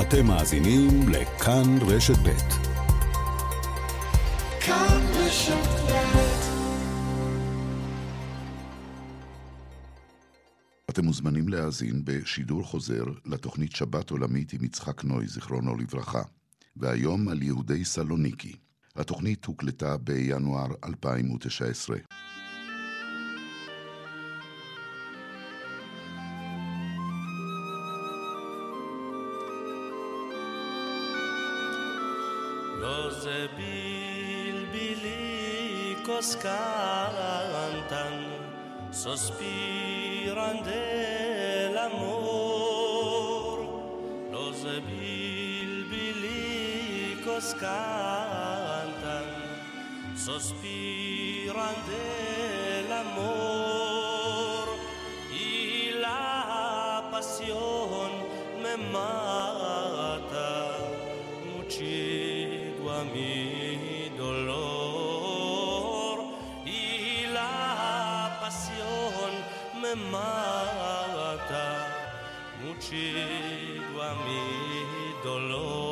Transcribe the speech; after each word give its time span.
אתם 0.00 0.26
מאזינים 0.26 1.08
לכאן 1.08 1.78
רשת 1.80 2.18
ב'. 2.18 2.30
כאן 4.60 5.02
רשת 5.14 5.80
אתם 10.90 11.04
מוזמנים 11.04 11.48
להאזין 11.48 12.02
בשידור 12.04 12.62
חוזר 12.62 13.04
לתוכנית 13.26 13.76
שבת 13.76 14.10
עולמית 14.10 14.52
עם 14.52 14.64
יצחק 14.64 15.04
נוי, 15.04 15.26
זיכרונו 15.26 15.76
לברכה, 15.76 16.22
והיום 16.76 17.28
על 17.28 17.42
יהודי 17.42 17.84
סלוניקי. 17.84 18.56
התוכנית 18.96 19.44
הוקלטה 19.44 19.96
בינואר 19.96 20.68
2019. 20.84 21.96
Bilbili 33.56 35.12
cos 36.06 36.36
cantan 36.36 38.14
sospiran 38.90 40.56
dell'amor 40.64 41.98
los 44.32 44.60
bilbili 44.86 46.40
cos 47.24 47.48
cantan 47.60 49.28
sospiran 50.16 51.76
dell'amor 51.90 53.26
y 55.30 55.92
la 56.00 57.08
pasión 57.12 58.10
me 58.62 58.74
mata 58.92 59.29
a 74.00 74.14
mi 74.24 74.42
dolor. 75.24 75.90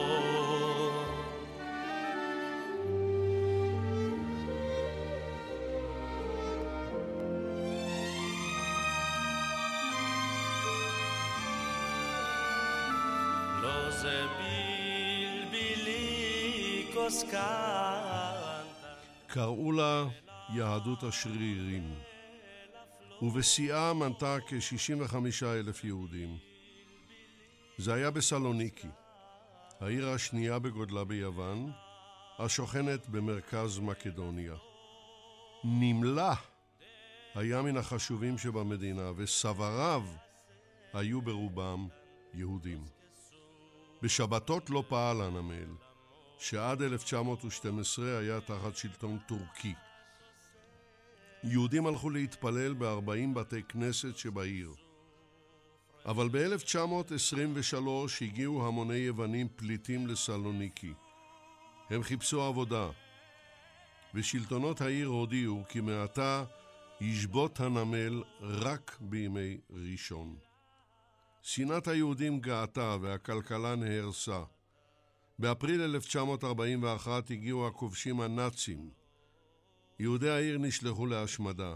Los 13.62 14.04
קראו 19.26 19.72
לה 19.72 20.04
יהדות 20.54 21.02
השרירים, 21.02 22.07
ובשיאה 23.22 23.94
מנתה 23.94 24.36
כ-65 24.46 25.16
אלף 25.44 25.84
יהודים. 25.84 26.38
זה 27.78 27.94
היה 27.94 28.10
בסלוניקי, 28.10 28.88
העיר 29.80 30.08
השנייה 30.08 30.58
בגודלה 30.58 31.04
ביוון, 31.04 31.72
השוכנת 32.38 33.08
במרכז 33.08 33.78
מקדוניה. 33.78 34.54
נמלה 35.64 36.34
היה 37.34 37.62
מן 37.62 37.76
החשובים 37.76 38.38
שבמדינה, 38.38 39.10
וסבריו 39.16 40.02
היו 40.92 41.22
ברובם 41.22 41.88
יהודים. 42.34 42.84
בשבתות 44.02 44.70
לא 44.70 44.84
פעל 44.88 45.22
הנמל, 45.22 45.74
שעד 46.38 46.82
1912 46.82 48.18
היה 48.18 48.40
תחת 48.40 48.76
שלטון 48.76 49.18
טורקי. 49.26 49.74
יהודים 51.44 51.86
הלכו 51.86 52.10
להתפלל 52.10 52.74
ב-40 52.74 53.34
בתי 53.34 53.62
כנסת 53.62 54.16
שבעיר. 54.16 54.72
אבל 56.04 56.28
ב-1923 56.32 57.78
הגיעו 58.20 58.66
המוני 58.66 58.96
יוונים 58.96 59.48
פליטים 59.56 60.06
לסלוניקי. 60.06 60.92
הם 61.90 62.02
חיפשו 62.02 62.42
עבודה, 62.42 62.90
ושלטונות 64.14 64.80
העיר 64.80 65.08
הודיעו 65.08 65.64
כי 65.68 65.80
מעתה 65.80 66.44
ישבות 67.00 67.60
הנמל 67.60 68.22
רק 68.40 68.96
בימי 69.00 69.58
ראשון. 69.70 70.36
שנאת 71.42 71.88
היהודים 71.88 72.40
גאתה 72.40 72.96
והכלכלה 73.00 73.76
נהרסה. 73.76 74.42
באפריל 75.38 75.80
1941 75.82 77.30
הגיעו 77.30 77.66
הכובשים 77.66 78.20
הנאצים. 78.20 78.90
יהודי 79.98 80.30
העיר 80.30 80.58
נשלחו 80.58 81.06
להשמדה. 81.06 81.74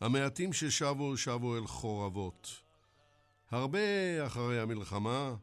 המעטים 0.00 0.52
ששבו, 0.52 1.16
שבו 1.16 1.56
אל 1.56 1.66
חורבות. 1.66 2.62
הרבה 3.50 3.78
אחרי 4.26 4.60
המלחמה, 4.60 5.34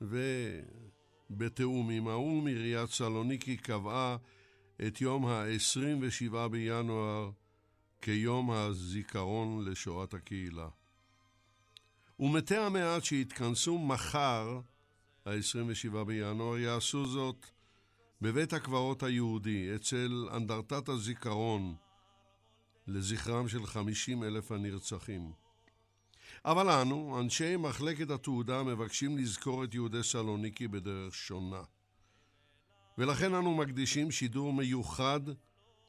ובתיאום 0.00 1.90
עם 1.90 2.08
האו"ם, 2.08 2.46
עיריית 2.46 2.90
סלוניקי 2.90 3.56
קבעה 3.56 4.16
את 4.86 5.00
יום 5.00 5.26
ה-27 5.26 6.48
בינואר 6.50 7.30
כיום 8.02 8.50
הזיכרון 8.50 9.64
לשואת 9.64 10.14
הקהילה. 10.14 10.68
ומתי 12.20 12.56
המעט 12.56 13.04
שהתכנסו 13.04 13.78
מחר, 13.78 14.60
ה-27 15.26 16.04
בינואר, 16.04 16.58
יעשו 16.58 17.06
זאת 17.06 17.46
בבית 18.20 18.52
הקברות 18.52 19.02
היהודי, 19.02 19.74
אצל 19.74 20.28
אנדרטת 20.36 20.88
הזיכרון 20.88 21.74
לזכרם 22.86 23.48
של 23.48 23.66
50 23.66 24.24
אלף 24.24 24.52
הנרצחים. 24.52 25.32
אבל 26.44 26.70
אנו, 26.70 27.20
אנשי 27.20 27.56
מחלקת 27.56 28.10
התעודה, 28.10 28.62
מבקשים 28.62 29.18
לזכור 29.18 29.64
את 29.64 29.74
יהודי 29.74 30.02
סלוניקי 30.02 30.68
בדרך 30.68 31.14
שונה. 31.14 31.62
ולכן 32.98 33.34
אנו 33.34 33.56
מקדישים 33.56 34.10
שידור 34.10 34.52
מיוחד 34.52 35.20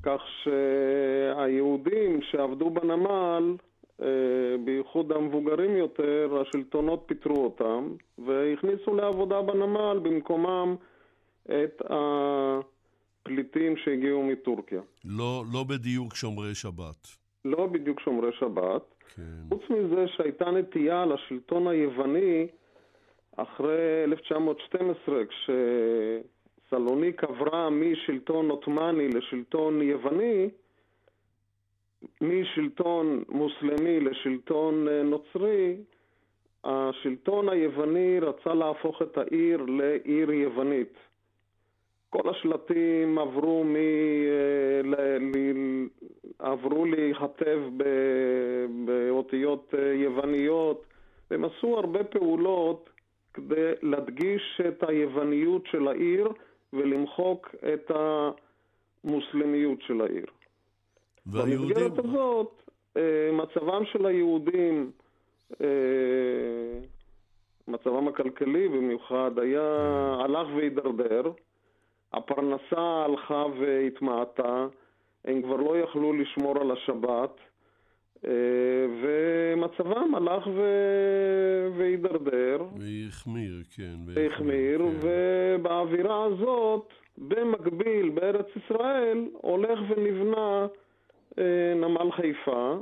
כך 0.03 0.21
שהיהודים 0.43 2.23
שעבדו 2.23 2.71
בנמל, 2.71 3.57
אה, 4.03 4.07
בייחוד 4.65 5.13
המבוגרים 5.13 5.77
יותר, 5.77 6.43
השלטונות 6.43 7.03
פיטרו 7.07 7.45
אותם 7.45 7.89
והכניסו 8.19 8.95
לעבודה 8.95 9.43
בנמל 9.43 9.99
במקומם 10.03 10.77
את 11.45 11.83
הפליטים 11.91 13.77
שהגיעו 13.77 14.23
מטורקיה. 14.23 14.81
לא, 15.05 15.45
לא 15.53 15.65
בדיוק 15.65 16.15
שומרי 16.15 16.55
שבת. 16.55 17.09
לא 17.45 17.67
בדיוק 17.67 18.01
שומרי 18.01 18.31
שבת. 18.33 18.83
כן. 19.15 19.23
חוץ 19.49 19.63
מזה 19.71 20.05
שהייתה 20.17 20.51
נטייה 20.51 21.07
לשלטון 21.07 21.69
היווני 21.69 22.47
אחרי 23.43 24.05
1912, 24.05 25.23
כשסלוניק 26.67 27.25
עברה 27.25 27.71
משלטון 27.71 28.51
עות'מאני 28.51 29.09
לשלטון 29.09 29.83
יווני, 29.83 30.49
משלטון 32.21 33.25
מוסלמי 33.29 34.01
לשלטון 34.01 34.89
אה, 34.89 35.03
נוצרי, 35.03 35.77
השלטון 36.65 37.49
היווני 37.49 38.21
רצה 38.21 38.55
להפוך 38.55 39.03
את 39.03 39.19
העיר 39.19 39.63
לעיר 39.69 40.33
יוונית. 40.33 40.95
כל 42.11 42.31
השלטים 42.31 43.19
עברו, 43.19 43.65
מ... 43.65 43.77
אה, 43.77 44.83
ל... 44.85 44.95
ל... 45.19 45.87
עברו 46.39 46.85
להיכתב 46.85 47.59
ב... 47.77 47.85
באותיות 48.85 49.75
אה, 49.79 49.93
יווניות, 49.95 50.85
והם 51.31 51.45
עשו 51.45 51.79
הרבה 51.79 52.05
פעולות 52.05 52.91
כדי 53.35 53.73
להדגיש 53.83 54.61
את 54.69 54.83
היווניות 54.89 55.67
של 55.67 55.89
העיר 55.89 56.29
ולמחוק 56.73 57.55
את 57.75 57.91
המוסלמיות 59.05 59.83
של 59.83 60.01
העיר. 60.01 60.27
והיהודים... 61.27 61.77
במסגרת 61.77 61.99
הזאת, 61.99 62.63
אה, 62.97 63.31
מצבם 63.33 63.85
של 63.85 64.07
היהודים, 64.07 64.91
אה, 65.61 65.67
מצבם 67.69 68.09
הכלכלי 68.09 68.69
במיוחד, 68.69 69.39
היה, 69.39 69.63
הלך 70.21 70.49
והידרדר. 70.57 71.23
הפרנסה 72.13 73.05
הלכה 73.05 73.45
והתמעטה, 73.61 74.67
הם 75.25 75.43
כבר 75.43 75.57
לא 75.57 75.79
יכלו 75.79 76.13
לשמור 76.13 76.61
על 76.61 76.71
השבת, 76.71 77.37
ומצבם 79.03 80.15
הלך 80.15 80.47
ו... 80.47 80.63
והידרדר. 81.79 82.65
והחמיר, 82.77 83.63
כן. 83.77 83.97
והחמיר, 84.07 84.79
כן. 84.79 85.09
ובאווירה 85.61 86.25
הזאת, 86.25 86.89
במקביל, 87.19 88.09
בארץ 88.09 88.47
ישראל, 88.57 89.29
הולך 89.33 89.79
ונבנה 89.89 90.67
אה, 91.39 91.75
נמל 91.77 92.13
חיפה, 92.13 92.75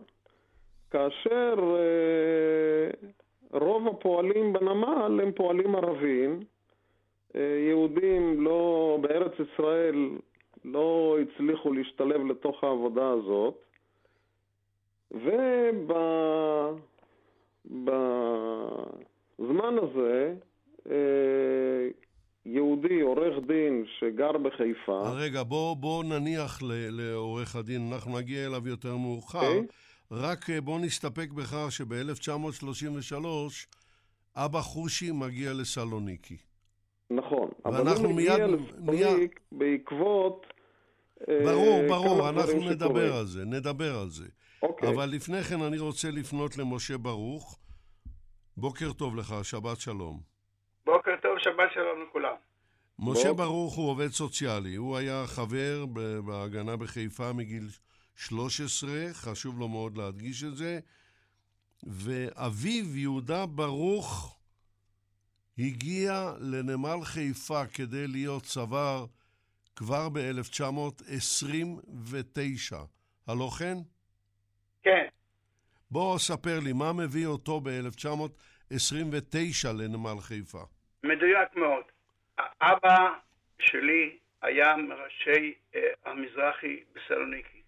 כאשר 0.90 1.54
אה, 1.58 3.08
רוב 3.60 3.88
הפועלים 3.88 4.52
בנמל 4.52 5.20
הם 5.22 5.32
פועלים 5.32 5.76
ערבים. 5.76 6.40
אה, 7.36 7.40
יהודים 7.68 8.44
לא, 8.44 8.98
בארץ 9.00 9.32
ישראל 9.40 10.10
לא 10.64 11.16
הצליחו 11.22 11.72
להשתלב 11.72 12.26
לתוך 12.26 12.64
העבודה 12.64 13.10
הזאת, 13.10 13.65
ובזמן 19.38 19.76
הזה 19.82 20.34
אה, 20.90 21.88
יהודי, 22.46 23.00
עורך 23.00 23.34
דין, 23.46 23.84
שגר 23.98 24.32
בחיפה... 24.32 25.10
רגע, 25.16 25.42
בוא, 25.42 25.76
בוא 25.76 26.04
נניח 26.04 26.58
לעורך 26.90 27.56
הדין, 27.56 27.92
אנחנו 27.92 28.18
נגיע 28.18 28.46
אליו 28.46 28.68
יותר 28.68 28.96
מאוחר. 28.96 29.38
אוקיי. 29.38 29.66
רק 30.10 30.50
אה, 30.50 30.60
בוא 30.60 30.80
נסתפק 30.80 31.30
בכך 31.30 31.66
שב-1933 31.70 33.24
אבא 34.36 34.60
חושי 34.60 35.10
מגיע 35.12 35.52
לסלוניקי. 35.52 36.36
נכון, 37.10 37.48
אבל 37.64 37.88
הוא 37.88 38.12
מגיע 38.14 38.36
מיד- 38.36 38.50
לספוניק 38.50 39.40
בעקבות 39.52 40.46
אה, 41.28 41.40
ברור, 41.44 41.80
ברור, 41.88 42.28
אנחנו. 42.28 42.70
נדבר 42.70 43.14
על 43.14 43.26
זה, 43.26 43.44
נדבר 43.44 43.98
על 43.98 44.08
זה. 44.08 44.24
אוקיי, 44.62 44.88
אבל 44.88 45.06
לפני 45.06 45.42
כן 45.42 45.62
אני 45.62 45.78
רוצה 45.78 46.10
לפנות 46.10 46.56
למשה 46.56 46.98
ברוך. 46.98 47.58
בוקר 48.56 48.92
טוב 48.92 49.16
לך, 49.16 49.34
שבת 49.42 49.80
שלום. 49.80 50.20
בוקר 50.86 51.12
טוב, 51.22 51.38
שבת 51.38 51.72
שלום 51.74 52.02
לכולם. 52.08 52.34
משה 52.98 53.32
בוא. 53.32 53.44
ברוך 53.44 53.74
הוא 53.74 53.90
עובד 53.90 54.08
סוציאלי, 54.08 54.74
הוא 54.74 54.96
היה 54.96 55.26
חבר 55.26 55.86
בהגנה 56.24 56.76
בחיפה 56.76 57.32
מגיל 57.32 57.68
13, 58.16 58.90
חשוב 59.12 59.58
לו 59.58 59.68
מאוד 59.68 59.96
להדגיש 59.96 60.44
את 60.44 60.56
זה, 60.56 60.80
ואביו, 61.82 62.96
יהודה 62.96 63.46
ברוך, 63.46 64.38
הגיע 65.58 66.32
לנמל 66.40 67.04
חיפה 67.04 67.66
כדי 67.66 68.06
להיות 68.06 68.42
צוואר 68.42 69.06
כבר 69.76 70.08
ב-1929. 70.08 72.76
הלא? 73.26 73.50
כן, 73.58 73.78
בוא 75.90 76.18
ספר 76.18 76.58
לי, 76.64 76.72
מה 76.72 76.92
מביא 76.92 77.26
אותו 77.26 77.60
ב-1929 77.60 79.68
לנמל 79.78 80.20
חיפה? 80.20 80.64
מדויק 81.02 81.56
מאוד. 81.56 81.84
האבא 82.38 83.14
שלי 83.58 84.18
היה 84.42 84.76
מראשי 84.76 85.54
אה, 85.74 85.80
המזרחי 86.04 86.84
בסלוניקי, 86.92 87.62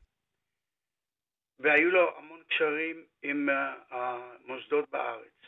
והיו 1.59 1.91
לו 1.91 2.19
המון 2.19 2.41
קשרים 2.49 3.05
עם 3.23 3.49
אה, 3.51 3.75
המוסדות 3.91 4.91
בארץ. 4.91 5.39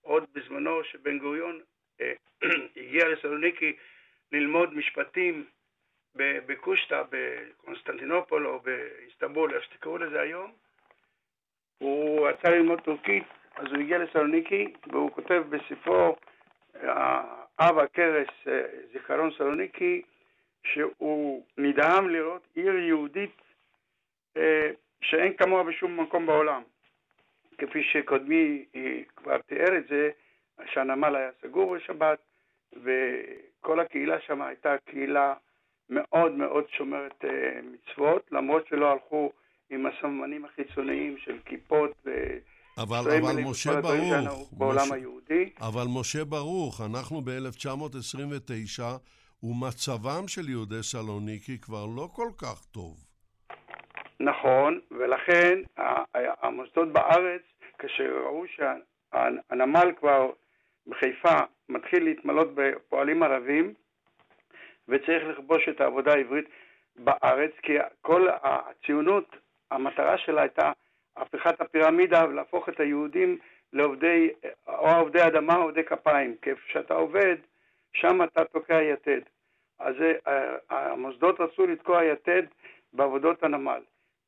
עוד 0.00 0.24
בזמנו 0.32 0.84
שבן 0.84 1.18
גוריון 1.18 1.60
אה, 2.00 2.12
הגיע 2.76 3.08
לסלוניקי 3.08 3.76
ללמוד 4.32 4.74
משפטים 4.74 5.46
בקושטא, 6.14 7.02
בקונסטנטינופול 7.10 8.46
או 8.46 8.60
באיסטנבול, 8.60 9.54
איך 9.54 9.64
שתקראו 9.64 9.98
לזה 9.98 10.20
היום, 10.20 10.52
הוא 11.78 12.28
רצה 12.28 12.50
ללמוד 12.50 12.80
טורקית, 12.80 13.24
אז 13.56 13.66
הוא 13.66 13.78
הגיע 13.80 13.98
לסלוניקי, 13.98 14.72
והוא 14.92 15.10
כותב 15.10 15.42
בספרו 15.50 16.16
אב 17.60 17.78
הכרס 17.78 18.28
אה, 18.46 18.62
זיכרון 18.92 19.30
סלוניקי, 19.36 20.02
שהוא 20.62 21.44
נדהם 21.58 22.08
לראות 22.08 22.42
עיר 22.54 22.78
יהודית 22.78 23.36
אה, 24.36 24.70
שאין 25.00 25.32
כמוה 25.36 25.62
בשום 25.62 26.00
מקום 26.00 26.26
בעולם. 26.26 26.62
כפי 27.58 27.82
שקודמי 27.82 28.64
אה, 28.76 29.00
כבר 29.16 29.38
תיאר 29.38 29.76
את 29.76 29.88
זה, 29.88 30.10
שהנמל 30.66 31.16
היה 31.16 31.30
סגור 31.42 31.76
בשבת, 31.76 32.18
וכל 32.72 33.80
הקהילה 33.80 34.20
שם 34.20 34.42
הייתה 34.42 34.76
קהילה 34.84 35.34
מאוד 35.90 36.32
מאוד 36.32 36.68
שומרת 36.68 37.24
אה, 37.24 37.60
מצוות, 37.62 38.32
למרות 38.32 38.66
שלא 38.66 38.92
הלכו 38.92 39.32
עם 39.70 39.86
הסממנים 39.86 40.44
החיצוניים 40.44 41.16
של 41.18 41.38
כיפות 41.44 41.90
ו... 42.06 42.10
אבל, 42.82 42.98
אבל 42.98 43.42
משה 43.44 43.80
ברוך, 43.80 44.52
בעולם 44.52 44.82
משה, 44.82 44.94
היהודי. 44.94 45.50
אבל 45.60 45.84
משה 46.00 46.24
ברוך, 46.24 46.80
אנחנו 46.90 47.20
ב-1929, 47.20 48.82
ומצבם 49.42 50.28
של 50.28 50.48
יהודי 50.48 50.82
סלוניקי 50.82 51.58
כבר 51.58 51.86
לא 51.96 52.08
כל 52.12 52.28
כך 52.38 52.64
טוב. 52.64 52.96
נכון, 54.20 54.80
ולכן 54.90 55.58
המוסדות 56.42 56.92
בארץ, 56.92 57.42
כשראו 57.78 58.44
שהנמל 58.46 59.92
כבר 59.98 60.30
בחיפה 60.86 61.38
מתחיל 61.68 62.04
להתמלות 62.04 62.48
בפועלים 62.54 63.22
ערבים, 63.22 63.74
וצריך 64.88 65.22
לכבוש 65.28 65.68
את 65.68 65.80
העבודה 65.80 66.12
העברית 66.12 66.44
בארץ, 66.96 67.50
כי 67.62 67.72
כל 68.02 68.28
הציונות, 68.42 69.36
המטרה 69.70 70.18
שלה 70.18 70.42
הייתה 70.42 70.72
הפיכת 71.16 71.60
הפירמידה 71.60 72.24
ולהפוך 72.28 72.68
את 72.68 72.80
היהודים 72.80 73.38
לעובדי, 73.72 74.30
או 74.68 74.90
עובדי 74.90 75.26
אדמה 75.26 75.56
או 75.56 75.62
עובדי 75.62 75.84
כפיים, 75.84 76.36
כי 76.42 76.50
איפה 76.50 76.62
שאתה 76.68 76.94
עובד, 76.94 77.36
שם 77.92 78.22
אתה 78.22 78.44
תוקע 78.44 78.82
יתד. 78.82 79.20
אז 79.78 79.94
המוסדות 80.70 81.40
רצו 81.40 81.66
לתקוע 81.66 82.04
יתד 82.04 82.42
בעבודות 82.92 83.42
הנמל. 83.42 83.80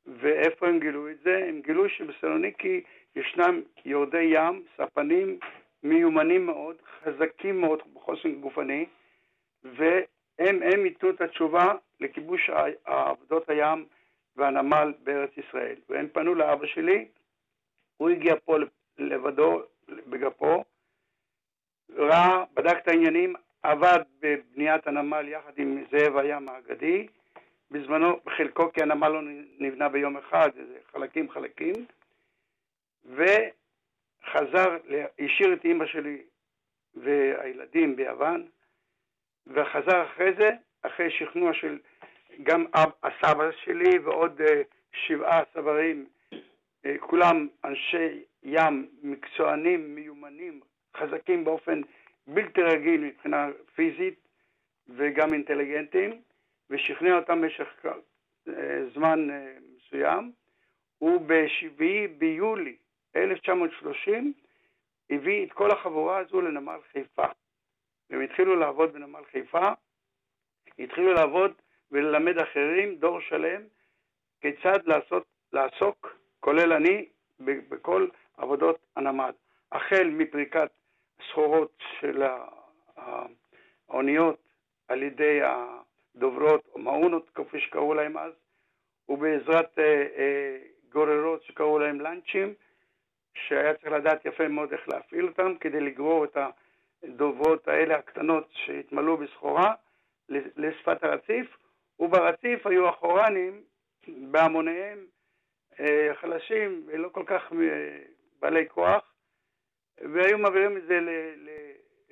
ואיפה 0.06 0.68
הם 0.68 0.80
גילו 0.80 1.10
את 1.10 1.18
זה? 1.24 1.44
הם 1.48 1.60
גילו 1.60 1.88
שבסלוניקי 1.88 2.80
ישנם 3.16 3.60
יורדי 3.84 4.22
ים, 4.22 4.62
ספנים 4.76 5.38
מיומנים 5.82 6.46
מאוד, 6.46 6.76
חזקים 7.04 7.60
מאוד 7.60 7.82
בחוסן 7.94 8.32
גופני, 8.32 8.86
והם 9.64 10.02
הם 10.38 10.86
ייתנו 10.86 11.10
את 11.10 11.20
התשובה 11.20 11.72
לכיבוש 12.00 12.50
עבודות 12.84 13.50
הים 13.50 13.84
והנמל 14.40 14.92
בארץ 15.02 15.30
ישראל. 15.36 15.76
והם 15.88 16.08
פנו 16.12 16.34
לאבא 16.34 16.66
שלי, 16.66 17.08
הוא 17.96 18.10
הגיע 18.10 18.34
פה 18.44 18.56
לבדו 18.98 19.62
בגפו, 19.88 20.64
ראה, 21.90 22.44
בדק 22.54 22.76
את 22.82 22.88
העניינים, 22.88 23.34
עבד 23.62 23.98
בבניית 24.20 24.86
הנמל 24.86 25.28
יחד 25.28 25.52
עם 25.56 25.84
זאב 25.90 26.16
הים 26.16 26.48
האגדי, 26.48 27.06
בזמנו, 27.70 28.20
בחלקו, 28.24 28.72
כי 28.72 28.82
הנמל 28.82 29.08
לא 29.08 29.20
נבנה 29.58 29.88
ביום 29.88 30.16
אחד, 30.16 30.48
חלקים 30.92 31.30
חלקים, 31.30 31.74
וחזר, 33.04 34.76
השאיר 35.18 35.52
את 35.52 35.64
אימא 35.64 35.86
שלי 35.86 36.22
והילדים 36.94 37.96
ביוון, 37.96 38.46
וחזר 39.46 40.04
אחרי 40.04 40.32
זה, 40.38 40.50
אחרי 40.82 41.10
שכנוע 41.10 41.54
של 41.54 41.78
גם 42.42 42.66
אב, 42.74 42.90
הסבא 43.02 43.50
שלי 43.64 43.98
ועוד 43.98 44.40
uh, 44.40 44.44
שבעה 44.92 45.42
סברים, 45.54 46.06
uh, 46.32 46.38
כולם 47.00 47.48
אנשי 47.64 48.22
ים 48.42 48.88
מקצוענים, 49.02 49.94
מיומנים, 49.94 50.60
חזקים 50.96 51.44
באופן 51.44 51.80
בלתי 52.26 52.62
רגיל 52.62 53.00
מבחינה 53.00 53.48
פיזית 53.74 54.28
וגם 54.88 55.32
אינטליגנטים, 55.32 56.20
ושכנע 56.70 57.16
אותם 57.16 57.40
במשך 57.40 57.68
uh, 57.84 58.50
זמן 58.94 59.28
מסוים, 59.76 60.32
וב-7 61.02 61.82
ביולי 62.18 62.76
1930 63.16 64.32
הביא 65.10 65.46
את 65.46 65.52
כל 65.52 65.70
החבורה 65.70 66.18
הזו 66.18 66.40
לנמל 66.40 66.78
חיפה. 66.92 67.26
והם 68.10 68.20
התחילו 68.20 68.56
לעבוד 68.56 68.92
בנמל 68.92 69.24
חיפה, 69.32 69.72
התחילו 70.78 71.12
לעבוד 71.12 71.52
וללמד 71.92 72.38
אחרים, 72.38 72.94
דור 72.94 73.20
שלם, 73.20 73.62
כיצד 74.40 74.78
לעשות, 74.86 75.24
לעסוק, 75.52 76.16
כולל 76.40 76.72
אני, 76.72 77.08
בכל 77.40 78.08
עבודות 78.36 78.78
הנמל. 78.96 79.30
החל 79.72 80.10
מפריקת 80.12 80.70
סחורות 81.30 81.82
של 82.00 82.22
האוניות 82.96 84.38
על 84.88 85.02
ידי 85.02 85.40
הדוברות, 85.42 86.62
או 86.74 86.78
מאונות, 86.78 87.30
כפי 87.34 87.60
שקראו 87.60 87.94
להם 87.94 88.18
אז, 88.18 88.32
ובעזרת 89.08 89.78
אה, 89.78 90.06
אה, 90.16 90.58
גוררות 90.92 91.42
שקראו 91.42 91.78
להם 91.78 92.00
לאנצ'ים, 92.00 92.54
שהיה 93.34 93.74
צריך 93.74 93.92
לדעת 93.92 94.24
יפה 94.24 94.48
מאוד 94.48 94.72
איך 94.72 94.88
להפעיל 94.88 95.26
אותם 95.26 95.54
כדי 95.60 95.80
לגרור 95.80 96.24
את 96.24 96.36
הדוברות 97.02 97.68
האלה 97.68 97.96
הקטנות 97.96 98.48
שהתמלאו 98.52 99.16
בסחורה 99.16 99.74
לשפת 100.56 101.04
הרציף, 101.04 101.56
וברציף 102.00 102.66
היו 102.66 102.88
החורנים 102.88 103.62
בהמוניהם 104.08 104.98
אה, 105.80 106.10
חלשים 106.20 106.86
ולא 106.86 107.08
כל 107.08 107.24
כך 107.26 107.42
אה, 107.52 107.98
בעלי 108.40 108.68
כוח, 108.68 109.12
והיו 110.00 110.38
מעבירים 110.38 110.76
את 110.76 110.82
זה 110.86 111.00
ל, 111.00 111.08
ל, 111.36 111.48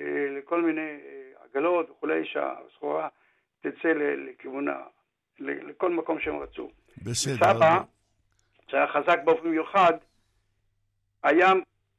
אה, 0.00 0.26
לכל 0.38 0.62
מיני 0.62 0.99
עגלות 1.45 1.90
וכולי, 1.90 2.25
שהסחורה 2.25 3.09
תצא 3.61 3.88
לכיוונה, 4.16 4.76
לכל 5.38 5.90
מקום 5.90 6.21
שהם 6.21 6.38
רצו. 6.38 6.71
בסדר. 7.02 7.35
סבא, 7.35 7.80
שהיה 8.66 8.87
חזק 8.87 9.18
באופן 9.25 9.49
מיוחד, 9.49 9.92
היה 11.23 11.49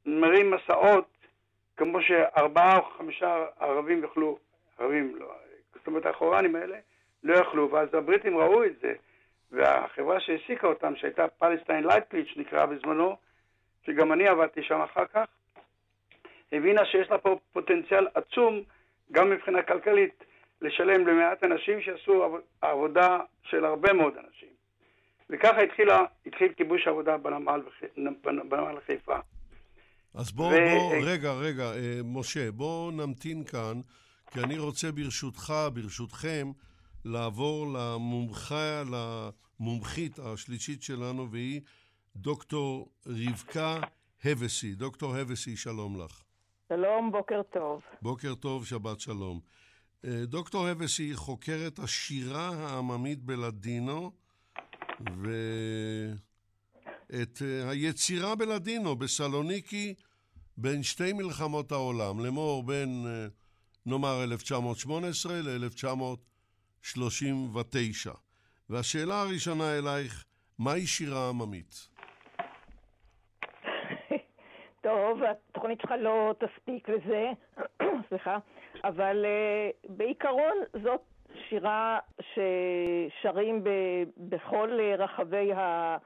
מרים 0.06 0.50
מסעות 0.50 1.10
כמו 1.76 2.02
שארבעה 2.02 2.78
או 2.78 2.82
חמישה 2.98 3.46
ערבים 3.60 4.02
יוכלו, 4.02 4.38
ערבים 4.78 5.16
לא, 5.16 5.34
זאת 5.74 5.86
אומרת 5.86 6.06
האחורנים 6.06 6.56
האלה 6.56 6.78
לא 7.22 7.34
יכלו, 7.34 7.70
ואז 7.70 7.88
הבריטים 7.94 8.38
ראו 8.38 8.64
את 8.64 8.72
זה, 8.82 8.92
והחברה 9.52 10.20
שהעסיקה 10.20 10.66
אותם, 10.66 10.96
שהייתה 10.96 11.28
פלסטיין 11.28 11.84
לייטפליץ' 11.84 12.34
נקרא 12.36 12.66
בזמנו, 12.66 13.16
שגם 13.86 14.12
אני 14.12 14.28
עבדתי 14.28 14.62
שם 14.62 14.80
אחר 14.80 15.04
כך, 15.14 15.26
הבינה 16.52 16.86
שיש 16.86 17.10
לה 17.10 17.18
פה 17.18 17.38
פוטנציאל 17.52 18.06
עצום, 18.14 18.62
גם 19.12 19.30
מבחינה 19.30 19.62
כלכלית, 19.62 20.24
לשלם 20.62 21.06
למעט 21.06 21.44
אנשים 21.44 21.80
שעשו 21.80 22.38
עבודה 22.60 23.18
של 23.42 23.64
הרבה 23.64 23.92
מאוד 23.92 24.12
אנשים. 24.16 24.48
וככה 25.30 25.60
התחילה, 25.60 26.04
התחיל 26.26 26.52
כיבוש 26.52 26.86
עבודה 26.86 27.16
בנמל, 27.16 27.60
בנמל 28.22 28.80
חיפה. 28.86 29.16
אז 30.14 30.32
בואו, 30.32 30.50
ו... 30.50 30.54
בוא, 30.54 30.94
רגע, 31.02 31.32
רגע, 31.32 31.62
אה, 31.62 32.00
משה, 32.04 32.50
בואו 32.50 32.90
נמתין 32.90 33.44
כאן, 33.44 33.80
כי 34.32 34.40
אני 34.40 34.58
רוצה 34.58 34.92
ברשותך, 34.92 35.52
ברשותכם, 35.74 36.46
לעבור 37.04 37.66
למומחה, 37.72 38.82
למומחית 38.90 40.18
השלישית 40.18 40.82
שלנו, 40.82 41.30
והיא 41.30 41.60
דוקטור 42.16 42.88
רבקה 43.06 43.80
הבסי. 44.24 44.74
דוקטור 44.74 45.16
הבסי, 45.16 45.56
שלום 45.56 46.00
לך. 46.00 46.22
שלום, 46.68 47.12
בוקר 47.12 47.42
טוב. 47.52 47.80
בוקר 48.02 48.34
טוב, 48.34 48.66
שבת 48.66 49.00
שלום. 49.00 49.40
אה, 50.04 50.26
דוקטור 50.26 50.66
הבסי 50.66 51.02
היא 51.02 51.16
חוקרת 51.16 51.78
השירה 51.78 52.48
העממית 52.48 53.22
בלדינו, 53.22 54.12
ואת 55.00 55.42
אה, 57.42 57.70
היצירה 57.70 58.34
בלדינו 58.34 58.96
בסלוניקי 58.96 59.94
בין 60.56 60.82
שתי 60.82 61.12
מלחמות 61.12 61.72
העולם, 61.72 62.24
לאמור 62.24 62.62
בין, 62.62 63.06
אה, 63.06 63.26
נאמר, 63.86 64.24
1918 64.24 65.40
ל-1939. 66.96 68.10
והשאלה 68.70 69.20
הראשונה 69.22 69.78
אלייך, 69.78 70.24
מהי 70.58 70.86
שירה 70.86 71.28
עממית? 71.28 71.88
טוב, 74.86 75.22
התוכנית 75.22 75.80
שלך 75.80 75.90
לא 76.00 76.34
תספיק 76.38 76.88
לזה, 76.88 77.30
סליחה, 78.08 78.38
אבל 78.84 79.24
uh, 79.24 79.88
בעיקרון 79.88 80.56
זאת 80.82 81.00
שירה 81.48 81.98
ששרים 82.20 83.64
ב, 83.64 83.68
בכל 84.16 84.70
רחבי 84.98 85.52
ה, 85.52 85.96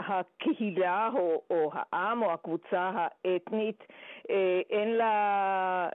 הקהילה 0.00 1.10
או, 1.14 1.42
או 1.50 1.70
העם 1.72 2.22
או 2.22 2.32
הקבוצה 2.32 2.90
האתנית. 3.24 3.84
אה, 4.30 4.60
אין 4.70 4.96
לה, 4.96 5.88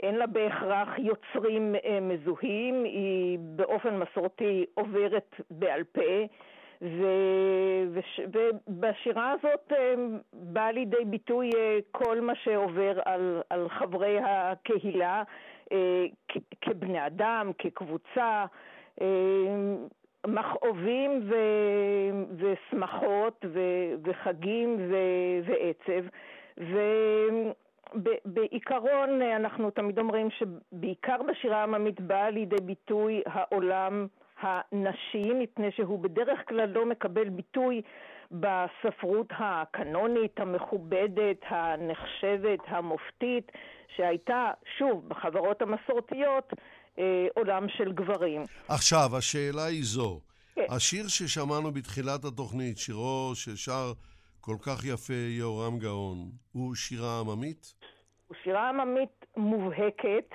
אין 0.00 0.14
לה 0.14 0.26
בהכרח 0.26 0.88
יוצרים 0.98 1.74
אה, 1.84 1.98
מזוהים, 2.00 2.84
היא 2.84 3.38
באופן 3.40 3.98
מסורתי 3.98 4.64
עוברת 4.74 5.34
בעל 5.50 5.84
פה. 5.84 6.24
ו, 6.82 7.04
וש, 7.92 8.20
ובשירה 8.32 9.30
הזאת 9.30 9.72
אה, 9.72 9.94
בא 10.32 10.70
לידי 10.70 11.04
ביטוי 11.06 11.50
כל 11.90 12.20
מה 12.20 12.34
שעובר 12.34 13.00
על, 13.04 13.42
על 13.50 13.68
חברי 13.68 14.18
הקהילה, 14.24 15.22
אה, 15.72 16.04
כבני 16.60 17.06
אדם, 17.06 17.50
כקבוצה, 17.58 18.44
מכאובים 20.26 21.30
ושמחות 22.36 23.44
וחגים 24.02 24.76
ועצב. 25.44 26.06
ובעיקרון 27.94 29.22
אנחנו 29.22 29.70
תמיד 29.70 29.98
אומרים 29.98 30.28
שבעיקר 30.30 31.16
בשירה 31.22 31.60
העממית 31.60 32.00
בא 32.00 32.28
לידי 32.28 32.56
ביטוי 32.62 33.22
העולם 33.26 34.06
הנשי, 34.40 35.32
מפני 35.34 35.70
שהוא 35.70 35.98
בדרך 35.98 36.48
כלל 36.48 36.68
לא 36.68 36.86
מקבל 36.86 37.28
ביטוי 37.28 37.82
בספרות 38.30 39.26
הקנונית, 39.30 40.40
המכובדת, 40.40 41.36
הנחשבת, 41.48 42.58
המופתית, 42.66 43.52
שהייתה, 43.96 44.50
שוב, 44.78 45.08
בחברות 45.08 45.62
המסורתיות, 45.62 46.52
אה, 46.98 47.26
עולם 47.34 47.68
של 47.68 47.92
גברים. 47.92 48.42
עכשיו, 48.68 49.16
השאלה 49.16 49.64
היא 49.64 49.82
זו. 49.84 50.20
כן. 50.54 50.62
השיר 50.70 51.08
ששמענו 51.08 51.72
בתחילת 51.72 52.24
התוכנית, 52.24 52.78
שירו 52.78 53.30
ששר 53.34 53.92
כל 54.40 54.56
כך 54.66 54.84
יפה 54.84 55.14
יהורם 55.14 55.78
גאון, 55.78 56.16
הוא 56.52 56.74
שירה 56.74 57.20
עממית? 57.20 57.74
הוא 58.26 58.36
שירה 58.42 58.68
עממית 58.68 59.26
מובהקת. 59.36 60.34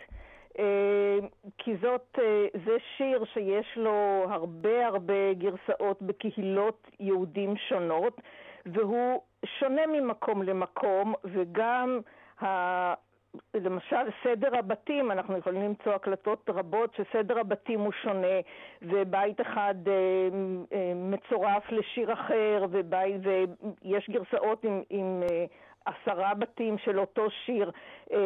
אה, 0.60 1.20
כי 1.58 1.72
זאת, 1.82 2.20
אה, 2.20 2.46
זה 2.66 2.78
שיר 2.98 3.24
שיש 3.34 3.68
לו 3.76 4.26
הרבה 4.30 4.88
הרבה 4.88 5.34
גרסאות 5.34 6.02
בקהילות 6.02 6.88
יהודים 7.00 7.54
שונות, 7.70 8.22
והוא 8.66 9.22
שונה 9.60 9.82
ממקום 9.88 10.44
למקום, 10.44 11.14
וגם. 11.24 12.00
למשל, 13.54 14.10
סדר 14.24 14.58
הבתים, 14.58 15.12
אנחנו 15.12 15.38
יכולים 15.38 15.62
למצוא 15.62 15.94
הקלטות 15.94 16.50
רבות 16.50 16.96
שסדר 16.96 17.40
הבתים 17.40 17.80
הוא 17.80 17.92
שונה, 18.04 18.38
ובית 18.82 19.42
אחד 19.42 19.76
אה, 19.88 19.94
אה, 20.74 20.94
מצורף 20.96 21.72
לשיר 21.72 22.14
אחר, 22.14 22.66
ובית, 22.72 23.16
ויש 23.24 24.10
גרסאות 24.10 24.64
עם, 24.64 24.82
עם 24.90 25.24
אה, 25.32 25.46
עשרה 25.86 26.34
בתים 26.34 26.78
של 26.78 27.00
אותו 27.00 27.30
שיר. 27.46 27.72
אה, 28.14 28.18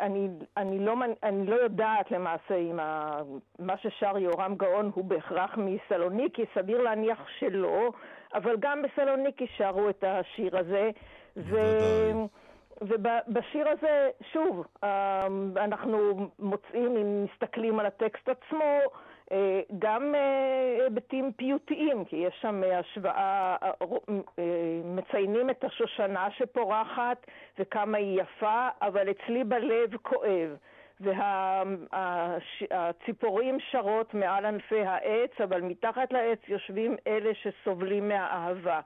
אני, 0.00 0.28
אני, 0.56 0.78
לא, 0.78 0.94
אני 1.22 1.46
לא 1.46 1.54
יודעת 1.54 2.10
למעשה 2.10 2.54
אם 2.54 2.80
ה, 2.80 3.20
מה 3.58 3.76
ששר 3.76 4.18
יהורם 4.18 4.54
גאון 4.54 4.90
הוא 4.94 5.04
בהכרח 5.04 5.58
מסלוניקי, 5.58 6.44
סביר 6.54 6.82
להניח 6.82 7.26
שלא, 7.38 7.92
אבל 8.34 8.56
גם 8.60 8.82
בסלוניקי 8.82 9.46
שרו 9.56 9.88
את 9.88 10.04
השיר 10.04 10.58
הזה. 10.58 10.90
ו... 11.36 11.56
ובשיר 12.80 13.68
הזה, 13.68 14.10
שוב, 14.32 14.66
אה, 14.84 15.26
אנחנו 15.56 16.28
מוצאים, 16.38 16.96
אם 16.96 17.24
מסתכלים 17.24 17.80
על 17.80 17.86
הטקסט 17.86 18.28
עצמו, 18.28 18.80
אה, 19.32 19.60
גם 19.78 20.14
אה, 20.14 20.84
היבטים 20.84 21.32
פיוטיים, 21.32 22.04
כי 22.04 22.16
יש 22.16 22.34
שם 22.40 22.62
השוואה, 22.74 23.56
מציינים 24.84 25.50
את 25.50 25.64
השושנה 25.64 26.28
שפורחת 26.30 27.26
וכמה 27.58 27.98
היא 27.98 28.20
יפה, 28.20 28.68
אבל 28.82 29.10
אצלי 29.10 29.44
בלב 29.44 29.96
כואב. 29.96 30.56
והציפורים 32.70 33.58
שרות 33.70 34.14
מעל 34.14 34.46
ענפי 34.46 34.80
העץ, 34.80 35.30
אבל 35.44 35.60
מתחת 35.60 36.12
לעץ 36.12 36.38
יושבים 36.48 36.96
אלה 37.06 37.30
שסובלים 37.34 38.08
מהאהבה. 38.08 38.80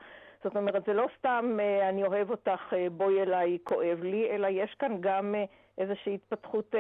זאת 0.45 0.57
אומרת, 0.57 0.83
זה 0.87 0.93
לא 0.93 1.07
סתם 1.19 1.59
אני 1.89 2.05
אוהב 2.05 2.31
אותך, 2.31 2.61
בואי 2.93 3.23
אליי, 3.23 3.59
כואב 3.65 4.03
לי, 4.03 4.31
אלא 4.31 4.47
יש 4.51 4.75
כאן 4.79 4.97
גם 5.01 5.35
איזושהי 5.79 6.15
התפתחות, 6.15 6.75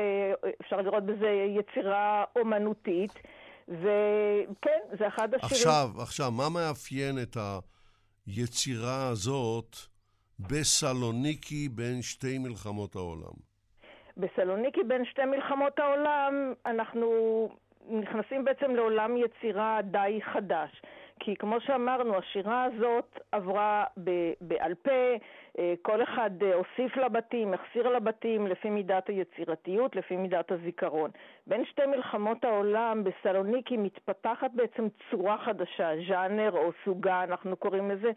אפשר 0.61 0.77
לראות 0.77 1.07
בזה 1.07 1.29
יצירה 1.59 2.25
אומנותית. 2.37 3.13
וכן, 3.69 4.81
זה 4.99 5.09
אחד 5.09 5.35
השירים... 5.35 5.55
עכשיו, 5.55 6.03
עכשיו, 6.03 6.31
מה 6.31 6.49
מאפיין 6.49 7.19
את 7.23 7.37
היצירה 8.27 9.09
הזאת 9.09 9.77
בסלוניקי 10.41 11.69
בין 11.69 12.03
שתי 12.03 12.39
מלחמות 12.39 12.97
העולם? 12.97 13.35
בסלוניקי 14.17 14.83
בין 14.83 15.05
שתי 15.05 15.25
מלחמות 15.25 15.79
העולם 15.79 16.53
אנחנו 16.67 17.09
נכנסים 17.89 18.45
בעצם 18.45 18.75
לעולם 18.75 19.17
יצירה 19.17 19.79
די 19.83 20.21
חדש. 20.33 20.83
כי 21.21 21.37
כמו 21.37 21.61
שאמרנו, 21.61 22.17
השירה 22.17 22.65
הזאת 22.65 23.19
עברה 23.33 23.85
בעל 24.41 24.75
פה, 24.75 25.17
אה, 25.59 25.75
כל 25.83 26.03
אחד 26.03 26.31
אה, 26.43 26.55
הוסיף 26.55 26.97
לבתים, 26.97 27.55
החסיר 27.55 27.89
לבתים, 27.89 28.47
לפי 28.47 28.71
מידת 28.71 29.09
היצירתיות, 29.09 29.97
לפי 29.97 30.17
מידת 30.17 30.53
הזיכרון. 30.53 31.11
בין 31.47 31.65
שתי 31.65 31.87
מלחמות 31.87 32.45
העולם, 32.45 33.05
בסלוניקי 33.05 33.77
מתפתחת 33.77 34.51
בעצם 34.55 34.87
צורה 35.11 35.39
חדשה, 35.39 35.91
ז'אנר 36.09 36.51
או 36.53 36.71
סוגה, 36.85 37.25
אנחנו 37.25 37.57
קוראים 37.57 37.91
לזה, 37.91 38.11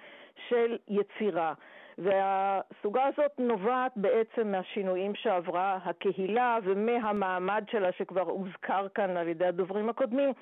של 0.49 0.77
יצירה. 0.87 1.53
והסוגה 1.97 3.05
הזאת 3.05 3.31
נובעת 3.39 3.91
בעצם 3.95 4.51
מהשינויים 4.51 5.15
שעברה 5.15 5.79
הקהילה 5.85 6.57
ומהמעמד 6.63 7.63
שלה 7.71 7.91
שכבר 7.91 8.21
הוזכר 8.21 8.87
כאן 8.95 9.17
על 9.17 9.27
ידי 9.27 9.45
הדוברים 9.45 9.89
הקודמים, 9.89 10.33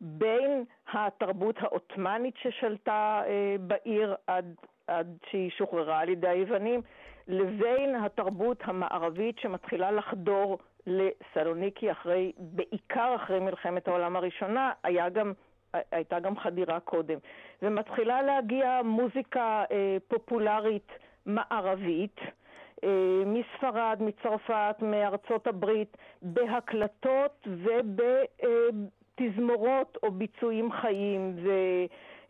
בין 0.00 0.64
התרבות 0.92 1.56
העות'מאנית 1.58 2.34
ששלטה 2.36 3.22
אה, 3.26 3.56
בעיר 3.60 4.14
עד, 4.26 4.54
עד 4.86 5.16
שהיא 5.30 5.50
שוחררה 5.50 5.98
על 5.98 6.08
ידי 6.08 6.28
היוונים, 6.28 6.82
לבין 7.28 7.94
התרבות 7.94 8.60
המערבית 8.64 9.38
שמתחילה 9.38 9.90
לחדור 9.90 10.58
לסלוניקי 10.86 11.92
אחרי, 11.92 12.32
בעיקר 12.38 13.14
אחרי 13.16 13.40
מלחמת 13.40 13.88
העולם 13.88 14.16
הראשונה, 14.16 14.72
היה 14.82 15.08
גם, 15.08 15.32
הייתה 15.92 16.20
גם 16.20 16.38
חדירה 16.38 16.80
קודם. 16.80 17.18
ומתחילה 17.62 18.22
להגיע 18.22 18.80
מוזיקה 18.84 19.64
אה, 19.70 19.96
פופולרית 20.08 20.92
מערבית, 21.26 22.20
אה, 22.84 23.22
מספרד, 23.26 23.98
מצרפת, 24.00 24.76
מארצות 24.82 25.46
הברית, 25.46 25.96
בהקלטות 26.22 27.48
וב... 27.48 28.00
אה, 28.44 28.48
תזמורות 29.18 29.98
או 30.02 30.10
ביצועים 30.10 30.72
חיים 30.72 31.36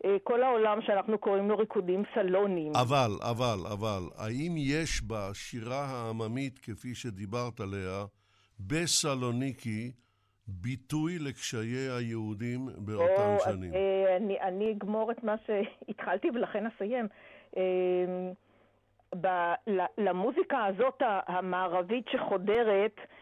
וכל 0.05 0.43
העולם 0.43 0.81
שאנחנו 0.81 1.17
קוראים 1.17 1.49
לו 1.49 1.57
ריקודים 1.57 2.03
סלונים. 2.13 2.71
אבל, 2.75 3.11
אבל, 3.21 3.59
אבל, 3.73 4.01
האם 4.17 4.55
יש 4.57 5.01
בשירה 5.07 5.85
העממית, 5.85 6.59
כפי 6.59 6.95
שדיברת 6.95 7.59
עליה, 7.59 8.05
בסלוניקי, 8.59 9.91
ביטוי 10.47 11.19
לקשיי 11.19 11.89
היהודים 11.97 12.69
באותן 12.77 13.35
או, 13.35 13.39
שנים? 13.39 13.73
אה, 13.73 14.17
אני, 14.17 14.41
אני 14.41 14.71
אגמור 14.71 15.11
את 15.11 15.23
מה 15.23 15.35
שהתחלתי 15.45 16.27
ולכן 16.33 16.65
אסיים. 16.65 17.07
אה, 17.57 18.31
ב, 19.21 19.27
למוזיקה 19.97 20.65
הזאת 20.65 21.01
המערבית 21.27 22.05
שחודרת, 22.11 22.95
אה, 22.97 23.18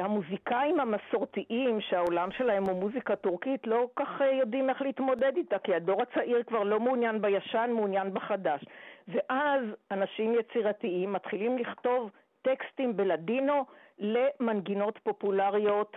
המוזיקאים 0.00 0.80
המסורתיים, 0.80 1.80
שהעולם 1.80 2.30
שלהם 2.30 2.64
הוא 2.64 2.80
מוזיקה 2.80 3.16
טורקית, 3.16 3.66
לא 3.66 3.88
כך 3.96 4.20
אה, 4.20 4.32
יודעים 4.32 4.70
איך 4.70 4.82
להתמודד 4.82 5.32
איתה, 5.36 5.58
כי 5.58 5.74
הדור 5.74 6.02
הצעיר 6.02 6.42
כבר 6.42 6.62
לא 6.62 6.80
מעוניין 6.80 7.22
בישן, 7.22 7.70
מעוניין 7.74 8.14
בחדש. 8.14 8.64
ואז 9.08 9.64
אנשים 9.90 10.34
יצירתיים 10.34 11.12
מתחילים 11.12 11.58
לכתוב 11.58 12.10
טקסטים 12.42 12.96
בלדינו 12.96 13.64
למנגינות 13.98 14.98
פופולריות 15.02 15.96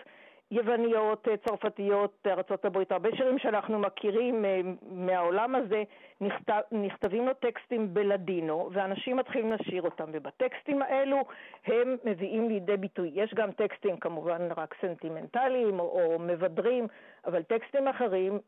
יווניות, 0.51 1.27
אה, 1.27 1.37
צרפתיות, 1.37 2.27
ארה"ב, 2.27 2.77
הרבה 2.89 3.09
שירים 3.15 3.39
שאנחנו 3.39 3.79
מכירים 3.79 4.45
אה, 4.45 4.61
מהעולם 4.91 5.55
הזה, 5.55 5.83
נכתב, 6.21 6.59
נכתבים 6.71 7.25
לו 7.25 7.33
טקסטים 7.33 7.93
בלדינו, 7.93 8.69
ואנשים 8.73 9.17
מתחילים 9.17 9.51
לשיר 9.51 9.81
אותם, 9.81 10.05
ובטקסטים 10.11 10.81
האלו 10.81 11.17
הם 11.65 11.95
מביאים 12.03 12.49
לידי 12.49 12.77
ביטוי. 12.77 13.11
יש 13.13 13.33
גם 13.33 13.51
טקסטים 13.51 13.97
כמובן 13.97 14.41
רק 14.57 14.75
סנטימנטליים 14.81 15.79
או, 15.79 15.85
או 15.85 16.19
מבדרים, 16.19 16.87
אבל 17.25 17.43
טקסטים 17.43 17.87
אחרים 17.87 18.39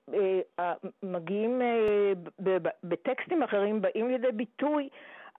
אה, 0.60 0.74
מגיעים, 1.04 1.62
אה, 1.62 2.14
בטקסטים 2.84 3.44
אחרים 3.44 3.82
באים 3.82 4.10
לידי 4.10 4.32
ביטוי 4.32 4.90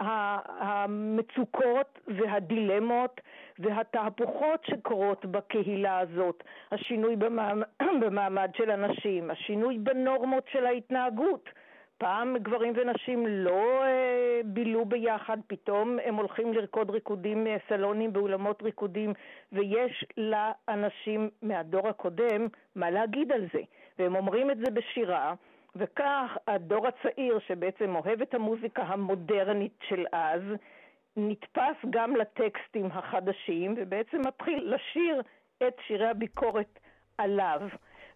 המצוקות 0.00 1.98
והדילמות 2.08 3.20
והתהפוכות 3.58 4.64
שקורות 4.64 5.26
בקהילה 5.26 5.98
הזאת, 5.98 6.44
השינוי 6.72 7.16
במעמד 8.00 8.50
של 8.56 8.70
אנשים, 8.70 9.30
השינוי 9.30 9.78
בנורמות 9.78 10.44
של 10.52 10.66
ההתנהגות. 10.66 11.48
פעם 11.98 12.36
גברים 12.38 12.72
ונשים 12.76 13.26
לא 13.26 13.82
אה, 13.84 14.40
בילו 14.44 14.84
ביחד, 14.84 15.38
פתאום 15.46 15.98
הם 16.04 16.14
הולכים 16.14 16.52
לרקוד 16.52 16.90
ריקודים 16.90 17.46
סלונים 17.68 18.12
באולמות 18.12 18.62
ריקודים, 18.62 19.12
ויש 19.52 20.04
לאנשים 20.16 21.30
מהדור 21.42 21.88
הקודם 21.88 22.46
מה 22.76 22.90
להגיד 22.90 23.32
על 23.32 23.46
זה. 23.52 23.60
והם 23.98 24.16
אומרים 24.16 24.50
את 24.50 24.58
זה 24.58 24.70
בשירה, 24.70 25.34
וכך 25.76 26.36
הדור 26.46 26.86
הצעיר, 26.86 27.38
שבעצם 27.38 27.96
אוהב 27.96 28.22
את 28.22 28.34
המוזיקה 28.34 28.82
המודרנית 28.82 29.78
של 29.88 30.06
אז, 30.12 30.42
נתפס 31.16 31.76
גם 31.90 32.16
לטקסטים 32.16 32.86
החדשים, 32.86 33.74
ובעצם 33.76 34.20
מתחיל 34.20 34.74
לשיר 34.74 35.22
את 35.66 35.74
שירי 35.86 36.08
הביקורת 36.08 36.78
עליו. 37.18 37.60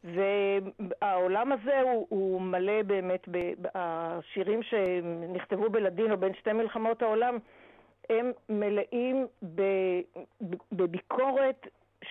והעולם 0.04 1.52
הזה 1.52 1.80
הוא, 1.80 2.06
הוא 2.08 2.40
מלא 2.40 2.82
באמת, 2.82 3.28
השירים 3.74 4.62
שנכתבו 4.62 5.70
בלדינו 5.70 6.16
בין 6.16 6.34
שתי 6.34 6.52
מלחמות 6.52 7.02
העולם, 7.02 7.38
הם 8.10 8.32
מלאים 8.48 9.26
בביקורת 10.72 11.66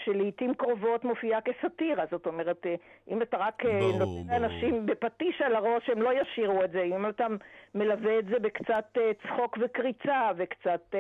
שלעיתים 0.06 0.54
קרובות 0.54 1.04
מופיעה 1.04 1.40
כסאטירה. 1.42 2.04
זאת 2.12 2.26
אומרת, 2.26 2.66
אה, 2.66 2.76
אם 3.12 3.22
אתה 3.22 3.38
רק 3.38 3.66
אה, 3.66 3.80
ברור, 3.80 4.00
נותן 4.00 4.42
לאנשים 4.42 4.86
בפטיש 4.86 5.42
על 5.46 5.56
הראש, 5.56 5.90
הם 5.90 6.02
לא 6.02 6.10
ישירו 6.22 6.64
את 6.64 6.72
זה. 6.72 6.84
אם 6.84 7.10
אתה 7.10 7.28
מלווה 7.76 8.20
את 8.20 8.26
זה 8.26 8.40
בקצת 8.40 8.86
אה, 8.98 9.12
צחוק 9.24 9.58
וקריצה 9.62 10.32
וקצת 10.38 10.96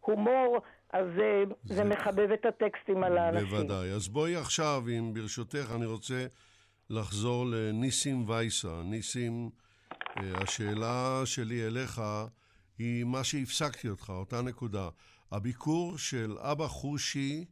הומור, 0.00 0.58
אז 0.92 1.06
זה, 1.16 1.44
זה 1.64 1.84
מחבב 1.84 2.30
את 2.30 2.46
הטקסטים 2.46 3.04
על 3.04 3.18
האנשים. 3.18 3.46
בוודאי. 3.46 3.90
אז 3.90 4.08
בואי 4.08 4.36
עכשיו, 4.36 4.82
אם 4.88 5.14
ברשותך, 5.14 5.72
אני 5.76 5.86
רוצה 5.86 6.26
לחזור 6.90 7.46
לניסים 7.46 8.28
וייסה. 8.28 8.82
ניסים, 8.84 9.50
השאלה 10.16 11.22
שלי 11.24 11.66
אליך 11.66 12.00
היא 12.78 13.04
מה 13.04 13.24
שהפסקתי 13.24 13.88
אותך, 13.88 14.10
אותה 14.10 14.42
נקודה. 14.42 14.88
הביקור 15.32 15.98
של 15.98 16.36
אבא 16.38 16.66
חושי 16.66 17.44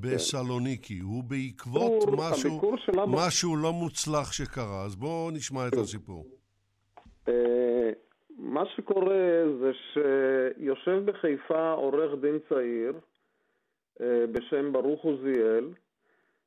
בסלוניקי, 0.00 0.98
הוא 0.98 1.24
בעקבות 1.24 2.04
משהו, 2.18 2.72
משהו 3.06 3.56
לא 3.56 3.72
מוצלח 3.72 4.32
שקרה, 4.32 4.84
אז 4.84 4.96
בואו 4.96 5.30
נשמע 5.30 5.68
את 5.68 5.72
הסיפור. 5.72 6.24
אה, 7.28 7.90
מה 8.38 8.62
שקורה 8.76 9.42
זה 9.60 9.70
שיושב 9.92 11.02
בחיפה 11.04 11.72
עורך 11.72 12.20
דין 12.20 12.38
צעיר 12.48 12.92
אה, 14.00 14.24
בשם 14.32 14.72
ברוך 14.72 15.04
עוזיאל, 15.04 15.68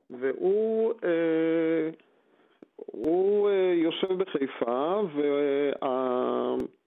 והוא 0.10 0.94
אה, 1.04 1.90
הוא 2.76 3.50
יושב 3.74 4.14
בחיפה, 4.14 5.02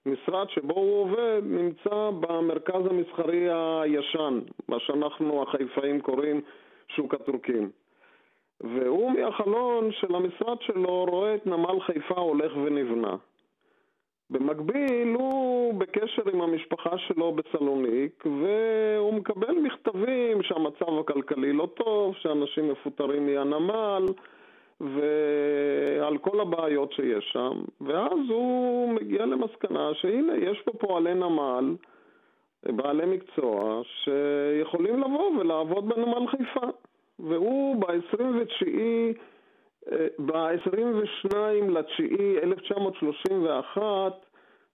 והמשרד 0.06 0.50
שבו 0.50 0.74
הוא 0.74 1.02
עובד 1.02 1.42
נמצא 1.44 2.10
במרכז 2.20 2.86
המסחרי 2.90 3.48
הישן, 3.50 4.40
מה 4.68 4.80
שאנחנו 4.80 5.42
החיפאים 5.42 6.00
קוראים 6.00 6.40
שוק 6.88 7.14
הטורקים. 7.14 7.70
והוא 8.60 9.12
מהחלון 9.12 9.92
של 9.92 10.14
המשרד 10.14 10.56
שלו 10.60 11.04
רואה 11.04 11.34
את 11.34 11.46
נמל 11.46 11.80
חיפה 11.80 12.20
הולך 12.20 12.52
ונבנה. 12.56 13.16
במקביל 14.30 15.14
הוא 15.14 15.74
בקשר 15.74 16.22
עם 16.32 16.40
המשפחה 16.40 16.98
שלו 16.98 17.32
בסלוניק 17.32 18.24
והוא 18.26 19.14
מקבל 19.14 19.52
מכתבים 19.52 20.42
שהמצב 20.42 20.98
הכלכלי 21.00 21.52
לא 21.52 21.68
טוב, 21.74 22.14
שאנשים 22.16 22.68
מפוטרים 22.68 23.26
מהנמל 23.26 24.06
ועל 24.82 26.18
כל 26.18 26.40
הבעיות 26.40 26.92
שיש 26.92 27.30
שם, 27.32 27.62
ואז 27.80 28.18
הוא 28.28 28.88
מגיע 28.94 29.26
למסקנה 29.26 29.94
שהנה, 29.94 30.36
יש 30.36 30.60
פה 30.64 30.72
פועלי 30.78 31.14
נמל, 31.14 31.74
בעלי 32.66 33.06
מקצוע, 33.06 33.82
שיכולים 33.84 35.00
לבוא 35.00 35.30
ולעבוד 35.38 35.88
בנמל 35.88 36.26
חיפה. 36.26 36.66
והוא 37.18 37.76
ב-29, 37.76 38.66
ב-22 40.18 41.36
לתשיעי 41.68 42.38
1931 42.42 44.26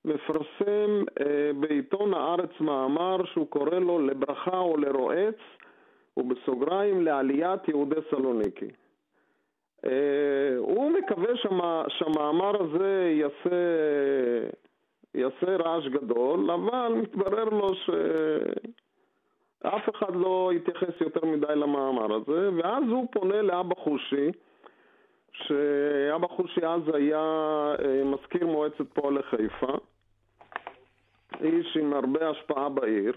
מפרסם 0.05 1.05
אה, 1.21 1.51
בעיתון 1.61 2.15
הארץ 2.15 2.51
מאמר 2.61 3.25
שהוא 3.25 3.47
קורא 3.47 3.79
לו 3.79 3.99
לברכה 3.99 4.59
או 4.59 4.77
לרועץ, 4.77 5.39
ובסוגריים 6.17 7.03
לעליית 7.03 7.69
יהודי 7.69 8.01
סלוניקי. 8.11 8.69
אה, 9.85 10.57
הוא 10.59 10.91
מקווה 10.91 11.37
שמה, 11.37 11.85
שהמאמר 11.89 12.63
הזה 12.63 13.11
יעשה, 13.11 13.57
יעשה 15.15 15.57
רעש 15.57 15.87
גדול, 15.87 16.51
אבל 16.51 16.93
מתברר 16.95 17.45
לו 17.45 17.69
שאף 19.65 19.89
אחד 19.95 20.17
לא 20.17 20.51
יתייחס 20.55 21.01
יותר 21.01 21.27
מדי 21.27 21.57
למאמר 21.57 22.15
הזה, 22.15 22.51
ואז 22.57 22.85
הוא 22.91 23.09
פונה 23.13 23.43
לאבא 23.43 23.75
חושי, 23.75 24.31
שאבא 25.33 26.27
חושי 26.27 26.67
אז 26.67 26.83
היה 26.95 27.19
אה, 27.85 28.05
מזכיר 28.05 28.47
מועצת 28.47 28.93
פועלי 28.95 29.23
חיפה, 29.23 29.73
איש 31.41 31.77
עם 31.77 31.93
הרבה 31.93 32.31
השפעה 32.31 32.69
בעיר, 32.69 33.13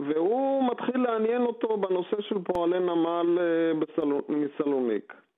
והוא 0.00 0.70
מתחיל 0.70 1.02
לעניין 1.02 1.42
אותו 1.42 1.76
בנושא 1.76 2.20
של 2.20 2.38
פועלי 2.44 2.78
נמל 2.78 3.38
אה, 3.40 3.72
בסלו... 3.78 4.20
מסלוניק. 4.28 5.12
אה, 5.12 5.29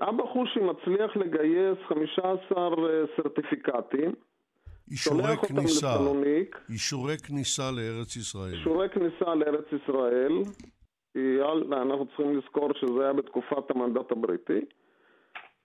אבא 0.00 0.24
חושי 0.32 0.60
מצליח 0.60 1.16
לגייס 1.16 1.78
15 1.88 2.68
סרטיפיקטים, 3.16 4.12
אישורי 4.90 5.36
כניסה, 5.48 5.96
אישורי 6.70 7.18
כניסה 7.18 7.70
לארץ 7.70 8.16
ישראל. 8.16 8.52
אישורי 8.54 8.88
כניסה 8.88 9.34
לארץ 9.34 9.66
ישראל, 9.72 10.32
אנחנו 11.72 12.06
צריכים 12.06 12.38
לזכור 12.38 12.72
שזה 12.74 13.02
היה 13.02 13.12
בתקופת 13.12 13.70
המנדט 13.70 14.12
הבריטי. 14.12 14.60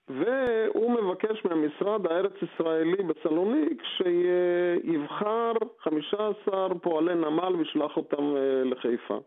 והוא 0.08 0.90
מבקש 0.90 1.44
מהמשרד 1.44 2.06
הארץ-ישראלי 2.06 3.02
בסלוניק 3.02 3.82
שיבחר 3.96 5.52
15 5.80 6.68
פועלי 6.82 7.14
נמל 7.14 7.56
וישלח 7.56 7.96
אותם 7.96 8.36
אה, 8.36 8.64
לחיפה. 8.64 9.18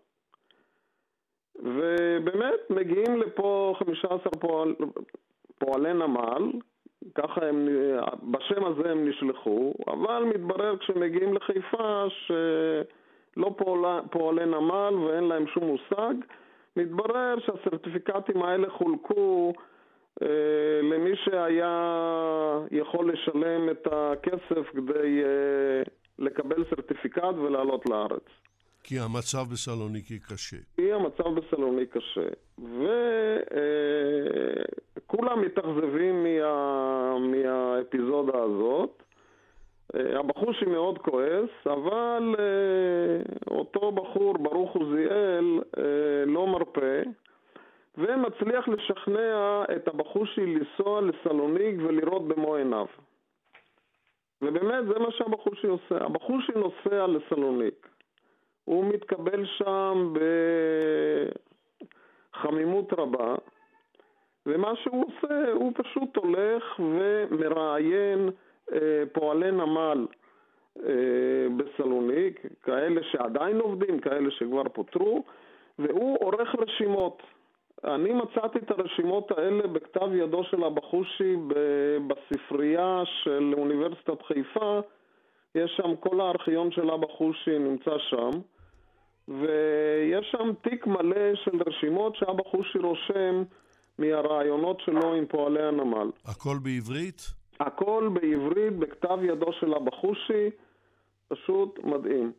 ובאמת 1.59 2.69
מגיעים 2.69 3.17
לפה 3.21 3.75
15 3.79 4.17
פועל, 4.39 4.75
פועלי 5.59 5.93
נמל, 5.93 6.51
ככה 7.15 7.45
הם, 7.45 7.67
בשם 8.23 8.65
הזה 8.65 8.91
הם 8.91 9.09
נשלחו, 9.09 9.73
אבל 9.87 10.23
מתברר 10.23 10.77
כשמגיעים 10.77 11.33
לחיפה 11.33 12.05
שלא 12.09 13.55
פועל, 13.57 14.01
פועלי 14.11 14.45
נמל 14.45 14.93
ואין 14.93 15.23
להם 15.23 15.47
שום 15.47 15.63
מושג, 15.63 16.13
מתברר 16.75 17.35
שהסרטיפיקטים 17.39 18.43
האלה 18.43 18.69
חולקו 18.69 19.53
אה, 20.21 20.27
למי 20.83 21.15
שהיה 21.15 22.59
יכול 22.71 23.11
לשלם 23.13 23.69
את 23.69 23.87
הכסף 23.91 24.69
כדי 24.71 25.23
אה, 25.23 25.83
לקבל 26.19 26.63
סרטיפיקט 26.69 27.35
ולעלות 27.37 27.89
לארץ. 27.89 28.23
כי 28.87 28.99
המצב 28.99 29.45
בסלוניקי 29.53 30.19
קשה. 30.19 30.57
כי 30.75 30.93
המצב 30.93 31.23
בסלוניקי 31.23 31.99
קשה. 31.99 32.27
וכולם 34.97 35.39
אה, 35.39 35.45
מתאכזבים 35.45 36.23
מה... 36.23 37.19
מהאפיזודה 37.19 38.37
הזאת. 38.43 39.03
הבחור 39.93 40.53
שמאוד 40.53 40.97
כועס, 40.97 41.49
אבל 41.65 42.35
אותו 43.51 43.91
בחור, 43.91 44.37
ברוך 44.37 44.75
עוזיאל, 44.75 45.59
לא 46.25 46.47
מרפה. 46.47 47.01
ומצליח 47.97 48.67
לשכנע 48.67 49.63
את 49.75 49.87
הבחושי 49.87 50.41
לנסוע 50.41 51.01
לסלוניק 51.01 51.75
ולראות 51.77 52.27
במו 52.27 52.55
עיניו. 52.55 52.85
ובאמת 54.41 54.85
זה 54.87 54.99
מה 54.99 55.11
שהבחושי 55.11 55.67
עושה. 55.67 55.97
הבחושי 56.05 56.51
נוסע 56.55 57.07
לסלוניק. 57.07 57.87
הוא 58.67 58.85
מתקבל 58.85 59.45
שם 59.45 60.13
בחמימות 62.33 62.93
רבה, 62.93 63.35
ומה 64.45 64.75
שהוא 64.75 65.05
עושה, 65.05 65.51
הוא 65.51 65.71
פשוט 65.75 66.17
הולך 66.17 66.79
ומראיין 66.79 68.29
אה, 68.73 69.03
פועלי 69.13 69.51
נמל 69.51 70.07
אה, 70.85 71.47
בסלוניק, 71.57 72.41
כאלה 72.63 73.01
שעדיין 73.03 73.59
עובדים, 73.59 73.99
כאלה 73.99 74.31
שכבר 74.31 74.63
פוטרו, 74.73 75.23
והוא 75.79 76.17
עורך 76.21 76.55
רשימות. 76.59 77.23
אני 77.83 78.13
מצאתי 78.13 78.59
את 78.59 78.71
הרשימות 78.71 79.31
האלה 79.31 79.67
בכתב 79.67 80.09
ידו 80.13 80.43
של 80.43 80.63
הבחושי 80.63 81.35
בספרייה 82.07 83.03
של 83.05 83.53
אוניברסיטת 83.57 84.21
חיפה. 84.21 84.79
יש 85.55 85.71
שם, 85.77 85.95
כל 85.95 86.21
הארכיון 86.21 86.71
של 86.71 86.91
אבא 86.91 87.07
חושי 87.07 87.59
נמצא 87.59 87.97
שם, 87.97 88.29
ויש 89.27 90.31
שם 90.31 90.51
תיק 90.61 90.87
מלא 90.87 91.35
של 91.35 91.59
רשימות 91.67 92.15
שאבא 92.15 92.43
חושי 92.43 92.77
רושם 92.77 93.43
מהרעיונות 93.99 94.79
שלו 94.79 95.13
עם 95.13 95.25
פועלי 95.25 95.63
הנמל. 95.63 96.11
הכל 96.25 96.57
בעברית? 96.63 97.21
הכל 97.59 98.09
בעברית, 98.13 98.73
בכתב 98.73 99.19
ידו 99.23 99.53
של 99.53 99.73
אבא 99.73 99.91
חושי, 99.91 100.49
פשוט 101.27 101.79
מדהים. 101.83 102.31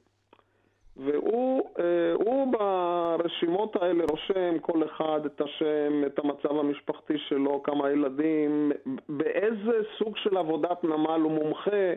והוא 0.96 1.70
אה, 1.78 2.44
ברשימות 2.50 3.76
האלה 3.76 4.04
רושם 4.10 4.58
כל 4.58 4.84
אחד 4.84 5.20
את 5.26 5.40
השם, 5.40 6.02
את 6.06 6.18
המצב 6.18 6.58
המשפחתי 6.58 7.18
שלו, 7.28 7.62
כמה 7.62 7.90
ילדים, 7.90 8.72
באיזה 9.08 9.80
סוג 9.98 10.16
של 10.16 10.36
עבודת 10.36 10.84
נמל 10.84 11.20
הוא 11.20 11.32
מומחה, 11.32 11.92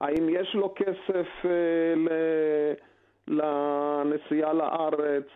האם 0.00 0.28
יש 0.28 0.54
לו 0.54 0.74
כסף 0.76 1.26
אה, 1.44 2.72
לנסיעה 3.28 4.52
לארץ, 4.52 5.26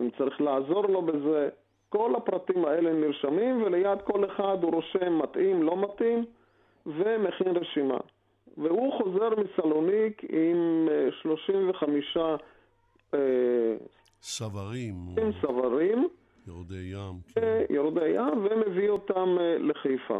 אם 0.00 0.10
צריך 0.18 0.40
לעזור 0.40 0.86
לו 0.86 1.02
בזה. 1.02 1.48
כל 1.88 2.14
הפרטים 2.16 2.64
האלה 2.64 2.92
נרשמים 2.92 3.62
וליד 3.62 3.98
כל 4.04 4.24
אחד 4.24 4.56
הוא 4.62 4.74
רושם 4.74 5.18
מתאים, 5.18 5.62
לא 5.62 5.76
מתאים 5.76 6.24
ומכין 6.86 7.56
רשימה. 7.56 7.98
והוא 8.56 8.92
חוזר 8.92 9.28
מסלוניק 9.36 10.22
עם 10.28 10.88
35 11.22 12.16
אה, 12.16 12.36
אה, 13.14 13.76
סברים. 14.22 14.94
עם 15.18 15.30
סברים. 15.40 16.08
יורדי 16.46 16.74
ים. 16.74 17.14
כן. 17.34 17.40
אה, 17.42 17.64
יורדי 17.70 18.08
ים, 18.08 18.46
ומביא 18.50 18.90
אותם 18.90 19.36
לחיפה. 19.58 20.18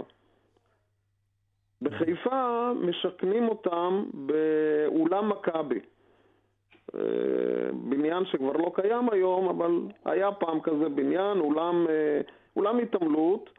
בחיפה 1.82 2.70
משכנים 2.80 3.48
אותם 3.48 4.04
באולם 4.14 5.28
מכבי. 5.28 5.80
בניין 7.72 8.24
שכבר 8.32 8.52
לא 8.52 8.72
קיים 8.74 9.08
היום, 9.12 9.48
אבל 9.48 9.70
היה 10.04 10.32
פעם 10.32 10.60
כזה 10.60 10.88
בניין, 10.88 11.38
אולם, 11.38 11.86
אולם 12.56 12.78
התעמלות, 12.78 13.50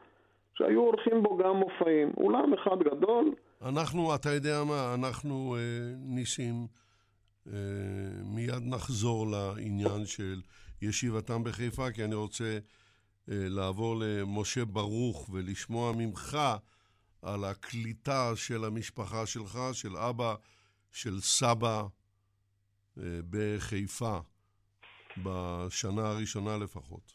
שהיו 0.54 0.80
עורכים 0.80 1.22
בו 1.22 1.36
גם 1.36 1.56
מופעים. 1.56 2.12
אולם 2.16 2.54
אחד 2.54 2.78
גדול, 2.82 3.34
אנחנו, 3.64 4.14
אתה 4.14 4.30
יודע 4.30 4.64
מה, 4.64 4.94
אנחנו, 4.94 5.56
אה, 5.56 5.60
ניסים, 5.98 6.66
אה, 7.46 7.52
מיד 8.24 8.62
נחזור 8.62 9.26
לעניין 9.26 10.06
של 10.06 10.40
ישיבתם 10.82 11.44
בחיפה, 11.44 11.90
כי 11.90 12.04
אני 12.04 12.14
רוצה 12.14 12.58
אה, 13.30 13.34
לעבור 13.48 13.96
למשה 14.00 14.64
ברוך 14.64 15.28
ולשמוע 15.32 15.92
ממך 15.92 16.38
על 17.22 17.44
הקליטה 17.44 18.32
של 18.36 18.64
המשפחה 18.64 19.26
שלך, 19.26 19.58
של 19.72 19.96
אבא, 19.96 20.34
של 20.92 21.20
סבא 21.20 21.82
אה, 21.82 21.86
בחיפה, 23.30 24.18
בשנה 25.16 26.02
הראשונה 26.02 26.50
לפחות. 26.64 27.12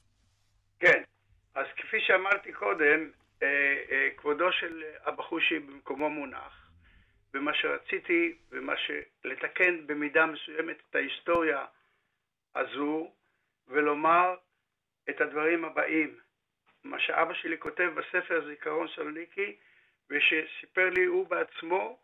כן, 0.79 1.03
אז 1.55 1.65
כפי 1.77 1.97
שאמרתי 2.01 2.53
קודם, 2.53 3.11
אה, 3.43 3.47
אה, 3.91 4.09
כבודו 4.17 4.51
של 4.51 4.83
אבא 5.07 5.23
חושי 5.23 5.59
במקומו 5.59 6.09
מונח, 6.09 6.71
ומה 7.33 7.53
שרציתי 7.53 8.37
ומה 8.51 8.73
שלתקן 8.77 9.87
במידה 9.87 10.25
מסוימת 10.25 10.77
את 10.89 10.95
ההיסטוריה 10.95 11.65
הזו 12.55 13.11
ולומר 13.67 14.35
את 15.09 15.21
הדברים 15.21 15.65
הבאים. 15.65 16.19
מה 16.83 16.99
שאבא 16.99 17.33
שלי 17.33 17.57
כותב 17.59 17.89
בספר 17.95 18.45
זיכרון 18.47 18.87
סלוניקי 18.95 19.55
ושסיפר 20.09 20.89
לי 20.89 21.05
הוא 21.05 21.27
בעצמו 21.27 21.99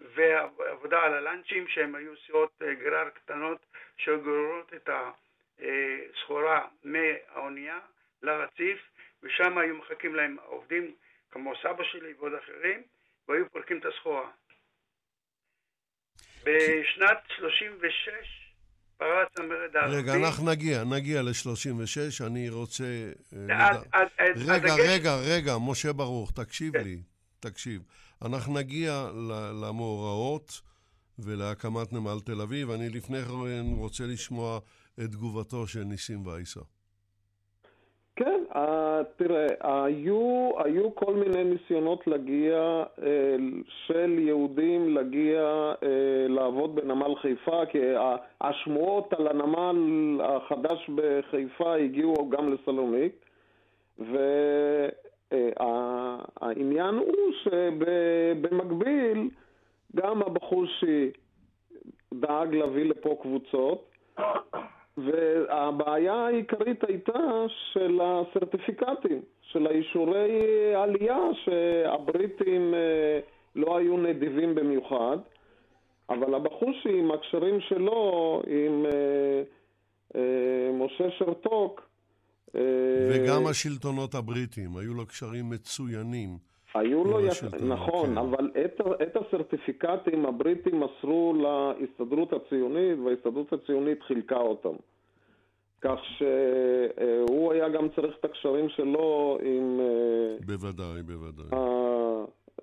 ועבודה 0.00 1.02
על 1.02 1.14
הלאנצ'ים 1.14 1.68
שהם 1.68 1.94
היו 1.94 2.16
סירות 2.26 2.62
גרר 2.62 3.10
קטנות 3.10 3.66
שגוררות 3.96 4.74
את 4.74 4.88
הסחורה 5.58 6.68
מהאונייה 6.84 7.80
לרציף 8.22 8.78
ושם 9.22 9.58
היו 9.58 9.76
מחכים 9.76 10.14
להם 10.14 10.36
עובדים 10.44 10.94
כמו 11.30 11.52
סבא 11.62 11.84
שלי 11.84 12.12
ועוד 12.12 12.34
אחרים, 12.34 12.82
והיו 13.28 13.50
פורקים 13.50 13.78
את 13.78 13.84
הסחורה. 13.84 14.30
בשנת 16.44 17.18
36 17.28 18.41
פרץ 19.02 19.38
המרד 19.38 19.76
הערבי. 19.76 19.96
רגע, 19.96 20.14
אנחנו 20.14 20.50
נגיע, 20.50 20.84
נגיע 20.84 21.22
ל-36, 21.22 22.26
אני 22.26 22.48
רוצה... 22.48 23.12
אה, 23.50 23.70
רגע, 24.36 24.74
רגע, 24.74 25.16
רגע, 25.16 25.58
משה 25.58 25.92
ברוך, 25.92 26.32
תקשיב 26.32 26.72
כן. 26.72 26.84
לי, 26.84 27.02
תקשיב. 27.40 27.82
אנחנו 28.22 28.54
נגיע 28.54 29.10
למאורעות 29.62 30.60
ולהקמת 31.18 31.92
נמל 31.92 32.20
תל 32.24 32.40
אביב. 32.40 32.70
אני 32.70 32.88
לפני 32.88 33.22
כן 33.22 33.64
רוצה 33.76 34.06
לשמוע 34.06 34.58
את 35.00 35.10
תגובתו 35.10 35.66
של 35.66 35.84
ניסים 35.84 36.26
וייסה. 36.26 36.60
Uh, 38.54 38.58
תראה, 39.16 39.46
היו, 39.60 40.50
היו 40.64 40.94
כל 40.94 41.14
מיני 41.14 41.44
ניסיונות 41.44 42.06
להגיע, 42.06 42.84
uh, 42.98 43.02
של 43.86 44.18
יהודים 44.18 44.94
להגיע 44.94 45.72
uh, 45.74 45.84
לעבוד 46.28 46.74
בנמל 46.74 47.14
חיפה, 47.14 47.66
כי 47.66 47.78
השמועות 48.40 49.12
על 49.12 49.28
הנמל 49.28 50.20
החדש 50.24 50.90
בחיפה 50.94 51.74
הגיעו 51.74 52.30
גם 52.30 52.52
לסלוניק, 52.52 53.12
והעניין 55.30 56.94
הוא 56.94 57.32
שבמקביל 57.42 59.30
גם 59.96 60.22
הבחושי 60.22 61.10
דאג 62.14 62.54
להביא 62.54 62.84
לפה 62.84 63.16
קבוצות, 63.22 63.90
והבעיה 64.96 66.14
העיקרית 66.14 66.84
הייתה 66.88 67.44
של 67.72 68.00
הסרטיפיקטים, 68.02 69.22
של 69.42 69.66
האישורי 69.66 70.40
עלייה, 70.74 71.18
שהבריטים 71.44 72.74
אה, 72.74 73.20
לא 73.56 73.76
היו 73.76 73.96
נדיבים 73.96 74.54
במיוחד, 74.54 75.16
אבל 76.08 76.34
הבחושי 76.34 76.98
עם 76.98 77.10
הקשרים 77.10 77.60
שלו, 77.60 78.42
עם 78.46 78.86
אה, 78.86 79.42
אה, 80.16 80.72
משה 80.72 81.10
שרתוק, 81.18 81.88
וגם 83.10 83.46
השלטונות 83.46 84.14
הבריטים, 84.14 84.76
היו 84.76 84.94
לו 84.94 85.06
קשרים 85.06 85.50
מצוינים. 85.50 86.51
היו 86.74 87.04
לו, 87.04 87.20
יפ... 87.20 87.54
נכון, 87.60 88.06
כן. 88.06 88.18
אבל 88.18 88.50
את, 88.64 88.80
את 89.02 89.16
הסרטיפיקטים 89.16 90.26
הבריטים 90.26 90.80
מסרו 90.80 91.34
להסתדרות 91.42 92.32
הציונית, 92.32 92.98
וההסתדרות 92.98 93.52
הציונית 93.52 94.02
חילקה 94.02 94.38
אותם. 94.38 94.74
כך 95.80 95.98
שהוא 96.04 97.52
היה 97.52 97.68
גם 97.68 97.88
צריך 97.96 98.16
את 98.20 98.24
הקשרים 98.24 98.68
שלו 98.68 99.38
עם... 99.42 99.80
אה, 99.80 100.36
בוודאי, 100.46 101.02
בוודאי. 101.02 101.46
ה... 101.52 101.56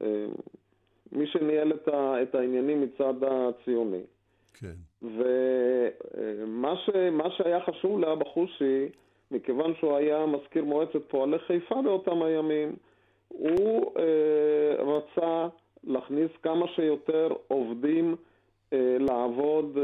אה, 0.01 0.25
מי 1.11 1.27
שניהל 1.27 1.73
את, 1.73 1.87
ה... 1.87 2.21
את 2.21 2.35
העניינים 2.35 2.81
מצד 2.81 3.13
הציוני. 3.23 4.01
כן. 4.53 4.75
ומה 5.01 6.75
ש... 6.75 6.89
שהיה 7.37 7.59
חשוב 7.61 7.99
לאבא 7.99 8.25
חושי, 8.25 8.89
מכיוון 9.31 9.73
שהוא 9.79 9.95
היה 9.95 10.25
מזכיר 10.25 10.63
מועצת 10.63 11.09
פועלי 11.09 11.39
חיפה 11.39 11.81
באותם 11.81 12.21
הימים, 12.21 12.75
הוא 13.29 13.91
אה, 13.99 14.83
רצה 14.83 15.47
להכניס 15.83 16.31
כמה 16.43 16.65
שיותר 16.75 17.29
עובדים 17.47 18.15
אה, 18.73 18.97
לעבוד 18.99 19.77
אה, 19.77 19.83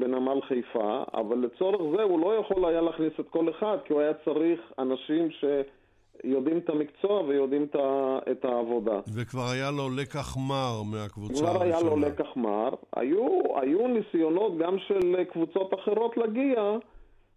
בנמל 0.00 0.40
חיפה, 0.48 1.02
אבל 1.14 1.38
לצורך 1.38 1.96
זה 1.96 2.02
הוא 2.02 2.20
לא 2.20 2.34
יכול 2.34 2.64
היה 2.64 2.80
להכניס 2.80 3.12
את 3.20 3.28
כל 3.30 3.50
אחד, 3.50 3.76
כי 3.84 3.92
הוא 3.92 4.00
היה 4.00 4.12
צריך 4.24 4.60
אנשים 4.78 5.28
שיודעים 5.30 6.58
את 6.58 6.68
המקצוע 6.70 7.22
ויודעים 7.22 7.66
את 8.30 8.44
העבודה. 8.44 9.00
וכבר 9.14 9.48
היה 9.52 9.70
לו 9.70 9.88
לקח 9.96 10.36
מר 10.36 10.82
מהקבוצה 10.82 11.44
הראשונה. 11.46 11.50
כבר 11.50 11.62
היה 11.62 11.80
לו 11.80 11.96
לקח 11.96 12.36
מר. 12.36 12.68
היו, 12.96 13.26
היו 13.60 13.88
ניסיונות 13.88 14.58
גם 14.58 14.78
של 14.78 15.24
קבוצות 15.32 15.74
אחרות 15.74 16.16
להגיע, 16.16 16.78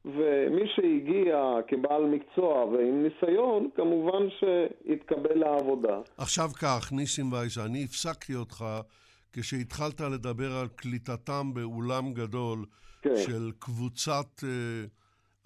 ומי 0.06 0.68
שהגיע 0.76 1.56
כבעל 1.68 2.06
מקצוע 2.06 2.66
ועם 2.66 3.04
ניסיון, 3.04 3.70
כמובן 3.76 4.28
שהתקבל 4.40 5.38
לעבודה. 5.40 6.00
עכשיו 6.18 6.50
כך, 6.62 6.92
ניסים 6.92 7.34
וייסה, 7.34 7.66
אני 7.66 7.84
הפסקתי 7.84 8.36
אותך 8.36 8.66
כשהתחלת 9.34 10.02
לדבר 10.02 10.52
על 10.62 10.68
קליטתם 10.76 11.54
באולם 11.54 12.14
גדול 12.14 12.66
כן. 13.02 13.16
של 13.16 13.52
קבוצת 13.60 14.40
uh, 14.40 14.46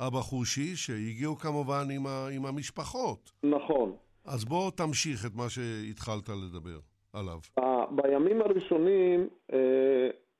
אבא 0.08 0.20
חושי, 0.20 0.76
שהגיעו 0.76 1.36
כמובן 1.36 1.88
עם, 1.92 2.08
ה, 2.08 2.28
עם 2.36 2.46
המשפחות. 2.46 3.32
נכון. 3.44 3.92
אז 4.26 4.46
בוא 4.46 4.72
תמשיך 4.72 5.26
את 5.26 5.36
מה 5.36 5.50
שהתחלת 5.50 6.30
לדבר 6.30 6.80
עליו. 7.14 7.40
בימים 7.92 8.42
הראשונים 8.42 9.28
uh, 9.52 9.54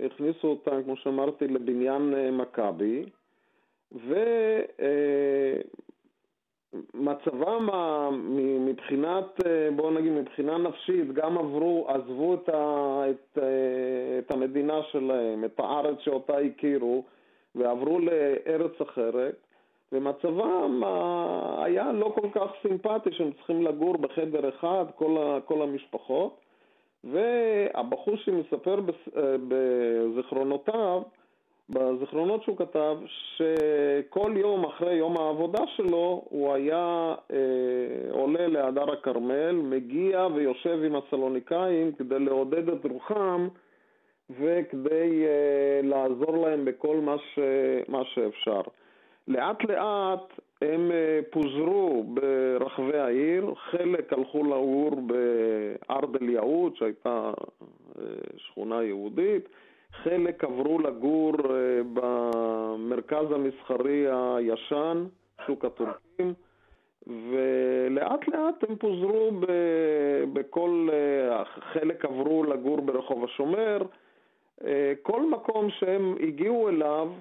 הכניסו 0.06 0.48
אותם, 0.48 0.84
כמו 0.84 0.96
שאמרתי, 0.96 1.48
לבניין 1.48 2.14
uh, 2.14 2.42
מכבי. 2.42 3.06
ומצבם 6.94 7.70
מבחינת, 8.66 9.40
בואו 9.76 9.92
נגיד, 9.92 10.12
מבחינה 10.12 10.58
נפשית, 10.58 11.14
גם 11.14 11.38
עברו, 11.38 11.88
עזבו 11.90 12.34
את, 12.34 12.50
ה, 12.50 13.04
את, 13.10 13.38
את 14.20 14.32
המדינה 14.32 14.84
שלהם, 14.92 15.46
את 15.46 15.60
הארץ 15.60 15.98
שאותה 16.00 16.38
הכירו, 16.38 17.04
ועברו 17.56 18.00
לארץ 18.00 18.82
אחרת, 18.82 19.36
ומצבם 19.92 20.82
היה 21.58 21.92
לא 21.92 22.14
כל 22.16 22.28
כך 22.32 22.52
סימפטי 22.62 23.12
שהם 23.12 23.32
צריכים 23.32 23.62
לגור 23.62 23.98
בחדר 23.98 24.50
אחד, 24.50 24.86
כל, 24.96 25.18
ה, 25.18 25.42
כל 25.46 25.62
המשפחות. 25.62 26.40
והבחור 27.04 28.18
שמספר 28.18 28.80
בזיכרונותיו 29.48 31.02
בזיכרונות 31.70 32.44
שהוא 32.44 32.58
כתב, 32.58 32.98
שכל 33.36 34.34
יום 34.36 34.66
אחרי 34.66 34.94
יום 34.94 35.18
העבודה 35.18 35.64
שלו 35.76 36.26
הוא 36.30 36.54
היה 36.54 37.16
אה, 37.32 38.12
עולה 38.12 38.48
להדר 38.48 38.92
הכרמל, 38.92 39.52
מגיע 39.52 40.28
ויושב 40.36 40.80
עם 40.86 40.96
הסלוניקאים 40.96 41.92
כדי 41.92 42.20
לעודד 42.20 42.70
את 42.70 42.86
רוחם 42.86 43.48
וכדי 44.30 45.26
uh, 45.26 45.86
לעזור 45.86 46.38
להם 46.38 46.66
בכל 46.66 46.98
מה, 46.98 47.16
ש, 47.18 47.40
מה 47.88 48.02
שאפשר. 48.06 48.62
לאט 49.28 49.64
לאט 49.64 50.40
הם 50.62 50.92
uh, 50.92 51.32
פוזרו 51.32 52.04
ברחבי 52.04 52.98
העיר, 52.98 53.54
חלק 53.72 54.14
הלכו 54.14 54.44
לגור 54.44 54.92
בארד 55.02 56.16
אל 56.22 56.30
יהוד, 56.30 56.76
שהייתה 56.76 57.32
uh, 57.36 58.02
שכונה 58.38 58.84
יהודית, 58.84 59.50
חלק 59.94 60.44
עברו 60.44 60.80
לגור 60.80 61.34
uh, 61.34 61.48
במרכז 61.94 63.32
המסחרי 63.32 64.06
הישן, 64.10 65.06
שוק 65.46 65.66
הטורקים, 65.66 66.34
ולאט 67.08 68.28
לאט 68.28 68.64
הם 68.70 68.76
פוזרו 68.76 69.32
בכל, 70.34 70.90
חלק 71.74 72.06
עברו 72.06 72.44
לגור 72.44 72.82
ברחוב 72.82 73.24
השומר, 73.24 73.82
אה, 74.66 74.94
כל 75.04 75.30
מקום 75.30 75.70
שהם 75.70 76.16
הגיעו 76.28 76.70
אליו, 76.70 77.12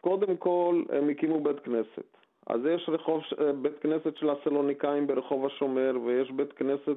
קודם 0.00 0.36
כל 0.36 0.82
הם 0.92 1.08
הקימו 1.08 1.40
בית 1.40 1.60
כנסת. 1.60 2.16
אז 2.46 2.60
יש 2.66 2.88
רחוב, 2.88 3.22
אה, 3.40 3.52
בית 3.52 3.78
כנסת 3.78 4.16
של 4.16 4.30
הסלוניקאים 4.30 5.06
ברחוב 5.06 5.46
השומר, 5.46 5.96
ויש 6.04 6.30
בית 6.30 6.52
כנסת, 6.52 6.96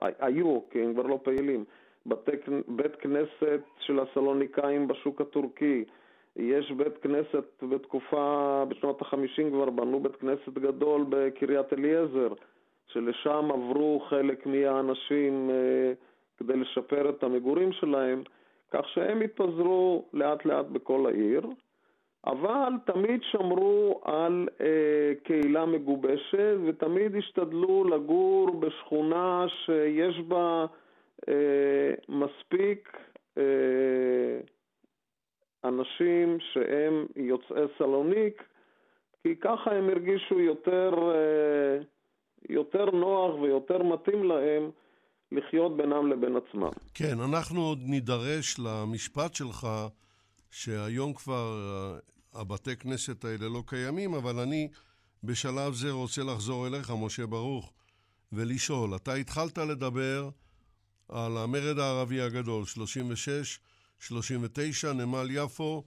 היו, 0.00 0.60
כי 0.70 0.82
הם 0.82 0.92
כבר 0.92 1.02
לא 1.02 1.20
פעילים, 1.22 1.64
בתי, 2.08 2.30
בית 2.68 2.96
כנסת 2.96 3.60
של 3.78 4.00
הסלוניקאים 4.00 4.88
בשוק 4.88 5.20
הטורקי, 5.20 5.84
יש 6.36 6.72
בית 6.72 6.98
כנסת 6.98 7.62
בתקופה, 7.62 8.64
בשנות 8.68 9.02
החמישים 9.02 9.50
כבר 9.50 9.70
בנו 9.70 10.00
בית 10.00 10.16
כנסת 10.16 10.48
גדול 10.48 11.04
בקריית 11.08 11.72
אליעזר, 11.72 12.28
שלשם 12.86 13.48
עברו 13.52 14.00
חלק 14.08 14.46
מהאנשים 14.46 15.50
אה, 15.50 15.92
כדי 16.36 16.56
לשפר 16.56 17.10
את 17.10 17.22
המגורים 17.22 17.72
שלהם. 17.72 18.22
כך 18.70 18.88
שהם 18.88 19.20
התפזרו 19.20 20.04
לאט 20.12 20.44
לאט 20.44 20.66
בכל 20.66 21.06
העיר, 21.06 21.42
אבל 22.26 22.72
תמיד 22.84 23.20
שמרו 23.22 24.00
על 24.04 24.48
אה, 24.60 25.12
קהילה 25.22 25.66
מגובשת 25.66 26.56
ותמיד 26.66 27.16
השתדלו 27.16 27.84
לגור 27.84 28.50
בשכונה 28.50 29.46
שיש 29.48 30.20
בה 30.20 30.66
מספיק 32.08 32.88
אה, 33.38 34.40
אנשים 35.64 36.38
שהם 36.52 37.06
יוצאי 37.16 37.64
סלוניק, 37.78 38.42
כי 39.22 39.36
ככה 39.36 39.70
הם 39.70 39.88
הרגישו 39.88 40.40
יותר, 40.40 40.90
אה, 41.14 41.84
יותר 42.48 42.84
נוח 42.84 43.34
ויותר 43.40 43.82
מתאים 43.82 44.24
להם 44.24 44.70
לחיות 45.32 45.76
בינם 45.76 46.12
לבין 46.12 46.36
עצמם. 46.36 46.70
כן, 46.94 47.20
אנחנו 47.28 47.60
עוד 47.60 47.78
נידרש 47.82 48.58
למשפט 48.58 49.34
שלך, 49.34 49.66
שהיום 50.50 51.14
כבר 51.14 51.58
אה, 51.58 51.98
הבתי 52.40 52.76
כנסת 52.76 53.24
האלה 53.24 53.48
לא 53.54 53.62
קיימים, 53.66 54.14
אבל 54.14 54.38
אני 54.38 54.68
בשלב 55.24 55.72
זה 55.72 55.90
רוצה 55.90 56.22
לחזור 56.22 56.66
אליך, 56.66 56.92
משה 57.04 57.26
ברוך, 57.26 57.72
ולשאול. 58.32 58.96
אתה 58.96 59.14
התחלת 59.14 59.58
לדבר 59.58 60.28
על 61.08 61.36
המרד 61.36 61.78
הערבי 61.78 62.20
הגדול, 62.20 62.64
36, 62.64 63.58
39, 64.00 64.92
נמל 64.92 65.26
יפו 65.30 65.84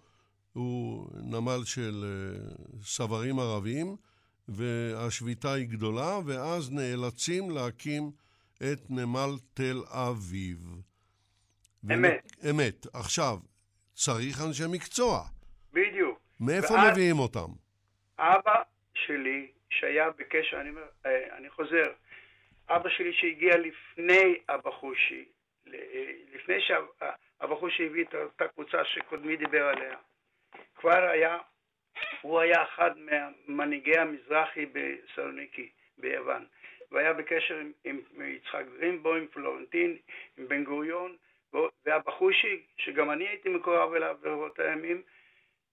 הוא 0.53 1.07
נמל 1.23 1.63
של 1.65 2.03
אה, 2.03 2.53
סברים 2.83 3.39
ערבים, 3.39 3.95
והשביתה 4.47 5.53
היא 5.53 5.67
גדולה, 5.67 6.19
ואז 6.25 6.71
נאלצים 6.71 7.51
להקים 7.51 8.11
את 8.57 8.79
נמל 8.89 9.29
תל 9.53 9.81
אביב. 9.87 10.81
אמת. 11.93 12.31
אמת. 12.49 12.85
עכשיו, 12.93 13.37
צריך 13.93 14.41
אנשי 14.47 14.63
מקצוע. 14.69 15.23
בדיוק. 15.73 16.19
מאיפה 16.39 16.73
ואז, 16.73 16.91
מביאים 16.91 17.19
אותם? 17.19 17.47
אבא 18.19 18.61
שלי, 18.93 19.51
שהיה 19.69 20.09
בקשר, 20.09 20.61
אני, 20.61 20.69
אה, 21.05 21.37
אני 21.37 21.49
חוזר, 21.49 21.91
אבא 22.75 22.89
שלי 22.89 23.13
שהגיע 23.13 23.57
לפני 23.57 24.39
אבא 24.49 24.71
חושי, 24.71 25.25
לפני 26.33 26.61
שאבא 26.61 27.55
חושי 27.55 27.85
הביא 27.85 28.03
את 28.03 28.15
אותה 28.15 28.47
קבוצה 28.47 28.85
שקודמי 28.85 29.35
דיבר 29.35 29.67
עליה, 29.67 29.97
כבר 30.75 31.09
היה, 31.09 31.37
הוא 32.21 32.39
היה 32.39 32.63
אחד 32.63 32.91
ממנהיגי 33.47 33.97
המזרחי 33.97 34.65
בסלוניקי, 34.65 35.69
ביוון. 35.97 36.45
והיה 36.91 37.13
בקשר 37.13 37.57
עם, 37.57 37.71
עם, 37.83 38.01
עם 38.13 38.21
יצחק 38.21 38.65
גרינבו, 38.77 39.15
עם 39.15 39.27
פלורנטין, 39.27 39.97
עם 40.37 40.47
בן 40.47 40.63
גוריון, 40.63 41.17
והבחושי, 41.85 42.61
שגם 42.77 43.11
אני 43.11 43.27
הייתי 43.27 43.49
מקורב 43.49 43.93
אליו 43.93 44.17
ברבות 44.21 44.59
הימים, 44.59 45.01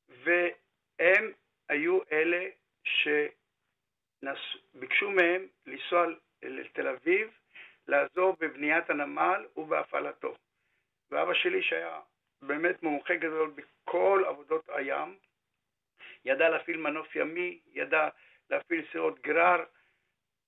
והם 0.09 1.33
היו 1.69 1.99
אלה 2.13 2.47
שביקשו 4.23 5.11
מהם 5.11 5.47
לנסוע 5.67 6.07
לתל 6.43 6.89
אביב, 6.89 7.31
לעזור 7.89 8.37
בבניית 8.41 8.91
הנמל 8.91 9.47
ובהפעלתו. 9.57 10.35
ואבא 11.11 11.35
שלי, 11.35 11.63
שהיה 11.63 12.01
באמת 12.43 12.83
מומחה 12.83 13.15
גדול 13.17 13.53
בכל 13.57 14.25
עבודות 14.29 14.69
הים, 14.69 15.17
ידע 16.25 16.49
להפעיל 16.49 16.77
מנוף 16.77 17.17
ימי, 17.17 17.59
ידע 17.73 18.09
להפעיל 18.51 18.85
סירות 18.93 19.23
גרר, 19.23 19.65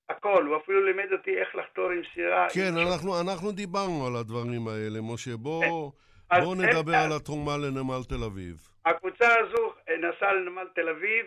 הכל, 0.09 0.47
הוא 0.47 0.57
אפילו 0.57 0.87
לימד 0.87 1.13
אותי 1.13 1.39
איך 1.41 1.55
לחתור 1.55 1.91
עם 1.91 2.03
סירה. 2.15 2.47
כן, 2.55 2.73
עם 2.77 2.89
אנחנו, 2.89 3.21
אנחנו 3.21 3.53
דיברנו 3.53 4.07
על 4.07 4.17
הדברים 4.17 4.69
האלה, 4.69 5.01
משה. 5.13 5.37
בוא, 5.37 5.91
כן. 6.31 6.41
בוא 6.41 6.55
נדבר 6.57 6.95
על 6.95 7.13
התרומה 7.17 7.57
לנמל 7.57 8.03
תל 8.09 8.25
אביב. 8.25 8.57
הקבוצה 8.85 9.29
הזו 9.39 9.73
נסעה 9.99 10.33
לנמל 10.33 10.69
תל 10.75 10.89
אביב, 10.89 11.27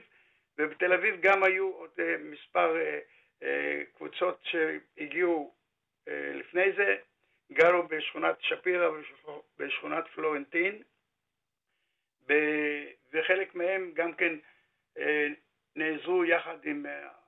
ובתל 0.58 0.94
אביב 0.94 1.16
גם 1.22 1.44
היו 1.44 1.72
עוד 1.72 1.90
אה, 2.00 2.16
מספר 2.32 2.76
אה, 2.76 2.82
אה, 2.82 3.00
קבוצות 3.98 4.40
שהגיעו 4.44 5.54
לפני 6.08 6.72
זה, 6.72 6.98
גרו 7.52 7.84
בשכונת 7.84 8.36
שפירא 8.42 8.90
ובשכונת 8.90 10.08
פלורנטין, 10.08 10.82
וחלק 13.14 13.56
מהם 13.56 13.92
גם 13.94 14.14
כן 14.14 14.34
נעזרו 15.76 16.26
יחד 16.26 16.58
עם 16.66 16.86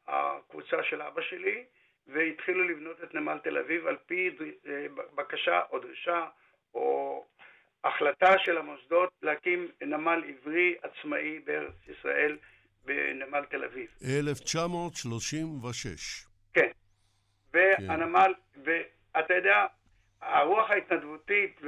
הקבוצה 0.08 0.84
של 0.84 1.02
אבא 1.02 1.22
שלי, 1.22 1.66
והתחילו 2.08 2.64
לבנות 2.64 3.04
את 3.04 3.14
נמל 3.14 3.38
תל 3.44 3.58
אביב 3.58 3.88
על 3.88 3.98
פי 4.06 4.38
אה, 4.68 4.86
בקשה 5.16 5.62
או 5.72 5.80
דרישה 5.80 6.28
או 6.74 7.26
החלטה 7.84 8.40
של 8.40 8.58
המוסדות 8.58 9.10
להקים 9.22 9.72
נמל 9.82 10.24
עברי 10.28 10.76
עצמאי 10.82 11.40
בארץ 11.40 11.88
ישראל 11.88 12.38
בנמל 12.86 13.46
תל 13.50 13.64
אביב. 13.64 13.90
1936. 14.20 16.26
כן. 16.54 16.72
והנמל, 17.54 18.34
כן. 18.54 18.62
ואתה 19.16 19.34
יודע, 19.34 19.66
הרוח 20.22 20.70
ההתנדבותית 20.70 21.62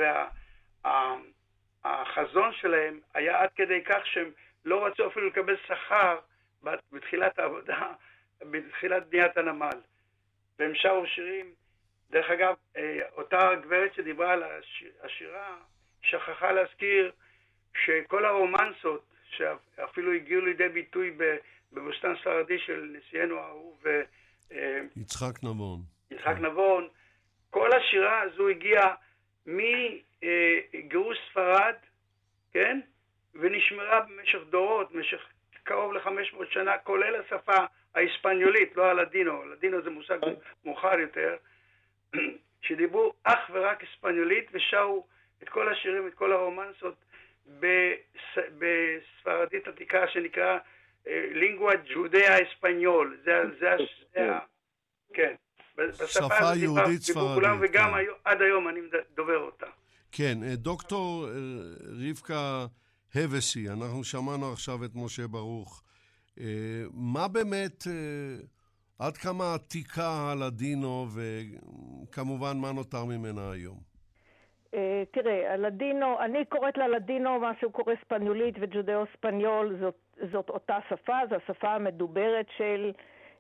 והחזון 1.84 2.50
וה, 2.50 2.54
שלהם 2.54 3.00
היה 3.14 3.42
עד 3.42 3.50
כדי 3.56 3.84
כך 3.86 4.06
שהם 4.06 4.32
לא 4.66 4.86
רצו 4.86 5.08
אפילו 5.08 5.28
לקבל 5.28 5.56
שכר 5.68 6.20
בתחילת 6.92 7.40
העבודה 7.40 7.94
בתחילת 8.42 9.10
בניית 9.10 9.38
הנמל. 9.38 9.82
והם 10.60 10.76
שרו 10.76 11.08
שירים, 11.08 11.54
דרך 12.10 12.30
אגב, 12.30 12.56
אה, 12.78 13.00
אותה 13.12 13.50
גברת 13.64 13.94
שדיברה 13.94 14.34
על 14.34 14.44
השירה, 15.02 15.58
שכחה 16.02 16.52
להזכיר 16.52 17.12
שכל 17.86 18.26
הרומנסות 18.26 19.07
שאפילו 19.30 20.14
הגיעו 20.14 20.42
לידי 20.42 20.70
ביטוי 20.70 21.18
בבוסטן 21.74 22.16
ספרדי 22.22 22.60
של 22.60 22.96
נשיאנו 22.98 23.40
האהוב 23.40 23.84
אה, 24.52 24.82
יצחק 24.96 25.44
נבון. 25.44 25.80
יצחק 26.12 26.36
נבון, 26.40 26.88
כל 27.50 27.70
השירה 27.74 28.22
הזו 28.22 28.50
הגיעה 28.50 28.96
מגירוש 29.46 31.18
ספרד, 31.32 31.76
כן? 32.52 32.80
ונשמרה 33.36 34.02
במשך 34.02 34.40
דורות, 34.50 34.92
במשך 34.92 35.22
קרוב 35.64 35.94
ל-500 35.94 36.46
שנה, 36.50 36.78
כולל 36.78 37.16
השפה 37.16 37.66
ההיספניולית, 37.96 38.76
לא 38.76 38.86
הלדינו, 38.86 39.42
הלדינו 39.42 39.82
זה 39.82 39.90
מושג 39.90 40.18
מאוחר 40.66 41.00
יותר, 41.00 41.36
שדיברו 42.62 43.14
אך 43.24 43.50
ורק 43.54 43.82
היספניולית 43.82 44.50
ושרו 44.52 45.08
את 45.44 45.50
כל 45.50 45.70
השירים, 45.70 46.08
את 46.08 46.14
כל 46.14 46.32
הרומנסות 46.32 46.96
בספרדית 48.60 49.68
עתיקה 49.68 50.08
שנקרא 50.08 50.58
לינגואה 51.32 51.74
ג'ודאה 51.94 52.38
אספניול. 52.44 53.18
זה, 53.26 53.32
זה, 53.60 53.76
זה, 54.14 54.30
כן. 55.14 55.36
שפה 56.08 56.56
יהודית 56.56 57.02
ספרדית. 57.02 57.50
וגם 57.62 57.92
כן. 57.94 58.12
עד 58.24 58.42
היום 58.42 58.68
אני 58.68 58.80
דובר 59.16 59.38
אותה. 59.38 59.66
כן, 60.12 60.44
אה, 60.44 60.56
דוקטור 60.56 61.28
אה, 61.28 61.34
רבקה 62.10 62.66
הבסי, 63.16 63.70
אנחנו 63.70 64.04
שמענו 64.04 64.52
עכשיו 64.52 64.86
את 64.86 64.92
משה 64.96 65.28
ברוך. 65.28 65.84
אה, 66.40 66.46
מה 66.92 67.28
באמת, 67.28 67.88
עד 69.00 69.18
כמה 69.18 69.54
עתיקה 69.54 70.10
הלדינו, 70.10 71.08
וכמובן 71.14 72.58
מה 72.58 72.72
נותר 72.72 73.06
ממנה 73.06 73.52
היום? 73.52 73.80
אה, 74.74 75.04
תראה, 75.12 75.54
הלדינו, 75.54 76.20
אני 76.20 76.46
קוראת 76.46 76.78
ללדינו 76.78 77.40
מה 77.40 77.52
שהוא 77.60 77.72
קורא 77.72 77.94
ספניולית 78.06 78.56
וג'ודאו 78.60 79.04
ספניול, 79.18 79.78
זאת, 79.80 79.96
זאת 80.32 80.50
אותה 80.50 80.78
שפה, 80.90 81.18
זו 81.30 81.36
השפה 81.36 81.70
המדוברת 81.70 82.46
של 82.58 82.92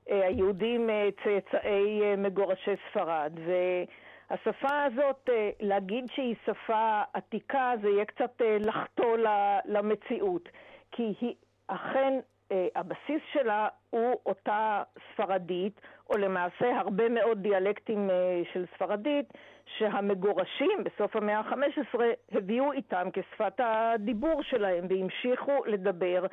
אה, 0.10 0.28
היהודים 0.28 0.90
אה, 0.90 1.10
צאצאי 1.24 2.16
מגורשי 2.18 2.72
ספרד. 2.90 3.34
והשפה 3.46 4.84
הזאת, 4.84 5.30
להגיד 5.60 6.06
שהיא 6.16 6.36
שפה 6.46 7.02
עתיקה, 7.14 7.74
זה 7.82 7.90
יהיה 7.90 8.06
קצת 8.06 8.42
לחטוא 8.60 9.18
למציאות. 9.66 10.50
כי 10.92 11.14
היא 11.22 11.36
אכן, 11.68 12.20
הבסיס 12.76 13.22
שלה 13.34 13.68
הוא 13.90 14.16
אותה 14.26 14.84
ספרדית, 15.14 15.82
או 16.10 16.18
למעשה 16.18 16.80
הרבה 16.80 17.10
מאוד 17.10 17.42
דיאלקטים 17.42 18.10
של 18.54 18.66
ספרדית, 18.76 19.34
שהמגורשים 19.78 20.84
בסוף 20.84 21.16
המאה 21.16 21.40
ה-15 21.40 22.00
הביאו 22.32 22.72
איתם 22.72 23.08
כשפת 23.14 23.60
הדיבור 23.60 24.44
שלהם 24.44 24.88
והמשיכו 24.90 25.66
לדבר 25.66 26.26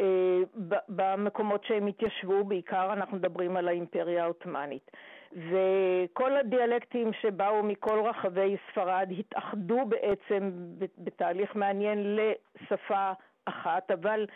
אה, 0.00 0.40
במקומות 0.88 1.64
שהם 1.64 1.86
התיישבו, 1.86 2.44
בעיקר 2.44 2.92
אנחנו 2.92 3.16
מדברים 3.16 3.56
על 3.56 3.68
האימפריה 3.68 4.24
העות'מאנית. 4.24 4.90
וכל 5.32 6.36
הדיאלקטים 6.36 7.12
שבאו 7.12 7.62
מכל 7.62 8.00
רחבי 8.04 8.56
ספרד 8.70 9.08
התאחדו 9.18 9.78
בעצם 9.88 10.50
בתהליך 10.98 11.56
מעניין 11.56 12.16
לשפה 12.16 13.12
אחת, 13.48 13.90
אבל 13.90 14.26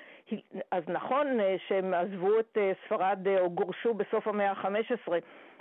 אז 0.71 0.83
נכון 0.89 1.41
אה, 1.41 1.57
שהם 1.69 1.95
עזבו 1.95 2.39
את 2.41 2.59
אה, 2.61 2.73
ספרד 2.87 3.29
אה, 3.29 3.41
או 3.41 3.51
גורשו 3.51 3.95
בסוף 3.95 4.29
המאה 4.29 4.51
ה-15, 4.51 5.13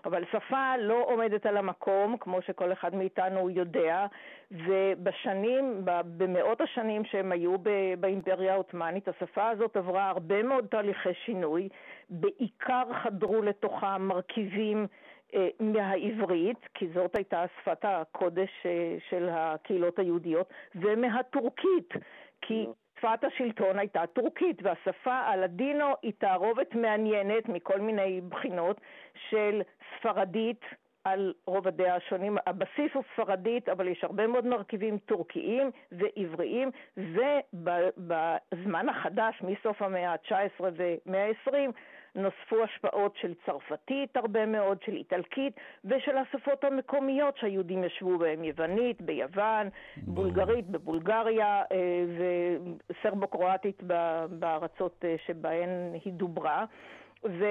אבל 0.05 0.23
שפה 0.31 0.77
לא 0.77 1.03
עומדת 1.07 1.45
על 1.45 1.57
המקום, 1.57 2.17
כמו 2.17 2.41
שכל 2.41 2.71
אחד 2.71 2.95
מאיתנו 2.95 3.49
יודע, 3.49 4.05
ובשנים, 4.51 5.81
במאות 6.17 6.61
השנים 6.61 7.05
שהם 7.05 7.31
היו 7.31 7.55
באימפריה 7.99 8.53
העות'מאנית, 8.53 9.07
השפה 9.07 9.49
הזאת 9.49 9.77
עברה 9.77 10.09
הרבה 10.09 10.43
מאוד 10.43 10.65
תהליכי 10.65 11.13
שינוי, 11.25 11.69
בעיקר 12.09 12.83
חדרו 13.03 13.41
לתוכה 13.41 13.97
מרכיבים 13.97 14.87
מהעברית, 15.59 16.57
כי 16.73 16.87
זאת 16.93 17.15
הייתה 17.15 17.43
שפת 17.61 17.85
הקודש 17.85 18.49
של 19.09 19.29
הקהילות 19.31 19.99
היהודיות, 19.99 20.53
ומהטורקית, 20.75 21.93
כי 22.41 22.65
שפת 23.01 23.23
השלטון 23.23 23.79
הייתה 23.79 24.07
טורקית, 24.13 24.57
והשפה 24.63 25.13
הלדינו 25.13 25.85
היא 26.01 26.13
תערובת 26.17 26.75
מעניינת 26.75 27.49
מכל 27.49 27.79
מיני 27.79 28.21
בחינות 28.29 28.81
של 29.29 29.61
ספרדית 29.97 30.61
על 31.03 31.33
רובדיה 31.45 31.95
השונים. 31.95 32.37
הבסיס 32.47 32.91
הוא 32.93 33.03
ספרדית, 33.13 33.69
אבל 33.69 33.87
יש 33.87 34.03
הרבה 34.03 34.27
מאוד 34.27 34.45
מרכיבים 34.45 34.97
טורקיים 34.97 35.71
ועבריים, 35.91 36.71
ובזמן 36.97 38.89
החדש, 38.89 39.41
מסוף 39.41 39.81
המאה 39.81 40.11
ה-19 40.11 40.63
ומאה 41.05 41.27
ה-20, 41.27 41.71
נוספו 42.15 42.63
השפעות 42.63 43.15
של 43.15 43.33
צרפתית 43.45 44.17
הרבה 44.17 44.45
מאוד, 44.45 44.77
של 44.85 44.93
איטלקית 44.93 45.59
ושל 45.85 46.17
השפות 46.17 46.63
המקומיות 46.63 47.37
שהיהודים 47.37 47.83
ישבו 47.83 48.17
בהן, 48.17 48.43
יוונית 48.43 49.01
ביוון, 49.01 49.69
בולגרית 49.97 50.67
בבולגריה 50.67 51.63
אה, 51.71 52.03
וסרבו-קרואטית 52.89 53.83
בארצות 54.29 55.05
אה, 55.05 55.15
שבהן 55.25 55.69
היא 56.05 56.13
דוברה. 56.13 56.65
ו... 57.23 57.45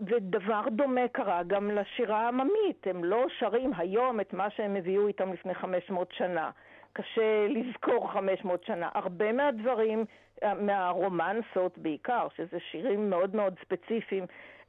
ודבר 0.00 0.62
דומה 0.70 1.08
קרה 1.12 1.42
גם 1.42 1.70
לשירה 1.70 2.20
העממית, 2.20 2.86
הם 2.86 3.04
לא 3.04 3.26
שרים 3.38 3.70
היום 3.76 4.20
את 4.20 4.32
מה 4.32 4.50
שהם 4.50 4.76
הביאו 4.76 5.06
איתם 5.06 5.32
לפני 5.32 5.54
500 5.54 6.12
שנה. 6.12 6.50
קשה 6.92 7.46
לזכור 7.48 8.12
500 8.12 8.64
שנה. 8.64 8.88
הרבה 8.94 9.32
מהדברים 9.32 10.04
מהרומנסות 10.42 11.78
בעיקר, 11.78 12.26
שזה 12.36 12.58
שירים 12.70 13.10
מאוד 13.10 13.36
מאוד 13.36 13.54
ספציפיים, 13.64 14.26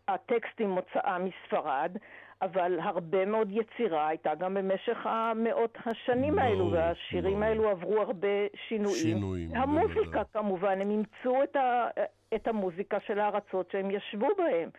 הטקסטים 0.07 0.69
מוצאה 0.69 1.17
מספרד, 1.19 1.97
אבל 2.41 2.79
הרבה 2.79 3.25
מאוד 3.25 3.47
יצירה 3.51 4.07
הייתה 4.07 4.35
גם 4.35 4.53
במשך 4.53 4.97
המאות 5.05 5.77
השנים 5.85 6.35
לא, 6.35 6.41
האלו, 6.41 6.71
והשירים 6.71 7.41
לא. 7.41 7.45
האלו 7.45 7.69
עברו 7.69 8.01
הרבה 8.01 8.27
שינויים. 8.67 8.95
שינויים. 8.95 9.55
המוזיקה 9.55 10.03
בוודאי. 10.03 10.23
כמובן, 10.33 10.81
הם 10.81 10.91
אימצו 10.91 11.43
את, 11.43 11.55
ה, 11.55 11.87
את 12.35 12.47
המוזיקה 12.47 12.97
של 12.99 13.19
הארצות 13.19 13.71
שהם 13.71 13.91
ישבו 13.91 14.27
בהם. 14.37 14.69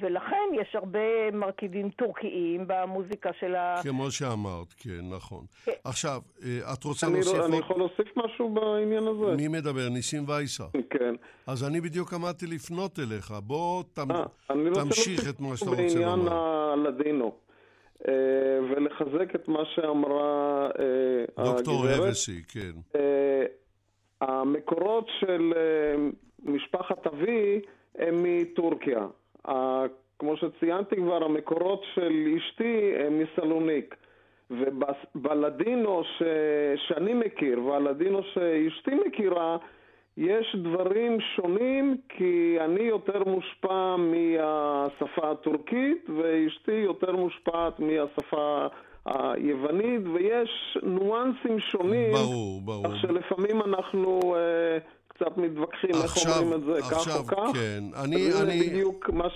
ולכן 0.00 0.60
יש 0.60 0.74
הרבה 0.74 1.30
מרכיבים 1.32 1.90
טורקיים 1.90 2.64
במוזיקה 2.66 3.30
של 3.40 3.54
ה... 3.54 3.74
כמו 3.82 4.10
שאמרת, 4.10 4.72
כן, 4.78 5.00
נכון. 5.16 5.44
כן. 5.64 5.72
עכשיו, 5.84 6.20
אה, 6.44 6.72
את 6.72 6.84
רוצה 6.84 7.06
אני 7.06 7.14
לא- 7.14 7.20
להוסיף... 7.20 7.38
לא, 7.38 7.46
אני 7.46 7.56
יכול 7.56 7.78
להוסיף 7.78 8.16
משהו 8.16 8.48
בעניין 8.54 9.02
הזה? 9.06 9.36
מי 9.36 9.48
מדבר? 9.48 9.88
ניסים 9.88 10.24
וייסה. 10.28 10.64
כן. 10.90 11.14
אז 11.46 11.64
אני 11.68 11.80
בדיוק 11.80 12.12
עמדתי 12.14 12.46
לפנות 12.46 12.98
אליך. 12.98 13.30
בוא 13.42 13.82
תמ... 13.92 14.10
아, 14.10 14.14
אה, 14.50 14.56
תמשיך 14.74 15.28
את 15.30 15.40
מה 15.40 15.56
שאתה 15.56 15.70
רוצה 15.70 15.82
לומר. 15.82 16.16
בעניין 16.16 16.28
הלדינו. 16.32 17.32
אה, 18.08 18.12
ולחזק 18.70 19.34
את 19.34 19.48
מה 19.48 19.60
שאמרה 19.74 20.68
הגברת. 21.38 21.54
דוקטור 21.56 21.86
אבסי, 21.94 22.42
כן. 22.42 22.98
המקורות 24.20 25.06
של 25.20 25.52
משפחת 26.44 27.06
אבי 27.06 27.60
הם 27.98 28.14
מטורקיה. 28.22 29.06
כמו 30.18 30.36
שציינתי 30.36 30.96
כבר, 30.96 31.24
המקורות 31.24 31.82
של 31.94 32.34
אשתי 32.36 32.92
הם 32.98 33.18
מסלוניק. 33.18 33.96
ובלדינו 34.50 36.02
ש... 36.04 36.22
שאני 36.76 37.14
מכיר 37.14 37.64
והלדינו 37.64 38.22
שאשתי 38.22 38.90
מכירה, 39.06 39.56
יש 40.16 40.56
דברים 40.62 41.20
שונים 41.20 41.96
כי 42.08 42.56
אני 42.60 42.82
יותר 42.82 43.24
מושפע 43.24 43.96
מהשפה 43.96 45.30
הטורקית 45.30 46.10
ואשתי 46.18 46.72
יותר 46.72 47.16
מושפעת 47.16 47.80
מהשפה 47.80 48.66
היוונית 49.06 50.00
ויש 50.12 50.78
ניואנסים 50.82 51.60
שונים. 51.60 52.12
ברור, 52.12 52.60
ברור. 52.64 52.84
כך 52.84 53.00
שלפעמים 53.00 53.62
אנחנו... 53.62 54.36
אה, 54.36 54.78
קצת 55.14 55.36
מתווכחים 55.36 55.90
איך 56.02 56.16
אומרים 56.26 56.52
את 56.52 56.60
זה, 56.66 56.78
עכשיו, 56.78 57.00
כך 57.00 57.16
או 57.16 57.24
כך. 57.24 57.50
כן, 57.54 57.84
אני... 57.94 58.16
אני... 58.42 58.60
זה 58.60 58.70
בדיוק 58.70 59.10
מה 59.10 59.28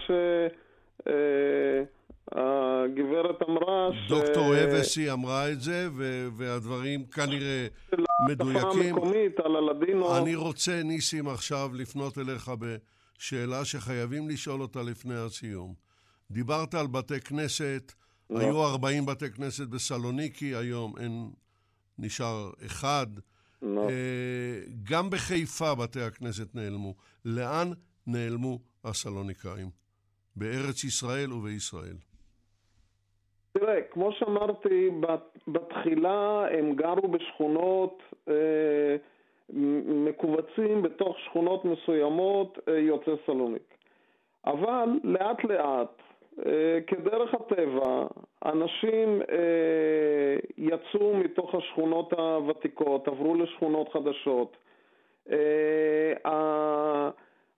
שהגברת 2.35 3.43
אה, 3.43 3.47
אמרה. 3.49 3.91
דוקטור 4.09 4.55
ש... 4.55 4.59
אבסי 4.59 5.13
אמרה 5.13 5.51
את 5.51 5.61
זה, 5.61 5.89
ו... 5.97 6.29
והדברים 6.37 7.07
כנראה 7.07 7.67
מדויקים. 8.29 8.57
השפה 8.57 8.85
המקומית, 8.85 9.41
על 9.41 9.57
הלדינו. 9.57 10.17
אני 10.17 10.35
רוצה, 10.35 10.83
ניסים, 10.85 11.29
עכשיו 11.29 11.71
לפנות 11.75 12.19
אליך 12.19 12.51
בשאלה 12.59 13.65
שחייבים 13.65 14.29
לשאול 14.29 14.63
אותה 14.63 14.83
לפני 14.83 15.15
הסיום. 15.15 15.75
דיברת 16.31 16.75
על 16.75 16.87
בתי 16.87 17.21
כנסת, 17.21 17.93
לא. 18.31 18.41
היו 18.41 18.65
40 18.65 19.07
בתי 19.07 19.31
כנסת 19.31 19.69
בסלוניקי, 19.69 20.55
היום 20.55 20.95
אין, 20.99 21.31
נשאר 21.99 22.51
אחד. 22.67 23.07
לא. 23.63 23.87
גם 24.91 25.11
בחיפה 25.11 25.75
בתי 25.75 26.01
הכנסת 26.01 26.55
נעלמו. 26.55 26.95
לאן 27.25 27.69
נעלמו 28.07 28.59
הסלוניקאים? 28.85 29.71
בארץ 30.37 30.85
ישראל 30.85 31.33
ובישראל. 31.33 31.97
תראה, 33.53 33.83
כמו 33.91 34.13
שאמרתי, 34.13 34.91
בתחילה 35.49 36.47
הם 36.51 36.75
גרו 36.75 37.09
בשכונות 37.09 38.03
אה, 38.29 38.97
מכווצים 40.05 40.83
בתוך 40.83 41.17
שכונות 41.19 41.65
מסוימות 41.65 42.59
אה, 42.69 42.79
יוצאי 42.79 43.13
סלוניק. 43.27 43.75
אבל 44.47 44.89
לאט 45.05 45.45
לאט 45.45 46.01
אה, 46.01 46.08
כדרך 46.87 47.35
הטבע, 47.35 48.07
אנשים 48.45 49.23
אה, 49.31 50.37
יצאו 50.59 51.17
מתוך 51.17 51.55
השכונות 51.55 52.13
הוותיקות, 52.13 53.09
עברו 53.09 53.35
לשכונות 53.35 53.89
חדשות. 53.93 54.57
אה, 55.31 57.11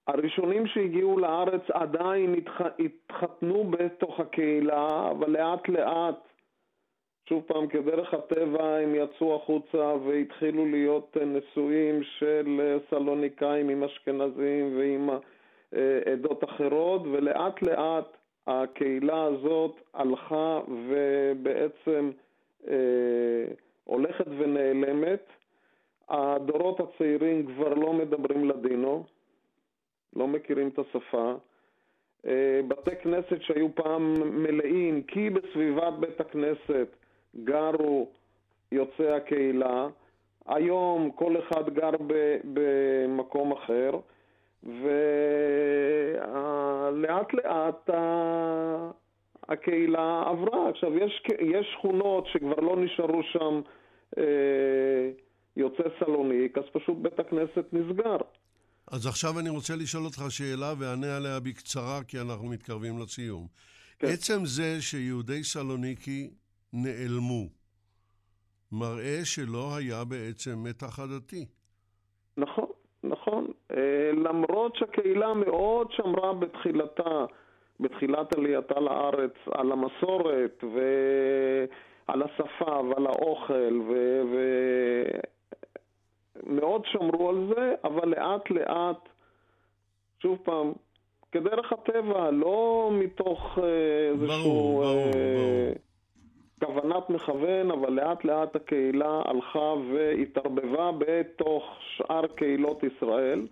הראשונים 0.07 0.67
שהגיעו 0.67 1.19
לארץ 1.19 1.63
עדיין 1.73 2.35
התחתנו 2.79 3.65
בתוך 3.65 4.21
הקהילה, 4.21 5.11
אבל 5.11 5.31
לאט 5.31 5.69
לאט, 5.69 6.29
שוב 7.29 7.43
פעם, 7.47 7.67
כדרך 7.67 8.15
הטבע, 8.15 8.77
הם 8.77 8.95
יצאו 8.95 9.37
החוצה 9.37 9.95
והתחילו 10.07 10.67
להיות 10.67 11.17
נשואים 11.17 12.03
של 12.03 12.77
סלוניקאים 12.91 13.69
עם 13.69 13.85
אשכנזים 13.85 14.79
ועם 14.79 15.11
עדות 16.13 16.45
אחרות, 16.45 17.03
ולאט 17.13 17.63
לאט 17.63 18.17
הקהילה 18.47 19.25
הזאת 19.25 19.81
הלכה 19.95 20.61
ובעצם 20.89 22.11
אה, 22.69 22.75
הולכת 23.85 24.27
ונעלמת. 24.39 25.23
הדורות 26.09 26.81
הצעירים 26.81 27.47
כבר 27.47 27.75
לא 27.75 27.93
מדברים 27.93 28.49
לדינו, 28.49 29.05
לא 30.17 30.29
מכירים 30.29 30.69
את 30.69 30.79
השפה. 30.79 31.35
אה, 32.27 32.61
בתי 32.69 32.97
כנסת 33.03 33.43
שהיו 33.43 33.75
פעם 33.75 34.15
מלאים, 34.43 35.03
כי 35.03 35.31
בסביבת 35.31 35.93
בית 36.01 36.21
הכנסת 36.21 36.87
גרו 37.45 38.09
יוצאי 38.73 39.13
הקהילה. 39.13 39.89
היום 40.47 41.11
כל 41.11 41.39
אחד 41.39 41.75
גר 41.75 41.91
במקום 42.45 43.53
אחר, 43.53 43.91
ולאט 44.65 46.60
לאט 47.33 47.91
הקהילה 49.49 50.23
עברה. 50.27 50.69
עכשיו, 50.69 50.99
יש, 50.99 51.23
יש 51.41 51.67
שכונות 51.73 52.27
שכבר 52.33 52.61
לא 52.61 52.77
נשארו 52.77 53.23
שם 53.33 53.61
אה, 54.19 55.11
יוצאי 55.57 55.85
סלוניק, 55.99 56.59
אז 56.59 56.65
פשוט 56.73 56.97
בית 57.03 57.21
הכנסת 57.21 57.65
נסגר. 57.73 58.17
אז 58.93 59.07
עכשיו 59.07 59.39
אני 59.41 59.49
רוצה 59.49 59.77
לשאול 59.77 60.05
אותך 60.05 60.23
שאלה 60.29 60.73
ואענה 60.79 61.17
עליה 61.17 61.41
בקצרה, 61.41 62.01
כי 62.09 62.21
אנחנו 62.21 62.49
מתקרבים 62.49 62.99
לסיום. 62.99 63.47
כן. 63.99 64.07
עצם 64.07 64.45
זה 64.45 64.83
שיהודי 64.83 65.45
סלוניקי 65.45 66.31
נעלמו, 66.73 67.47
מראה 68.73 69.21
שלא 69.25 69.77
היה 69.77 70.05
בעצם 70.05 70.65
מתח 70.65 71.01
עדתי. 71.01 71.47
נכון, 72.37 72.67
נכון. 73.05 73.47
אה, 73.71 73.77
למרות 74.13 74.77
שהקהילה 74.77 75.35
מאוד 75.35 75.93
שמרה 75.93 76.33
בתחילתה, 76.33 77.25
בתחילת 77.81 78.37
עלייתה 78.37 78.81
לארץ, 78.81 79.35
על 79.51 79.73
המסורת 79.73 80.65
ועל 80.75 82.23
השפה 82.23 82.81
ועל 82.81 83.07
האוכל, 83.07 83.81
ו... 83.89 84.23
ו... 84.33 84.37
מאוד 86.47 86.83
שמרו 86.87 87.29
על 87.29 87.49
זה, 87.55 87.75
אבל 87.85 88.09
לאט 88.09 88.51
לאט, 88.51 89.09
שוב 90.23 90.39
פעם, 90.43 90.73
כדרך 91.33 91.73
הטבע, 91.73 92.31
לא 92.31 92.91
מתוך 92.93 93.59
אה, 93.63 94.11
איזשהו... 94.13 94.83
ברור. 94.83 94.85
כוונת 96.65 97.11
מכוון, 97.11 97.71
אבל 97.71 97.93
לאט 97.93 98.25
לאט 98.25 98.57
הקהילה 98.57 99.23
הלכה 99.25 99.75
והתערבבה 99.93 100.91
בתוך 100.99 101.65
שאר 101.81 102.27
קהילות 102.27 102.83
ישראל, 102.83 103.47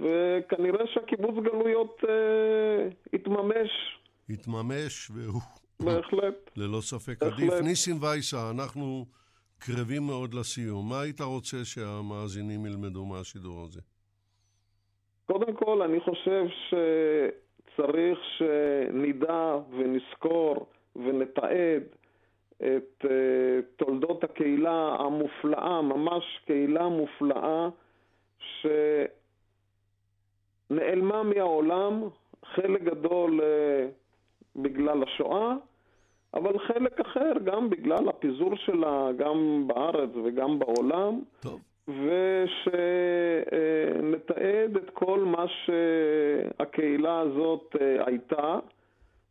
וכנראה 0.00 0.86
שהקיבוץ 0.86 1.34
גלויות 1.44 2.00
אה, 2.08 2.88
התממש. 3.12 3.98
התממש, 4.30 5.10
והוא... 5.14 5.42
בהחלט. 5.80 6.50
ללא 6.56 6.80
ספק 6.80 7.22
עדיף. 7.22 7.52
ניסים 7.62 7.96
וייסה, 8.02 8.50
אנחנו 8.50 9.04
קרבים 9.58 10.02
מאוד 10.06 10.34
לסיום. 10.34 10.88
מה 10.88 11.00
היית 11.00 11.20
רוצה 11.20 11.56
שהמאזינים 11.64 12.66
ילמדו 12.66 13.04
מהשידור 13.04 13.64
הזה? 13.64 13.80
קודם 15.26 15.54
כל, 15.54 15.82
אני 15.82 16.00
חושב 16.00 16.44
שצריך 16.68 18.18
שנדע 18.38 19.56
ונזכור 19.70 20.66
ונתעד 20.96 21.82
את 22.56 23.04
uh, 23.04 23.08
תולדות 23.76 24.24
הקהילה 24.24 24.96
המופלאה, 24.98 25.82
ממש 25.82 26.24
קהילה 26.46 26.88
מופלאה, 26.88 27.68
שנעלמה 30.70 31.22
מהעולם, 31.22 32.02
חלק 32.54 32.82
גדול 32.82 33.40
uh, 33.40 33.42
בגלל 34.56 35.02
השואה, 35.02 35.54
אבל 36.34 36.58
חלק 36.58 37.00
אחר 37.00 37.32
גם 37.44 37.70
בגלל 37.70 38.08
הפיזור 38.08 38.56
שלה, 38.56 39.08
גם 39.18 39.64
בארץ 39.66 40.10
וגם 40.24 40.58
בעולם. 40.58 41.20
טוב. 41.40 41.60
ושנתעד 43.08 44.76
את 44.76 44.90
כל 44.94 45.24
מה 45.24 45.44
שהקהילה 45.48 47.20
הזאת 47.20 47.76
אה, 47.80 48.06
הייתה, 48.06 48.58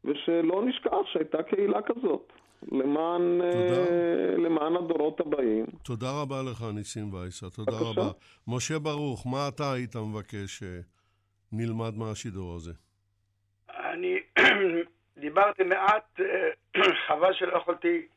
ושלא 0.05 0.65
נשכח 0.65 0.97
שהייתה 1.13 1.43
קהילה 1.43 1.81
כזאת. 1.81 2.33
למען, 2.71 3.41
אה, 3.41 4.35
למען 4.37 4.75
הדורות 4.75 5.19
הבאים. 5.19 5.65
תודה 5.83 6.21
רבה 6.21 6.41
לך, 6.51 6.65
ניסים 6.73 7.13
וייסה, 7.13 7.49
תודה 7.49 7.71
בבקשה. 7.71 7.89
רבה. 7.89 8.11
משה 8.47 8.79
ברוך, 8.79 9.27
מה 9.27 9.47
אתה 9.47 9.73
היית 9.73 9.95
מבקש 9.95 10.63
שנלמד 11.51 11.97
מהשידור 11.97 12.55
הזה? 12.55 12.71
אני 13.69 14.19
דיברתי 15.23 15.63
מעט, 15.63 16.19
חבל 17.07 17.33
שלא 17.33 17.57
יכולתי 17.57 18.07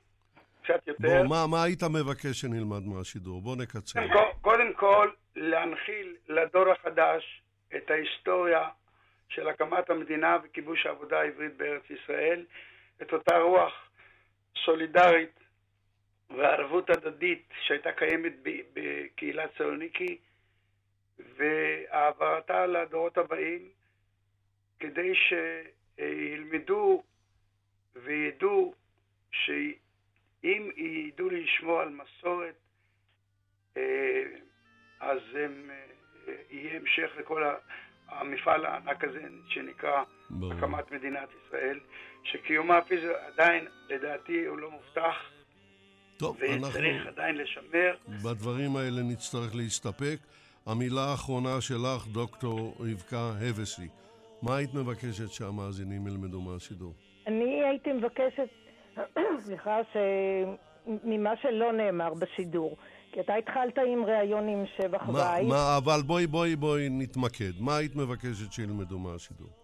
קצת 0.62 0.86
יותר. 0.86 1.08
בוא, 1.08 1.28
מה, 1.28 1.46
מה 1.46 1.62
היית 1.62 1.82
מבקש 1.82 2.40
שנלמד 2.40 2.86
מהשידור? 2.86 3.40
בוא 3.40 3.56
נקצר. 3.56 4.00
קודם 4.40 4.72
כל, 4.72 5.10
להנחיל 5.36 6.16
לדור 6.28 6.70
החדש 6.72 7.42
את 7.76 7.90
ההיסטוריה 7.90 8.68
של 9.28 9.48
הקמת 9.48 9.90
המדינה 9.90 10.38
וכיבוש 10.44 10.86
העבודה 10.86 11.20
העברית 11.20 11.56
בארץ 11.56 11.82
ישראל, 11.90 12.44
את 13.02 13.12
אותה 13.12 13.38
רוח 13.38 13.72
סולידרית 14.64 15.40
וערבות 16.30 16.90
הדדית 16.90 17.48
שהייתה 17.66 17.92
קיימת 17.92 18.32
בקהילת 18.74 19.50
סלוניקי, 19.58 20.18
והעברתה 21.36 22.66
לדורות 22.66 23.18
הבאים, 23.18 23.68
כדי 24.80 25.14
ש... 25.14 25.32
ילמדו 25.98 27.02
וידעו 27.96 28.74
שאם 29.30 30.70
ידעו 30.76 31.30
לשמור 31.30 31.80
על 31.80 31.88
מסורת, 31.88 32.54
אה, 33.76 34.22
אז 35.00 35.18
הם, 35.34 35.70
אה, 36.28 36.34
יהיה 36.50 36.76
המשך 36.76 37.10
לכל 37.20 37.42
המפעל 38.08 38.66
הענק 38.66 39.04
הזה 39.04 39.22
שנקרא 39.48 40.02
ברור. 40.30 40.52
הקמת 40.52 40.90
מדינת 40.90 41.28
ישראל, 41.46 41.80
שקיומה 42.24 42.78
הפיזי 42.78 43.14
עדיין, 43.14 43.66
לדעתי, 43.88 44.46
הוא 44.46 44.58
לא 44.58 44.70
מובטח. 44.70 45.14
טוב, 46.16 46.36
וצריך 46.36 46.96
אנחנו... 46.96 47.08
עדיין 47.08 47.36
לשמר. 47.36 47.96
בדברים 48.08 48.76
האלה 48.76 49.02
נצטרך 49.02 49.54
להסתפק. 49.54 50.18
המילה 50.66 51.04
האחרונה 51.04 51.60
שלך, 51.60 52.06
דוקטור 52.12 52.74
רבקה 52.80 53.32
הבסי. 53.40 53.88
מה 54.42 54.56
היית 54.56 54.74
מבקשת 54.74 55.30
שהמאזינים 55.32 56.06
ילמדו 56.06 56.40
מהשידור? 56.40 56.94
אני 57.26 57.64
הייתי 57.64 57.92
מבקשת, 57.92 58.48
סליחה, 59.44 59.76
ש... 59.92 59.96
ממה 60.86 61.30
שלא 61.42 61.72
נאמר 61.72 62.14
בשידור. 62.14 62.76
כי 63.12 63.20
אתה 63.20 63.34
התחלת 63.34 63.78
עם 63.78 64.04
ראיון 64.04 64.48
עם 64.48 64.64
שבח 64.76 65.08
וייס. 65.08 65.48
מה, 65.48 65.76
אבל 65.76 66.02
בואי, 66.06 66.26
בואי, 66.26 66.56
בואי 66.56 66.88
נתמקד. 66.90 67.52
מה 67.60 67.76
היית 67.76 67.96
מבקשת 67.96 68.52
שילמדו 68.52 68.98
מהשידור? 68.98 69.61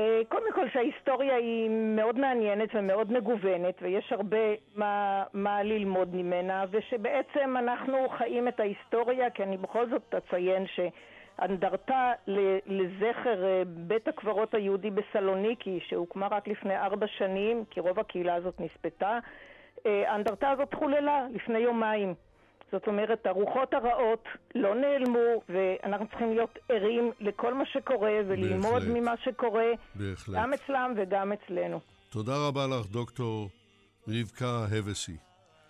אה, 0.00 0.20
קודם 0.28 0.52
כל 0.54 0.68
שההיסטוריה 0.68 1.36
היא 1.36 1.70
מאוד 1.70 2.18
מעניינת 2.18 2.68
ומאוד 2.74 3.12
מגוונת 3.12 3.74
ויש 3.82 4.12
הרבה 4.12 4.54
מה, 4.74 5.24
מה 5.32 5.62
ללמוד 5.62 6.14
ממנה 6.14 6.64
ושבעצם 6.70 7.56
אנחנו 7.56 8.08
חיים 8.08 8.48
את 8.48 8.60
ההיסטוריה 8.60 9.30
כי 9.30 9.42
אני 9.42 9.56
בכל 9.56 9.90
זאת 9.90 10.14
אציין 10.14 10.66
ש... 10.66 10.80
אנדרטה 11.42 12.12
לזכר 12.66 13.44
אה, 13.44 13.62
בית 13.66 14.08
הקברות 14.08 14.54
היהודי 14.54 14.90
בסלוניקי, 14.90 15.80
שהוקמה 15.82 16.28
רק 16.30 16.48
לפני 16.48 16.76
ארבע 16.76 17.06
שנים, 17.06 17.64
כי 17.70 17.80
רוב 17.80 17.98
הקהילה 17.98 18.34
הזאת 18.34 18.60
נספתה. 18.60 19.18
אה, 19.86 20.12
האנדרטה 20.12 20.50
הזאת 20.50 20.74
חוללה 20.74 21.26
לפני 21.34 21.58
יומיים. 21.58 22.14
זאת 22.72 22.86
אומרת, 22.86 23.26
הרוחות 23.26 23.74
הרעות 23.74 24.24
לא 24.54 24.74
נעלמו, 24.74 25.42
ואנחנו 25.48 26.08
צריכים 26.08 26.34
להיות 26.34 26.58
ערים 26.68 27.12
לכל 27.20 27.54
מה 27.54 27.66
שקורה 27.66 28.12
וללמוד 28.28 28.82
בהחלט. 28.82 28.96
ממה 28.96 29.14
שקורה, 29.24 29.70
בהחלט. 29.94 30.36
גם 30.36 30.52
אצלם 30.52 30.94
וגם 30.96 31.32
אצלנו. 31.32 31.80
תודה 32.10 32.32
רבה 32.48 32.66
לך, 32.66 32.86
דוקטור 32.86 33.48
רבקה 34.08 34.66
הבסי. 34.70 35.16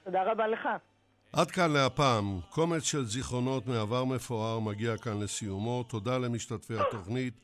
תודה 0.04 0.32
רבה 0.32 0.46
לך. 0.46 0.68
עד 1.32 1.50
כאן 1.50 1.70
להפעם, 1.72 2.40
קומץ 2.48 2.82
של 2.82 3.04
זיכרונות 3.04 3.66
מעבר 3.66 4.04
מפואר 4.04 4.58
מגיע 4.58 4.96
כאן 4.96 5.22
לסיומו. 5.22 5.82
תודה 5.82 6.18
למשתתפי 6.18 6.74
התוכנית 6.78 7.34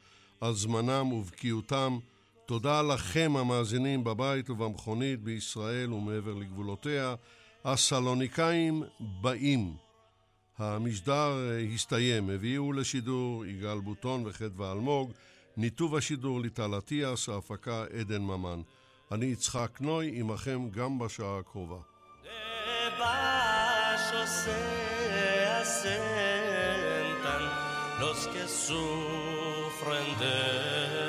על 0.40 0.52
זמנם 0.52 1.12
ובקיאותם. 1.12 1.98
תודה 2.46 2.82
לכם 2.82 3.32
המאזינים 3.36 4.04
בבית 4.04 4.50
ובמכונית 4.50 5.20
בישראל 5.20 5.92
ומעבר 5.92 6.34
לגבולותיה. 6.34 7.14
הסלוניקאים 7.66 8.82
באים. 9.00 9.76
המשדר 10.58 11.32
הסתיים, 11.74 12.30
הביאו 12.30 12.72
לשידור 12.72 13.46
יגאל 13.46 13.80
בוטון 13.80 14.26
וחדווה 14.26 14.72
אלמוג, 14.72 15.12
ניתוב 15.56 15.96
השידור 15.96 16.40
ליטל 16.40 16.78
אטיאס, 16.78 17.28
ההפקה 17.28 17.84
עדן 18.00 18.22
ממן. 18.22 18.60
אני 19.12 19.26
יצחק 19.26 19.80
נוי, 19.80 20.10
עמכם 20.14 20.68
גם 20.70 20.98
בשעה 20.98 21.38
הקרובה. 21.38 21.78
los 28.00 28.20
que 28.32 28.44
sufren 28.66 30.08
del 30.20 31.05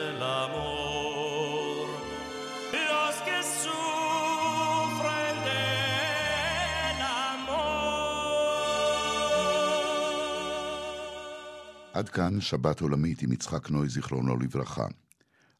עד 11.97 12.09
כאן 12.09 12.41
שבת 12.41 12.81
עולמית 12.81 13.21
עם 13.21 13.31
יצחק 13.31 13.69
נוי, 13.69 13.89
זיכרונו 13.89 14.37
לברכה. 14.37 14.85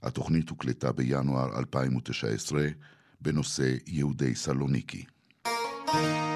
התוכנית 0.03 0.49
הוקלטה 0.49 0.91
בינואר 0.91 1.59
2019 1.59 2.67
בנושא 3.21 3.75
יהודי 3.87 4.35
סלוניקי. 4.35 5.05
thank 5.87 6.21
you 6.21 6.26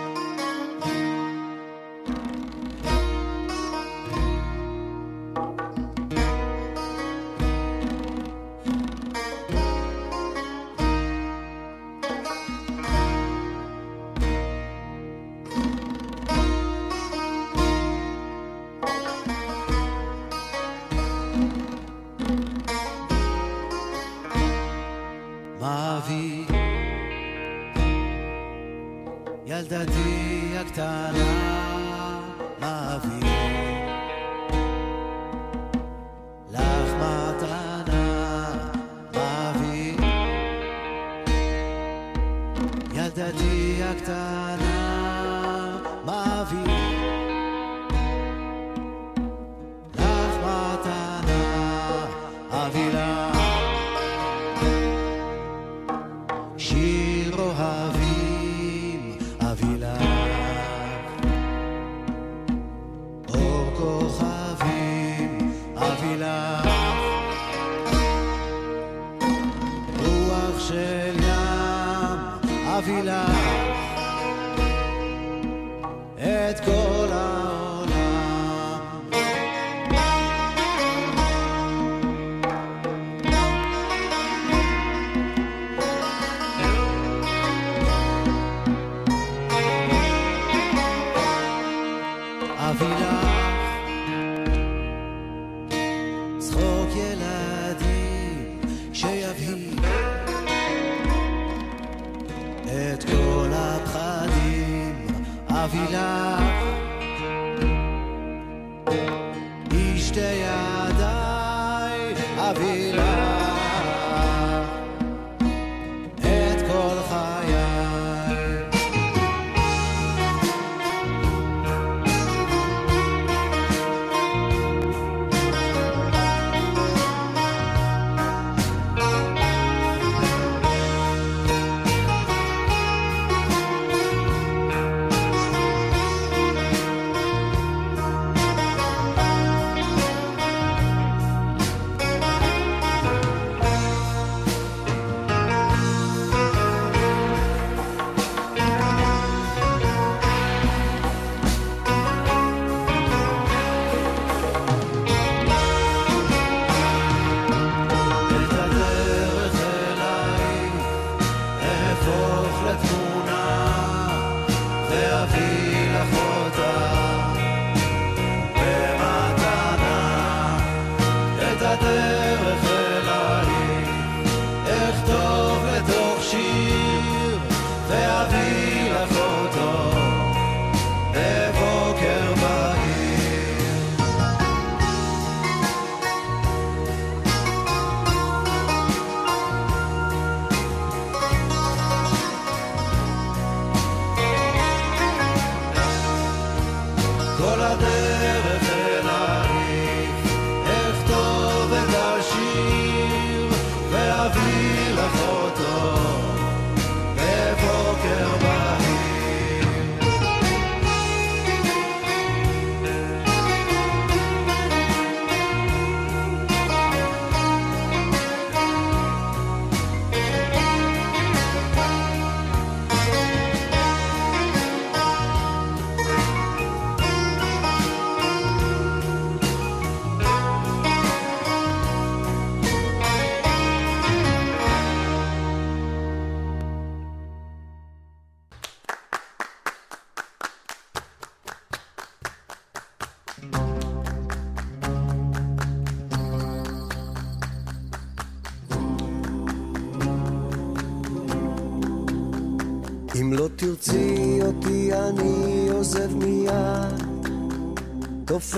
ידיי 112.51 112.91
אבי 112.91 113.10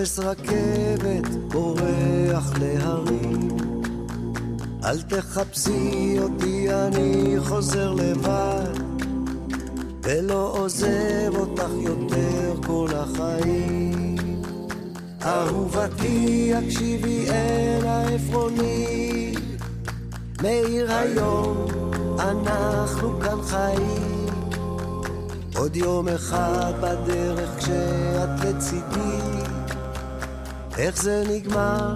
תופס 0.03 0.19
רכבת, 0.19 1.27
בורח 1.47 2.53
להרים. 2.59 3.57
אל 4.83 5.01
תחפשי 5.01 6.15
אותי, 6.19 6.67
אני 6.73 7.35
חוזר 7.39 7.93
לבד. 7.93 8.73
ולא 10.03 10.53
עוזב 10.57 11.35
אותך 11.35 11.69
יותר 11.79 12.53
כל 12.65 12.87
החיים. 12.95 14.15
אהובתי, 15.25 16.53
הקשיבי 16.53 17.29
אל 17.29 17.85
העפרוני. 17.85 19.33
מאיר 20.41 20.91
היום, 20.91 21.67
אנחנו 22.19 23.19
כאן 23.19 23.41
חיים. 23.41 24.27
עוד 25.55 25.75
יום 25.75 26.07
אחד 26.07 26.73
בדרך 26.81 27.57
כשאת 27.57 28.45
לצידי 28.45 29.32
איך 30.78 31.01
זה 31.01 31.24
נגמר, 31.30 31.95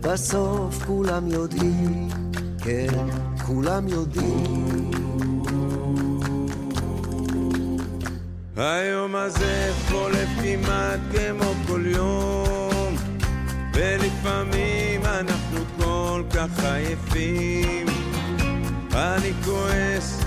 בסוף 0.00 0.84
כולם 0.86 1.28
יודעים 1.28 2.08
כן, 2.64 3.06
כולם 3.46 3.88
יודעים. 3.88 4.90
היום 8.56 9.16
הזה 9.16 9.72
חולף 9.88 10.28
כמעט 10.42 11.00
כמו 11.12 11.52
כל 11.66 11.82
יום 11.86 12.94
ולפעמים 13.74 15.00
אנחנו 15.04 15.58
כל 15.78 16.22
כך 16.30 16.64
עייפים. 16.64 17.86
אני 18.94 19.32
כועס 19.44 20.20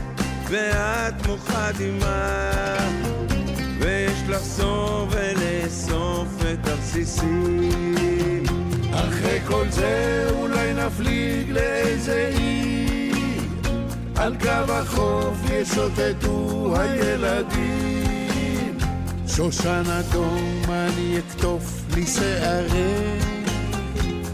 ואת 0.49 1.27
מוחה 1.27 1.69
דמעה 1.77 3.34
לחזור 4.29 5.07
ולאסוף 5.11 6.27
את 6.53 6.67
הרסיסים 6.67 8.43
אחרי 8.91 9.39
כל 9.47 9.65
זה 9.69 10.25
אולי 10.31 10.73
נפליג 10.73 11.51
לאיזה 11.51 12.31
אי 12.37 13.11
על 14.15 14.35
קו 14.37 14.73
החוף 14.73 15.37
ישוטטו 15.49 16.73
הילדים. 16.77 18.77
שושן 19.27 19.83
אדום 19.99 20.61
אני 20.69 21.17
אקטוף 21.19 21.81
לי 21.95 22.07
שערי, 22.07 23.19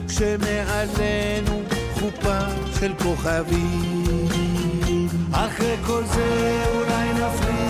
כשמעלינו 0.07 1.61
חופה 1.93 2.39
של 2.79 2.93
כוכבים. 3.03 5.07
אחרי 5.31 5.75
כל 5.85 6.03
זה 6.05 6.63
אולי 6.73 7.13
נפליג 7.13 7.60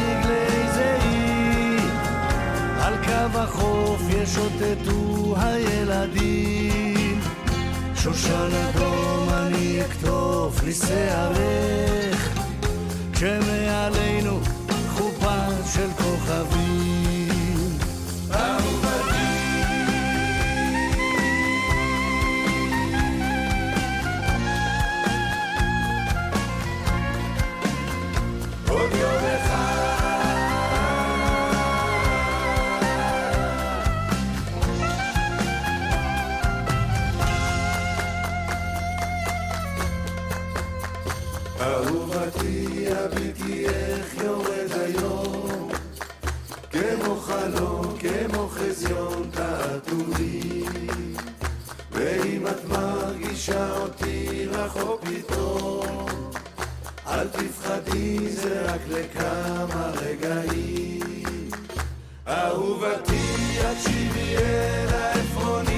על 3.21 3.31
קו 3.31 3.37
החוף 3.37 4.01
ישוטטו 4.09 5.35
הילדים. 5.37 7.19
שושן 7.95 8.49
אדום 8.69 9.29
אני 9.29 9.81
אקטוף 9.85 10.63
לי 10.63 10.73
שערך, 10.73 12.39
כשמעלינו 13.13 14.39
חופה 14.89 15.37
של 15.73 15.87
כוכבים. 15.97 17.77
עוד 28.69 28.91
יום 28.91 29.40
הביטי 43.05 43.65
איך 43.65 44.15
יורד 44.23 44.71
היום. 44.71 45.69
כמו 46.71 47.15
חלום, 47.15 47.97
כמו 47.99 48.47
חזיון 48.47 49.29
תעטורי 49.31 50.63
ואם 51.91 52.47
את 52.47 52.65
מרגישה 52.69 53.77
אותי 53.77 54.45
רחוק 54.51 55.01
פתאום 55.01 56.05
אל 57.07 57.27
תפחדי, 57.27 58.29
זה 58.29 58.73
רק 58.73 58.81
לכמה 58.87 59.91
רגעים. 60.01 61.49
אהובתי, 62.27 63.57
הקשיבי 63.59 64.37
אל 64.37 64.87
העפרונים 64.93 65.70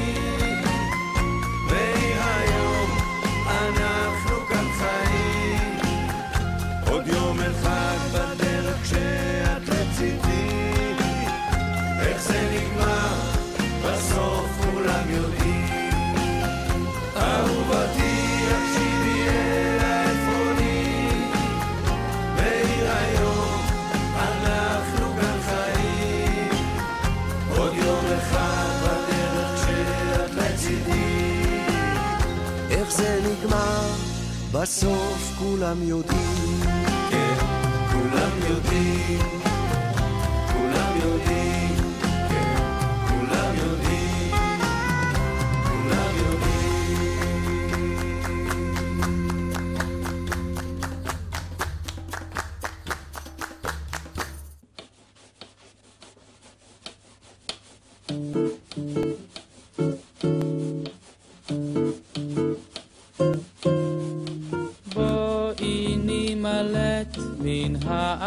בסוף 34.84 35.36
כולם 35.39 35.77
יודעים 35.84 36.72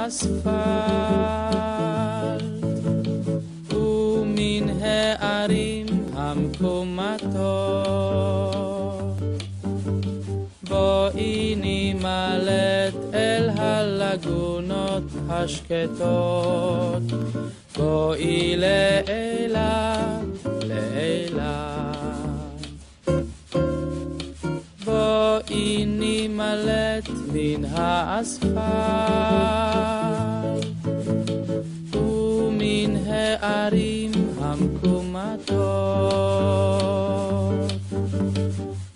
האספלט 0.07 0.55
ומן 3.75 4.69
הערים 4.81 5.87
המקומטות. 6.15 7.47
בואי 10.69 11.55
נימלט 11.61 12.95
אל 13.15 13.51
הלגונות 13.57 15.03
השקטות 15.29 17.03
הערים 33.41 34.13
המקומטות. 34.41 35.57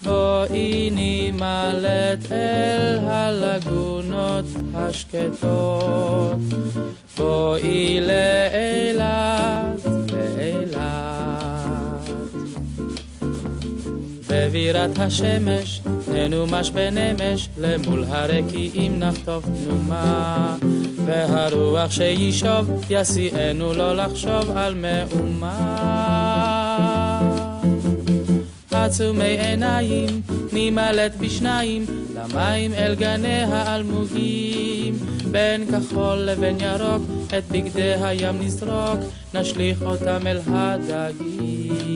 בואי 0.03 0.91
נימלט 0.91 2.32
אל 2.32 2.99
הלגונות 3.03 4.45
השקטות. 4.74 6.38
בואי 7.16 8.01
לאילת, 8.01 9.86
לאילת. 10.12 10.91
בבירת 14.28 14.99
השמש 14.99 15.80
ננומש 16.12 16.70
בנמש 16.70 17.49
למול 17.59 18.05
הרקיעים 18.09 18.99
נחטוף 18.99 19.45
תנומה 19.45 20.57
והרוח 21.07 21.90
שישוב 21.90 22.84
יסיענו 22.90 23.72
לא 23.72 23.96
לחשוב 23.96 24.57
על 24.57 24.74
מאומה. 24.74 25.66
עצומי 28.70 29.38
עיניים 29.40 30.22
נימלט 30.53 31.12
בשניים 31.16 31.84
למים 32.14 32.74
אל 32.74 32.94
גני 32.94 33.42
האלמוגים. 33.42 34.94
בין 35.30 35.66
כחול 35.66 36.18
לבין 36.18 36.57
ירוק 36.61 37.03
את 37.38 37.44
בגדי 37.51 37.94
הים 38.03 38.42
נזרוק 38.42 39.01
נשליך 39.34 39.82
אותם 39.82 40.26
אל 40.26 40.40
הדגים. 40.46 41.88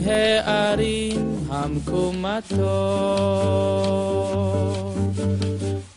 הערים 0.09 1.47
המקומטות 1.51 3.09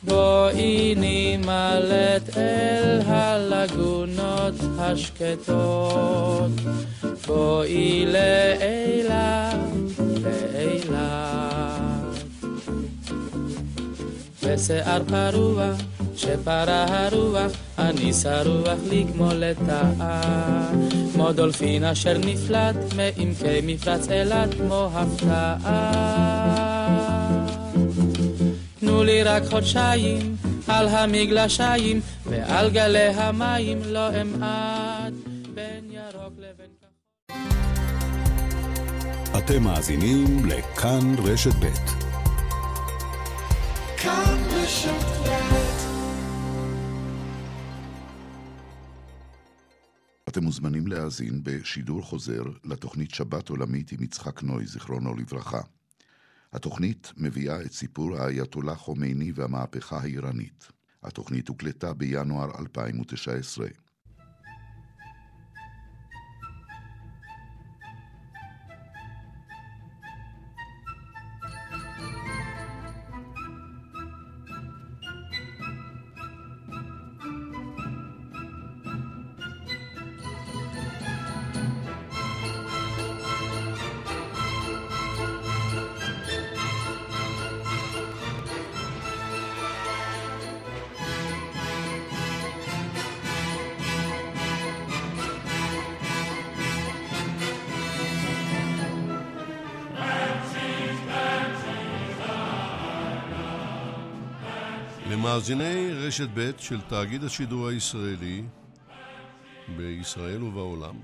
בואי 0.03 0.95
נימלט 0.95 2.38
אל 2.38 3.01
הלגונות 3.05 4.53
השקטות. 4.80 6.51
בואי 7.28 8.05
לאילת, 8.05 9.55
לאילת. 10.24 11.01
בשיער 14.43 15.01
פרוע 15.07 15.72
שפרה 16.16 16.86
הרוח, 16.88 17.51
אני 17.78 18.14
שרוח 18.14 18.80
לי 18.89 19.05
כמו 19.14 19.30
לטאה. 19.34 20.22
כמו 21.14 21.32
דולפין 21.32 21.84
אשר 21.84 22.18
נפלט 22.18 22.76
מעמקי 22.95 23.59
מפרץ 23.64 24.09
אילת 24.09 24.53
כמו 24.53 24.89
הפתעה. 24.93 26.01
תנו 28.80 29.03
לי 29.03 29.24
רק 29.24 29.43
חודשיים 29.45 30.36
על 30.68 30.88
המגלשיים 30.88 32.01
ועל 32.26 32.70
גלי 32.70 33.07
המים 33.07 33.82
לא 33.86 34.22
אמעט 34.22 35.14
בין 35.53 35.91
ירוק 35.91 36.34
לבין 36.38 36.72
כחול. 36.82 37.41
אתם 39.38 39.64
מאזינים 39.64 40.45
לכאן 40.45 41.16
רשת 41.24 41.53
ב'. 41.53 42.01
כאן 43.97 44.38
רשת 44.51 45.20
אתם 50.32 50.43
מוזמנים 50.43 50.88
להאזין 50.88 51.39
בשידור 51.43 52.01
חוזר 52.01 52.43
לתוכנית 52.63 53.13
שבת 53.13 53.49
עולמית 53.49 53.91
עם 53.91 54.03
יצחק 54.03 54.43
נוי, 54.43 54.65
זיכרונו 54.65 55.15
לברכה. 55.15 55.61
התוכנית 56.53 57.13
מביאה 57.17 57.61
את 57.61 57.71
סיפור 57.71 58.17
האייתולה 58.17 58.75
חומייני 58.75 59.32
והמהפכה 59.36 59.97
האיראנית. 59.97 60.67
התוכנית 61.03 61.47
הוקלטה 61.47 61.93
בינואר 61.93 62.51
2019. 62.59 63.67
למאזיני 105.42 105.92
רשת 105.94 106.28
ב' 106.34 106.52
של 106.58 106.82
תאגיד 106.82 107.24
השידור 107.24 107.68
הישראלי 107.68 108.44
בישראל 109.78 110.44
ובעולם, 110.44 110.96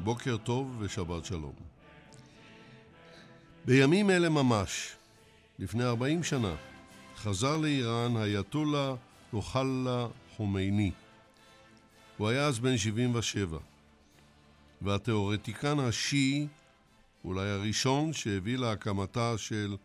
בוקר 0.00 0.36
טוב 0.36 0.76
ושבת 0.80 1.24
שלום. 1.24 1.52
בימים 3.64 4.10
אלה 4.10 4.28
ממש, 4.28 4.96
לפני 5.58 5.84
40 5.84 6.22
שנה, 6.22 6.54
חזר 7.16 7.56
לאיראן 7.56 8.16
היאטולה 8.16 8.94
רוחלה 9.32 10.06
חומייני. 10.36 10.90
הוא 12.16 12.28
היה 12.28 12.46
אז 12.46 12.58
בן 12.58 12.76
77, 12.76 13.58
והתיאורטיקן 14.82 15.78
השיעי, 15.78 16.46
אולי 17.24 17.48
הראשון 17.48 18.12
שהביא 18.12 18.58
להקמתה 18.58 19.38
של 19.38 19.76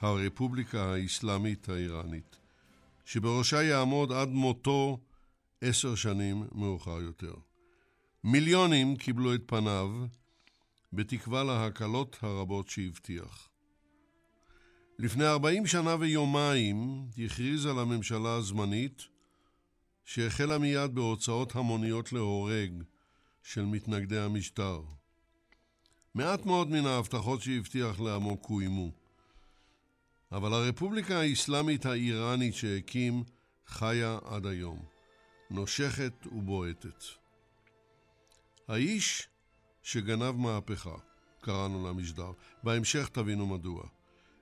הרפובליקה 0.00 0.94
האסלאמית 0.94 1.68
האיראנית. 1.68 2.29
שבראשה 3.12 3.62
יעמוד 3.62 4.12
עד 4.12 4.28
מותו 4.28 5.00
עשר 5.60 5.94
שנים 5.94 6.44
מאוחר 6.52 7.00
יותר. 7.00 7.34
מיליונים 8.24 8.96
קיבלו 8.96 9.34
את 9.34 9.42
פניו 9.46 9.90
בתקווה 10.92 11.44
להקלות 11.44 12.16
הרבות 12.20 12.68
שהבטיח. 12.68 13.48
לפני 14.98 15.26
ארבעים 15.26 15.66
שנה 15.66 15.96
ויומיים 16.00 17.06
הכריז 17.24 17.66
על 17.66 17.78
הממשלה 17.78 18.34
הזמנית 18.34 19.02
שהחלה 20.04 20.58
מיד 20.58 20.94
בהוצאות 20.94 21.56
המוניות 21.56 22.12
להורג 22.12 22.82
של 23.42 23.64
מתנגדי 23.64 24.18
המשטר. 24.18 24.82
מעט 26.14 26.46
מאוד 26.46 26.70
מן 26.70 26.86
ההבטחות 26.86 27.42
שהבטיח 27.42 28.00
לעמו 28.00 28.36
קוימו. 28.36 28.99
אבל 30.32 30.52
הרפובליקה 30.52 31.20
האסלאמית 31.20 31.86
האיראנית 31.86 32.54
שהקים 32.54 33.22
חיה 33.66 34.18
עד 34.24 34.46
היום, 34.46 34.78
נושכת 35.50 36.12
ובועטת. 36.32 37.04
האיש 38.68 39.28
שגנב 39.82 40.30
מהפכה, 40.36 40.96
קראנו 41.40 41.88
למשדר, 41.88 42.32
בהמשך 42.62 43.08
תבינו 43.08 43.46
מדוע. 43.46 43.82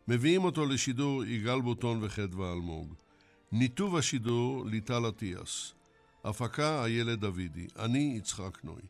מביאים 0.09 0.45
אותו 0.45 0.67
לשידור 0.67 1.25
יגאל 1.25 1.61
בוטון 1.61 2.05
וחדווה 2.05 2.53
אלמוג. 2.53 2.95
ניתוב 3.53 3.97
השידור 3.97 4.67
ליטל 4.67 5.09
אטיאס. 5.09 5.75
הפקה 6.25 6.85
איילת 6.85 7.19
דוידי. 7.19 7.67
אני 7.79 8.15
יצחק 8.19 8.65
נוי. 8.65 8.83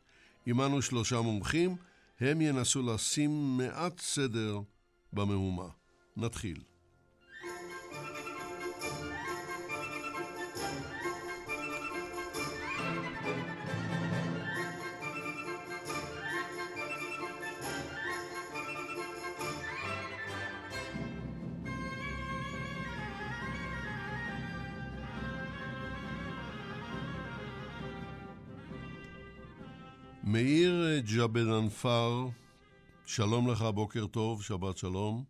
עמנו 0.45 0.81
שלושה 0.81 1.21
מומחים, 1.21 1.75
הם 2.19 2.41
ינסו 2.41 2.81
לשים 2.81 3.57
מעט 3.57 3.99
סדר 3.99 4.59
במהומה. 5.13 5.67
נתחיל. 6.17 6.61
מאיר 30.99 31.27
ג'בל-אנפר, 31.27 32.27
שלום 33.05 33.51
לך, 33.51 33.61
בוקר 33.61 34.07
טוב, 34.07 34.43
שבת 34.43 34.77
שלום. 34.77 35.23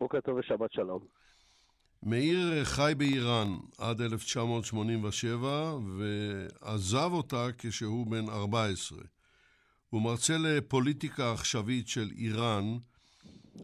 בוקר 0.00 0.20
טוב 0.20 0.36
ושבת 0.36 0.72
שלום. 0.72 1.00
מאיר 2.02 2.64
חי 2.64 2.92
באיראן 2.96 3.56
עד 3.78 4.00
1987 4.00 5.74
ועזב 5.98 7.10
אותה 7.12 7.46
כשהוא 7.58 8.06
בן 8.06 8.28
14. 8.28 8.98
הוא 9.90 10.02
מרצה 10.02 10.38
לפוליטיקה 10.38 11.32
עכשווית 11.32 11.88
של 11.88 12.10
איראן 12.16 12.78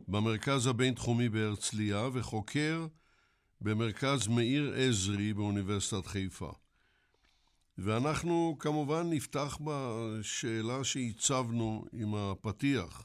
במרכז 0.09 0.67
הבינתחומי 0.67 1.29
בהרצליה 1.29 2.09
וחוקר 2.13 2.87
במרכז 3.61 4.29
מאיר 4.29 4.75
עזרי 4.77 5.35
באוניברסיטת 5.35 6.07
חיפה. 6.07 6.53
ואנחנו 7.85 8.57
כמובן 8.59 9.03
נפתח 9.11 9.59
בשאלה 9.65 10.85
שהצבנו 10.85 11.85
עם 11.93 12.15
הפתיח. 12.15 13.05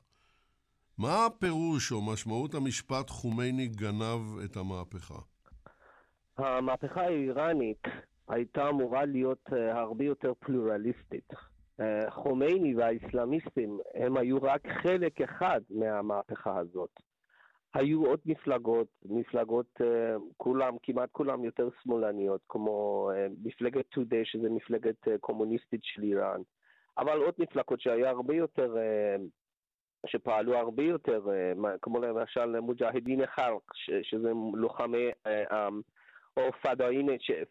מה 0.97 1.25
הפירוש 1.25 1.91
או 1.91 2.01
משמעות 2.01 2.53
המשפט 2.53 3.09
חומייני 3.09 3.67
גנב 3.67 4.39
את 4.45 4.57
המהפכה? 4.57 5.19
המהפכה 6.37 7.01
האיראנית 7.01 7.83
הייתה 8.27 8.69
אמורה 8.69 9.05
להיות 9.05 9.49
אה, 9.53 9.79
הרבה 9.79 10.05
יותר 10.05 10.33
פלורליסטית. 10.39 11.33
אה, 11.79 12.11
חומייני 12.11 12.75
והאסלאמיסטים 12.75 13.79
הם 13.93 14.17
היו 14.17 14.37
רק 14.41 14.61
חלק 14.83 15.21
אחד 15.21 15.61
מהמהפכה 15.69 16.57
הזאת. 16.57 16.99
היו 17.75 18.05
עוד 18.05 18.19
מפלגות, 18.25 18.87
מפלגות 19.05 19.81
uh, 19.81 19.85
כולם, 20.37 20.75
כמעט 20.83 21.09
כולם 21.11 21.43
יותר 21.43 21.69
שמאלניות, 21.83 22.41
כמו 22.49 23.09
uh, 23.11 23.33
מפלגת 23.43 23.85
טודי, 23.89 24.25
שזה 24.25 24.49
מפלגת 24.49 25.07
uh, 25.07 25.11
קומוניסטית 25.19 25.83
של 25.83 26.03
איראן, 26.03 26.41
אבל 26.97 27.17
עוד 27.17 27.33
מפלגות 27.37 27.81
שהיה 27.81 28.09
הרבה 28.09 28.35
יותר, 28.35 28.75
שפעלו 30.07 30.57
הרבה 30.57 30.83
יותר, 30.83 31.21
כמו 31.81 31.99
למשל 31.99 32.59
מוג'הדין 32.59 33.25
חלק, 33.25 33.73
שזה 34.03 34.31
לוחמי 34.53 35.09
um, 35.27 35.73
או 36.37 36.51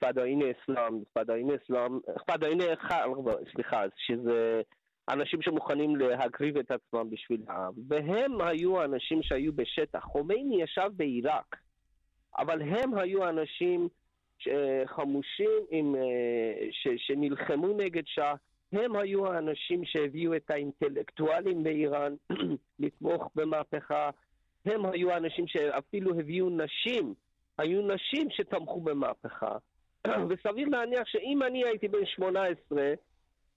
פדאיני 0.00 0.52
אסלאם, 0.52 1.02
פדאיני 1.12 1.54
אסלאם, 1.56 1.98
פדאיני 2.26 2.76
חלק, 2.76 3.16
סליחה, 3.54 3.82
שזה 3.96 4.62
אנשים 5.08 5.42
שמוכנים 5.42 5.96
להקריב 5.96 6.56
את 6.56 6.70
עצמם 6.70 7.10
בשביל 7.10 7.42
העם, 7.46 7.72
והם 7.88 8.40
היו 8.40 8.80
האנשים 8.80 9.22
שהיו 9.22 9.52
בשטח. 9.52 10.04
חומייני 10.04 10.62
ישב 10.62 10.90
בעיראק, 10.96 11.56
אבל 12.38 12.62
הם 12.62 12.94
היו 12.98 13.28
אנשים 13.28 13.88
חמושים 14.86 15.60
עם, 15.70 15.96
אה, 15.96 16.68
ש, 16.70 16.88
שנלחמו 16.96 17.68
נגד 17.76 18.02
שאה, 18.06 18.34
הם 18.72 18.96
היו 18.96 19.32
האנשים 19.32 19.84
שהביאו 19.84 20.36
את 20.36 20.50
האינטלקטואלים 20.50 21.62
באיראן 21.62 22.14
לתמוך 22.78 23.30
במהפכה, 23.34 24.10
הם 24.64 24.86
היו 24.86 25.10
האנשים 25.10 25.46
שאפילו 25.46 26.20
הביאו 26.20 26.50
נשים, 26.50 27.14
היו 27.58 27.82
נשים 27.82 28.30
שתמכו 28.30 28.80
במהפכה. 28.80 29.56
וסביר 30.28 30.68
להניח 30.68 31.06
שאם 31.06 31.42
אני 31.42 31.64
הייתי 31.64 31.88
בן 31.88 32.06
18, 32.06 32.94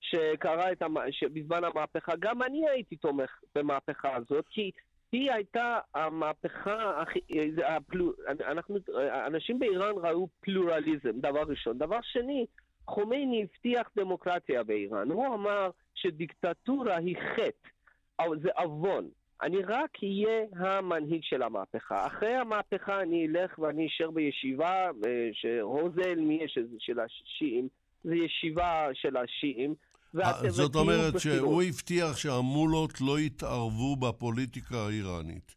שקרה 0.02 0.72
את 0.72 0.82
המ... 0.82 0.96
בזמן 1.34 1.64
המהפכה, 1.64 2.14
גם 2.20 2.44
אני 2.44 2.70
הייתי 2.70 2.96
תומך 2.96 3.42
במהפכה 3.56 4.16
הזאת, 4.16 4.46
כי 4.50 4.72
היא 5.12 5.32
הייתה 5.32 5.80
המהפכה 5.96 7.02
הכי... 7.02 7.20
הפלו... 7.66 8.14
אנחנו... 8.28 8.78
אנשים 9.26 9.60
באיראן 9.60 9.94
ראו 9.96 10.28
פלורליזם, 10.40 11.20
דבר 11.20 11.44
ראשון. 11.48 11.78
דבר 11.78 12.00
שני, 12.02 12.46
חומייני 12.88 13.44
הבטיח 13.44 13.92
דמוקרטיה 13.96 14.64
באיראן. 14.64 15.12
הוא 15.12 15.26
אמר 15.28 15.70
שדיקטטורה 15.96 16.98
היא 16.98 17.18
חטא, 17.36 18.26
זה 18.42 18.50
עוון. 18.56 19.10
אני 19.42 19.58
רק 19.62 19.98
אהיה 20.04 20.46
המנהיג 20.56 21.22
של 21.24 21.42
המהפכה. 21.42 22.08
אחרי 22.08 22.36
המהפכה 22.36 23.02
אני 23.02 23.28
אלך 23.28 23.60
ואני 23.60 23.88
אשאר 23.88 24.12
בישיבה, 24.12 24.90
אה, 25.06 25.30
שהוזל 25.34 26.16
מי 26.16 26.40
של 26.80 27.00
השיעים, 27.00 27.68
זה 28.04 28.16
ישיבה 28.16 28.90
של 28.94 29.18
השיעים, 29.18 29.76
ואתם 30.18 30.50
זאת 30.50 30.76
אומרת 30.76 31.20
שהוא 31.20 31.64
הבטיח 31.64 32.18
שהמולות 32.18 33.02
לא 33.02 33.20
יתערבו 33.20 33.96
בפוליטיקה 33.96 34.86
האיראנית. 34.86 35.56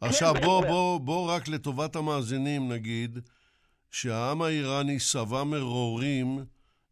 עכשיו 0.00 0.34
כן, 0.34 0.44
בוא, 0.44 0.66
בוא, 0.66 1.00
בוא 1.00 1.30
רק 1.30 1.48
לטובת 1.48 1.96
המאזינים 1.96 2.72
נגיד 2.72 3.18
שהעם 3.90 4.42
האיראני 4.42 5.00
שבע 5.00 5.44
מרורים 5.44 6.44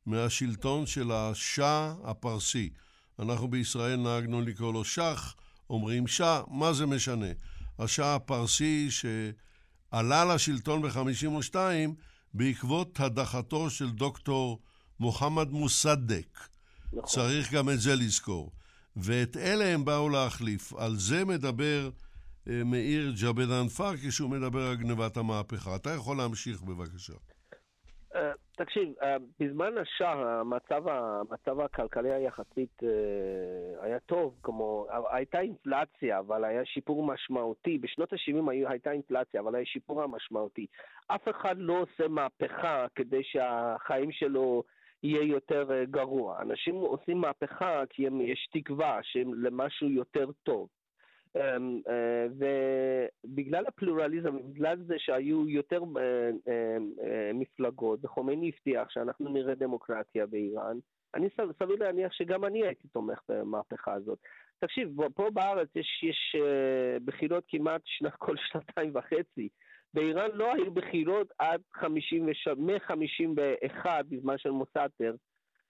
מהשלטון 0.07 0.87
של 0.87 1.13
השאה 1.13 1.95
הפרסי. 2.05 2.71
אנחנו 3.19 3.49
בישראל 3.49 3.97
נהגנו 3.97 4.41
לקרוא 4.41 4.73
לו 4.73 4.85
שח, 4.85 5.35
אומרים 5.71 6.07
שאה, 6.07 6.43
מה 6.49 6.73
זה 6.73 6.87
משנה? 6.87 7.27
השאה 7.79 8.15
הפרסי 8.15 8.89
שעלה 8.91 10.25
לשלטון 10.25 10.83
ב-52 10.83 11.57
בעקבות 12.35 13.01
הדחתו 13.01 13.71
של 13.71 13.91
דוקטור 13.91 14.61
מוחמד 15.01 15.51
מוסדק. 15.51 16.54
נכון. 16.97 17.23
צריך 17.23 17.55
גם 17.55 17.69
את 17.69 17.79
זה 17.79 17.91
לזכור. 17.95 18.51
ואת 18.97 19.37
אלה 19.37 19.65
הם 19.65 19.85
באו 19.85 20.09
להחליף. 20.09 20.73
על 20.73 20.91
זה 20.97 21.25
מדבר 21.25 21.91
אה, 22.49 22.65
מאיר 22.65 23.13
ג'בדן 23.23 23.69
פאר 23.69 23.97
כשהוא 23.97 24.31
מדבר 24.31 24.61
על 24.61 24.77
גנבת 24.77 25.17
המהפכה. 25.17 25.77
אתה 25.77 25.91
יכול 25.91 26.17
להמשיך 26.17 26.63
בבקשה. 26.63 27.15
Uh, 28.15 28.17
תקשיב, 28.57 28.89
uh, 29.01 29.05
בזמן 29.41 29.79
השאה 29.79 30.41
המצב, 30.41 30.89
המצב 30.89 31.61
הכלכלי 31.61 32.13
היחסית 32.13 32.83
uh, 32.83 32.87
היה 33.81 33.99
טוב, 34.01 34.35
כמו, 34.43 34.87
הייתה 35.11 35.41
אינפלציה, 35.41 36.19
אבל 36.19 36.45
היה 36.45 36.65
שיפור 36.65 37.07
משמעותי. 37.07 37.79
בשנות 37.79 38.13
ה-70 38.13 38.51
הייתה 38.69 38.91
אינפלציה, 38.91 39.41
אבל 39.41 39.55
היה 39.55 39.65
שיפור 39.67 40.03
המשמעותי. 40.03 40.67
אף 41.07 41.29
אחד 41.31 41.55
לא 41.59 41.73
עושה 41.83 42.09
מהפכה 42.09 42.87
כדי 42.95 43.23
שהחיים 43.23 44.13
שלו 44.13 44.63
יהיה 45.05 45.23
יותר 45.23 45.69
uh, 45.69 45.91
גרוע. 45.91 46.43
אנשים 46.43 46.75
עושים 46.75 47.19
מהפכה 47.19 47.83
כי 47.91 48.07
הם, 48.07 48.21
יש 48.21 48.49
תקווה 48.53 49.01
למשהו 49.35 49.89
יותר 49.89 50.31
טוב. 50.43 50.69
אמ, 51.37 51.81
אה, 51.89 52.27
ובגלל 53.25 53.67
הפלורליזם, 53.67 54.53
בגלל 54.53 54.77
זה 54.87 54.95
שהיו 54.99 55.49
יותר 55.49 55.83
אה, 55.97 56.31
אה, 56.49 57.31
מפלגות, 57.35 58.05
וחומייני 58.05 58.51
הבטיח 58.55 58.91
שאנחנו 58.91 59.29
נראה 59.29 59.55
דמוקרטיה 59.55 60.27
באיראן, 60.27 60.79
אני 61.15 61.29
סביר 61.59 61.77
להניח 61.81 62.13
שגם 62.13 62.45
אני 62.45 62.67
הייתי 62.67 62.89
תומך 62.89 63.19
במהפכה 63.29 63.93
הזאת. 63.93 64.19
תקשיב, 64.59 64.89
פה 65.15 65.31
בארץ 65.31 65.69
יש, 65.77 66.05
יש 66.05 66.37
בחירות 67.05 67.45
כמעט 67.49 67.83
כל 68.19 68.37
שנתיים 68.51 68.91
וחצי. 68.95 69.49
באיראן 69.95 70.31
לא 70.35 70.53
היו 70.55 70.71
בחירות 70.71 71.33
עד 71.39 71.61
50 71.73 72.29
וש... 72.29 72.49
מ-51 72.49 73.87
בזמן 74.09 74.39
של 74.39 74.51
מוסאטר, 74.51 75.15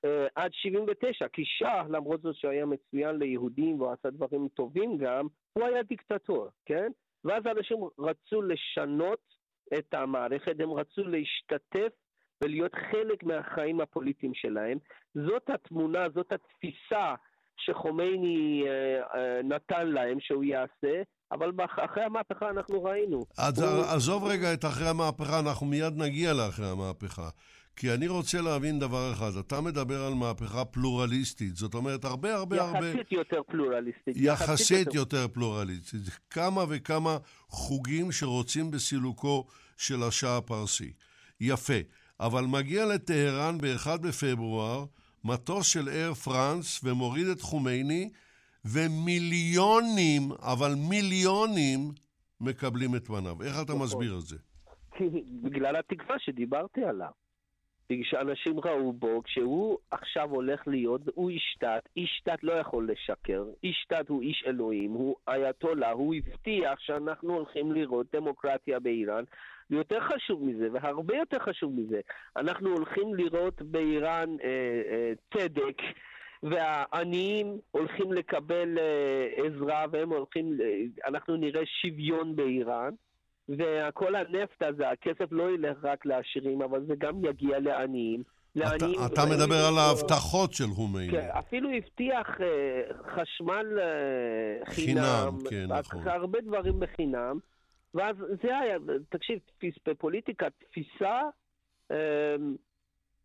אה, 0.04 0.26
עד 0.34 0.52
79, 0.52 1.28
כי 1.28 1.42
שאה, 1.44 1.82
למרות 1.88 2.22
זאת 2.22 2.36
שהוא 2.36 2.50
היה 2.50 2.66
מצוין 2.66 3.16
ליהודים 3.16 3.80
והוא 3.80 3.92
עשה 3.92 4.10
דברים 4.10 4.48
טובים 4.48 4.98
גם, 4.98 5.26
הוא 5.52 5.64
היה 5.64 5.82
דיקטטור, 5.82 6.48
כן? 6.64 6.92
ואז 7.24 7.42
אנשים 7.46 7.78
רצו 7.98 8.42
לשנות 8.42 9.20
את 9.78 9.94
המערכת, 9.94 10.60
הם 10.60 10.72
רצו 10.72 11.02
להשתתף 11.04 11.92
ולהיות 12.42 12.74
חלק 12.74 13.22
מהחיים 13.22 13.80
הפוליטיים 13.80 14.34
שלהם. 14.34 14.78
זאת 15.14 15.50
התמונה, 15.50 16.08
זאת 16.14 16.32
התפיסה 16.32 17.14
שחומייני 17.56 18.64
אה, 18.66 19.02
אה, 19.14 19.42
נתן 19.42 19.88
להם 19.88 20.20
שהוא 20.20 20.44
יעשה, 20.44 21.02
אבל 21.32 21.50
אחרי 21.84 22.04
המהפכה 22.04 22.50
אנחנו 22.50 22.84
ראינו. 22.84 23.24
אז 23.38 23.60
הוא... 23.60 23.84
עזוב 23.84 24.24
רגע 24.24 24.52
את 24.52 24.64
אחרי 24.64 24.88
המהפכה, 24.88 25.38
אנחנו 25.38 25.66
מיד 25.66 25.96
נגיע 25.96 26.32
לאחרי 26.32 26.70
המהפכה. 26.70 27.28
כי 27.76 27.94
אני 27.94 28.08
רוצה 28.08 28.40
להבין 28.40 28.78
דבר 28.78 29.12
אחד, 29.12 29.36
אתה 29.40 29.60
מדבר 29.60 30.04
על 30.04 30.14
מהפכה 30.14 30.64
פלורליסטית, 30.64 31.56
זאת 31.56 31.74
אומרת 31.74 32.04
הרבה 32.04 32.34
הרבה 32.34 32.56
יחסית 32.56 32.74
הרבה... 32.74 32.88
יחסית 32.88 33.12
יותר 33.12 33.42
פלורליסטית. 33.42 34.16
יחסית, 34.16 34.48
יחסית 34.48 34.86
יותר... 34.86 34.96
יותר 34.98 35.28
פלורליסטית. 35.28 36.00
כמה 36.30 36.64
וכמה 36.68 37.16
חוגים 37.48 38.12
שרוצים 38.12 38.70
בסילוקו 38.70 39.46
של 39.76 40.02
השאה 40.02 40.36
הפרסי. 40.36 40.92
יפה. 41.40 41.78
אבל 42.20 42.44
מגיע 42.44 42.86
לטהרן 42.86 43.58
ב-1 43.58 43.96
בפברואר 44.00 44.84
מטוס 45.24 45.66
של 45.66 45.88
אייר 45.88 46.14
פרנס 46.14 46.80
ומוריד 46.84 47.26
את 47.26 47.40
חומייני, 47.40 48.10
ומיליונים, 48.64 50.22
אבל 50.42 50.74
מיליונים, 50.90 51.80
מקבלים 52.40 52.94
את 52.96 53.06
פניו. 53.06 53.42
איך 53.42 53.54
אתה 53.62 53.72
נכון. 53.72 53.82
מסביר 53.82 54.14
את 54.14 54.26
זה? 54.26 54.36
בגלל 55.44 55.76
התקווה 55.76 56.18
שדיברתי 56.18 56.84
עליו. 56.84 57.10
שאנשים 58.02 58.60
ראו 58.60 58.92
בו, 58.92 59.22
כשהוא 59.22 59.78
עכשיו 59.90 60.30
הולך 60.30 60.62
להיות, 60.66 61.00
הוא 61.14 61.30
איש 61.30 61.56
דת, 61.60 61.88
איש 61.96 62.22
דת 62.26 62.44
לא 62.44 62.52
יכול 62.52 62.90
לשקר, 62.92 63.44
איש 63.62 63.86
דת 63.90 64.08
הוא 64.08 64.22
איש 64.22 64.44
אלוהים, 64.46 64.90
הוא 64.90 65.16
אייתולה, 65.28 65.90
הוא 65.90 66.14
הבטיח 66.14 66.78
שאנחנו 66.78 67.34
הולכים 67.34 67.72
לראות 67.72 68.06
דמוקרטיה 68.12 68.80
באיראן, 68.80 69.24
ויותר 69.70 70.00
חשוב 70.00 70.44
מזה, 70.44 70.68
והרבה 70.72 71.16
יותר 71.16 71.38
חשוב 71.38 71.80
מזה, 71.80 72.00
אנחנו 72.36 72.70
הולכים 72.70 73.14
לראות 73.14 73.62
באיראן 73.62 74.36
אה, 74.44 74.48
אה, 74.90 75.12
צדק. 75.34 75.76
והעניים 76.50 77.58
הולכים 77.70 78.12
לקבל 78.12 78.78
אה, 78.78 79.44
עזרה 79.44 79.84
והם 79.92 80.12
הולכים, 80.12 80.58
אה, 80.60 81.08
אנחנו 81.08 81.36
נראה 81.36 81.62
שוויון 81.66 82.36
באיראן. 82.36 82.90
וכל 83.48 84.14
הנפט 84.14 84.62
הזה, 84.62 84.90
הכסף 84.90 85.28
לא 85.30 85.50
ילך 85.54 85.76
רק 85.82 86.06
לעשירים, 86.06 86.62
אבל 86.62 86.86
זה 86.86 86.94
גם 86.98 87.24
יגיע 87.24 87.58
לעניים. 87.58 88.22
אתה, 88.58 88.86
אתה 89.06 89.22
מדבר 89.30 89.64
על 89.68 89.78
ההבטחות 89.78 90.52
של 90.52 90.64
הומייני. 90.64 91.12
כן, 91.12 91.28
אפילו 91.38 91.70
הבטיח 91.70 92.26
uh, 92.28 92.94
חשמל 93.14 93.78
uh, 93.78 94.70
חינם, 94.70 95.04
חינם, 95.48 95.50
כן, 95.50 95.66
נכון. 95.68 96.08
הרבה 96.08 96.40
דברים 96.40 96.80
בחינם, 96.80 97.38
ואז 97.94 98.16
זה 98.42 98.58
היה, 98.58 98.76
תקשיב, 99.08 99.38
בפוליטיקה 99.86 100.46
תפיסה 100.50 101.20
um, 101.92 101.94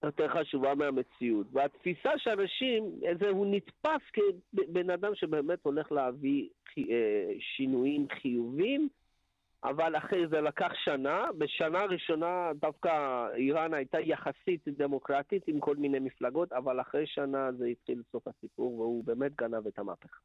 יותר 0.03 0.27
חשובה 0.27 0.75
מהמציאות. 0.75 1.47
והתפיסה 1.53 2.09
שאנשים, 2.17 2.83
זה, 3.19 3.29
הוא 3.29 3.47
נתפס 3.55 4.01
כבן 4.13 4.89
אדם 4.89 5.15
שבאמת 5.15 5.59
הולך 5.63 5.91
להביא 5.91 6.47
uh, 6.69 6.81
שינויים 7.39 8.07
חיוביים, 8.21 8.89
אבל 9.63 9.97
אחרי 9.97 10.27
זה 10.27 10.41
לקח 10.41 10.71
שנה. 10.85 11.23
בשנה 11.37 11.79
הראשונה 11.79 12.51
דווקא 12.61 12.89
איראן 13.35 13.73
הייתה 13.73 13.99
יחסית 13.99 14.67
דמוקרטית 14.67 15.47
עם 15.47 15.59
כל 15.59 15.75
מיני 15.75 15.99
מפלגות, 15.99 16.53
אבל 16.53 16.81
אחרי 16.81 17.07
שנה 17.07 17.51
זה 17.57 17.65
התחיל 17.65 18.01
סוף 18.11 18.27
הסיפור, 18.27 18.79
והוא 18.79 19.03
באמת 19.03 19.35
גנב 19.35 19.67
את 19.67 19.79
המהפכה. 19.79 20.17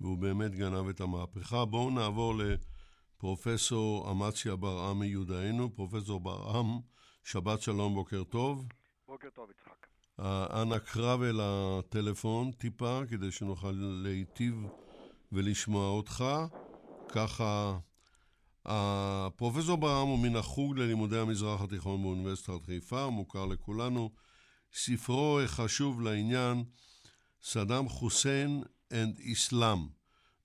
והוא 0.00 0.18
באמת 0.18 0.50
גנב 0.54 0.88
את 0.88 1.00
המהפכה. 1.00 1.64
בואו 1.64 1.90
נעבור 1.90 2.34
לפרופסור 2.34 4.10
אמציה 4.12 4.56
ברעם 4.56 4.98
מיודענו. 4.98 5.70
פרופסור 5.76 6.20
ברעם, 6.20 6.66
שבת 7.24 7.60
שלום, 7.60 7.94
בוקר 7.94 8.24
טוב. 8.24 8.66
בוקר 9.08 9.28
טוב, 9.34 9.50
יצחק. 9.50 9.86
אנא 10.62 10.78
קרב 10.78 11.22
אל 11.22 11.40
הטלפון 11.42 12.52
טיפה, 12.52 13.00
כדי 13.08 13.30
שנוכל 13.30 13.74
להיטיב 13.74 14.66
ולשמוע 15.32 15.88
אותך. 15.88 16.24
ככה 17.08 17.78
הפרופסור 18.64 19.76
ברם 19.76 20.06
הוא 20.06 20.18
מן 20.18 20.36
החוג 20.36 20.78
ללימודי 20.78 21.18
המזרח 21.18 21.60
התיכון 21.62 22.02
באוניברסיטת 22.02 22.64
חיפה, 22.66 23.10
מוכר 23.10 23.46
לכולנו. 23.46 24.10
ספרו 24.72 25.40
חשוב 25.46 26.00
לעניין, 26.00 26.64
סדאם 27.42 27.88
חוסיין 27.88 28.62
אנד 28.92 29.18
איסלאם, 29.18 29.86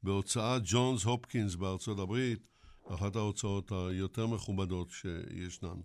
בהוצאת 0.03 0.61
ג'ונס 0.65 1.03
הופקינס 1.03 1.55
בארצות 1.55 1.99
הברית, 1.99 2.47
אחת 2.87 3.15
ההוצאות 3.15 3.71
היותר 3.71 4.27
מכובדות 4.27 4.89
שישנן. 4.91 5.79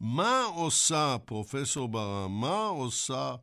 מה 0.00 0.42
עושה, 0.54 1.16
פרופסור 1.26 1.88
ברם, 1.88 2.40
מה 2.40 2.66
עושה 2.66 3.34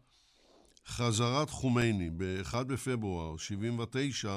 חזרת 0.86 1.50
חומייני 1.50 2.10
ב-1 2.10 2.64
בפברואר 2.64 3.38
79' 3.38 4.30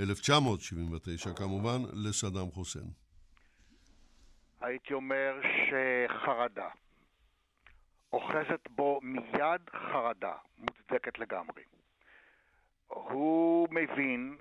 1979 0.00 1.30
כמובן, 1.36 1.78
לסדאם 1.92 2.50
חוסיין? 2.50 2.90
הייתי 4.60 4.94
אומר 4.94 5.40
שחרדה. 5.42 6.68
אוחזת 8.12 8.68
בו 8.70 9.00
מיד 9.02 9.70
חרדה, 9.70 10.34
מוצדקת 10.58 11.18
לגמרי. 11.18 11.62
הוא 12.88 13.68
מבין 13.70 14.36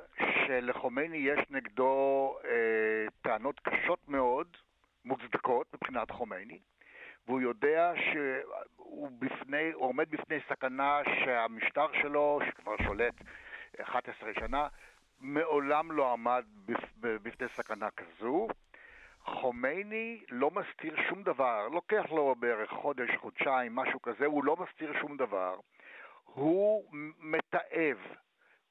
שלחומייני 0.48 1.18
יש 1.18 1.40
נגדו 1.50 2.36
אה, 2.46 3.06
טענות 3.22 3.60
קשות 3.60 4.10
מאוד, 4.10 4.48
מוצדקות 5.06 5.68
מבחינת 5.74 6.12
חומייני, 6.12 6.60
והוא 7.28 7.42
יודע 7.42 7.94
שהוא 7.96 9.10
בפני, 9.20 9.72
הוא 9.72 9.88
עומד 9.88 10.10
בפני 10.10 10.40
סכנה 10.50 11.00
שהמשטר 11.06 11.88
שלו, 12.02 12.40
שכבר 12.48 12.76
שולט 12.78 13.14
11 13.82 14.34
שנה, 14.34 14.68
מעולם 15.20 15.92
לא 15.92 16.14
עמד 16.14 16.46
בפני 17.02 17.48
סכנה 17.56 17.90
כזו. 17.92 18.48
חומייני 19.26 20.24
לא 20.30 20.52
מסתיר 20.52 20.96
שום 21.10 21.24
דבר, 21.24 21.68
לוקח 21.68 22.06
לו 22.10 22.36
בערך 22.40 22.70
חודש, 22.70 23.10
חודשיים, 23.18 23.76
משהו 23.76 24.02
כזה, 24.02 24.26
הוא 24.26 24.44
לא 24.44 24.58
מסתיר 24.60 24.94
שום 25.00 25.18
דבר. 25.18 25.56
הוא 26.26 26.84
מתעב 27.20 27.98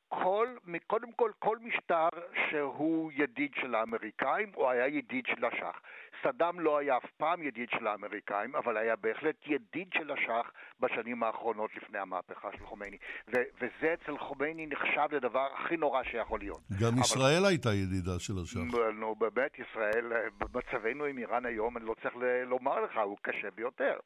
כל, 0.09 0.49
קודם 0.87 1.13
כל, 1.13 1.31
כל 1.39 1.59
משטר 1.59 2.09
שהוא 2.49 3.13
ידיד 3.15 3.53
של 3.55 3.75
האמריקאים, 3.75 4.53
או 4.55 4.71
היה 4.71 4.89
ידיד 4.89 5.27
של 5.27 5.45
השח. 5.45 5.81
סדאם 6.23 6.61
לא 6.61 6.79
היה 6.79 6.97
אף 6.97 7.11
פעם 7.17 7.43
ידיד 7.43 7.69
של 7.71 7.87
האמריקאים, 7.87 8.57
אבל 8.57 8.77
היה 8.77 8.97
בהחלט 8.97 9.37
ידיד 9.47 9.89
של 9.95 10.11
השח 10.11 10.53
בשנים 10.81 11.23
האחרונות 11.23 11.71
לפני 11.77 11.99
המהפכה 11.99 12.49
של 12.53 12.67
חומייני. 12.67 12.97
ו- 13.29 13.43
וזה 13.57 13.95
אצל 13.95 14.19
חומייני 14.19 14.67
נחשב 14.67 15.09
לדבר 15.15 15.49
הכי 15.55 15.77
נורא 15.77 16.03
שיכול 16.03 16.41
להיות. 16.41 16.61
גם 16.81 16.89
אבל... 16.89 17.01
ישראל 17.01 17.45
הייתה 17.49 17.69
ידידה 17.69 18.19
של 18.19 18.33
השח. 18.43 18.61
נו, 18.95 19.15
באמת, 19.15 19.59
ישראל, 19.59 20.13
במצבנו 20.39 21.05
עם 21.05 21.19
איראן 21.19 21.47
היום, 21.47 21.77
אני 21.77 21.87
לא 21.87 21.95
צריך 22.03 22.15
לומר 22.47 22.81
לך, 22.81 22.97
הוא 23.05 23.19
קשה 23.23 23.51
ביותר. 23.51 23.97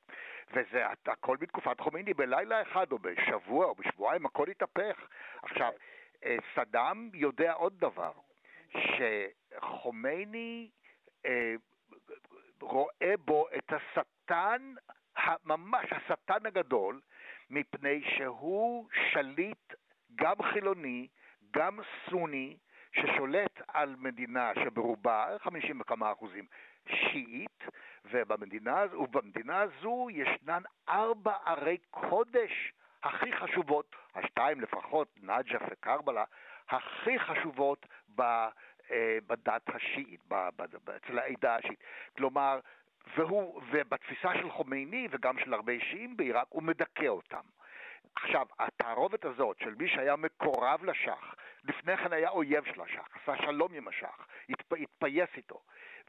וזה 0.51 0.87
הכל 1.07 1.37
בתקופת 1.37 1.81
חומייני, 1.81 2.15
בלילה 2.15 2.63
אחד 2.63 2.93
או 2.93 2.99
בשבוע 2.99 3.67
או 3.67 3.75
בשבועיים, 3.75 4.27
הכל 4.27 4.47
התהפך. 4.51 5.09
עכשיו, 5.43 5.71
אה, 6.25 6.37
סדאם 6.55 7.11
יודע 7.15 7.53
עוד 7.53 7.79
דבר, 7.79 8.13
שחומייני 9.59 10.71
אה, 11.27 11.55
רואה 12.63 13.15
בו 13.25 13.47
את 13.57 13.73
השטן, 13.73 14.75
ממש 15.45 15.93
השטן 15.93 16.47
הגדול, 16.47 17.01
מפני 17.51 18.03
שהוא 18.17 18.89
שליט 19.13 19.75
גם 20.15 20.43
חילוני, 20.53 21.09
גם 21.51 21.79
סוני, 22.11 22.57
ששולט 22.93 23.61
על 23.69 23.95
מדינה 23.99 24.53
שברובה 24.65 25.27
50 25.39 25.81
וכמה 25.81 26.13
אחוזים 26.13 26.47
שיעית, 26.89 27.65
ובמדינה, 28.05 28.85
ובמדינה 28.93 29.61
הזו 29.61 30.09
ישנן 30.11 30.63
ארבע 30.89 31.35
ערי 31.45 31.79
קודש 31.91 32.73
הכי 33.03 33.33
חשובות, 33.33 33.97
השתיים 34.15 34.61
לפחות, 34.61 35.09
נג'ף 35.23 35.63
וקרבלה, 35.71 36.25
הכי 36.69 37.19
חשובות 37.19 37.87
ב, 38.17 38.23
בדת 39.27 39.75
השיעית, 39.75 40.21
אצל 40.97 41.19
העדה 41.19 41.57
השיעית. 41.57 41.85
כלומר, 42.17 42.61
והוא, 43.17 43.63
ובתפיסה 43.71 44.35
של 44.35 44.51
חומייני 44.51 45.09
וגם 45.11 45.39
של 45.39 45.55
הרבה 45.55 45.73
שיעים 45.81 46.17
בעיראק, 46.17 46.47
הוא 46.49 46.63
מדכא 46.63 47.07
אותם. 47.07 47.41
עכשיו, 48.17 48.47
התערובת 48.59 49.25
הזאת 49.25 49.59
של 49.59 49.75
מי 49.75 49.89
שהיה 49.89 50.17
מקורב 50.17 50.85
לשח, 50.85 51.35
לפני 51.65 51.97
כן 51.97 52.13
היה 52.13 52.29
אויב 52.29 52.65
של 52.65 52.81
השח, 52.81 53.09
עשה 53.23 53.37
שלום 53.43 53.75
עם 53.75 53.89
השח, 53.89 54.27
התפ... 54.49 54.73
התפייס 54.73 55.29
איתו, 55.37 55.61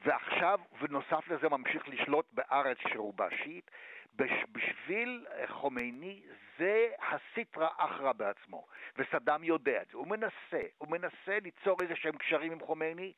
ועכשיו, 0.05 0.59
ונוסף 0.81 1.27
לזה, 1.27 1.49
ממשיך 1.49 1.89
לשלוט 1.89 2.25
בארץ 2.31 2.77
שרובה 2.93 3.27
שיעית, 3.43 3.71
בשביל 4.51 5.25
אה, 5.31 5.47
חומייני 5.47 6.21
זה 6.57 6.87
הסיטרא 6.99 7.67
אחרא 7.77 8.11
בעצמו, 8.11 8.67
וסדאם 8.97 9.43
יודע 9.43 9.81
את 9.81 9.87
זה. 9.87 9.97
הוא 9.97 10.07
מנסה, 10.07 10.61
הוא 10.77 10.89
מנסה 10.89 11.37
ליצור 11.43 11.81
איזה 11.81 11.95
שהם 11.95 12.17
קשרים 12.17 12.51
עם 12.51 12.59
חומייני 12.59 13.13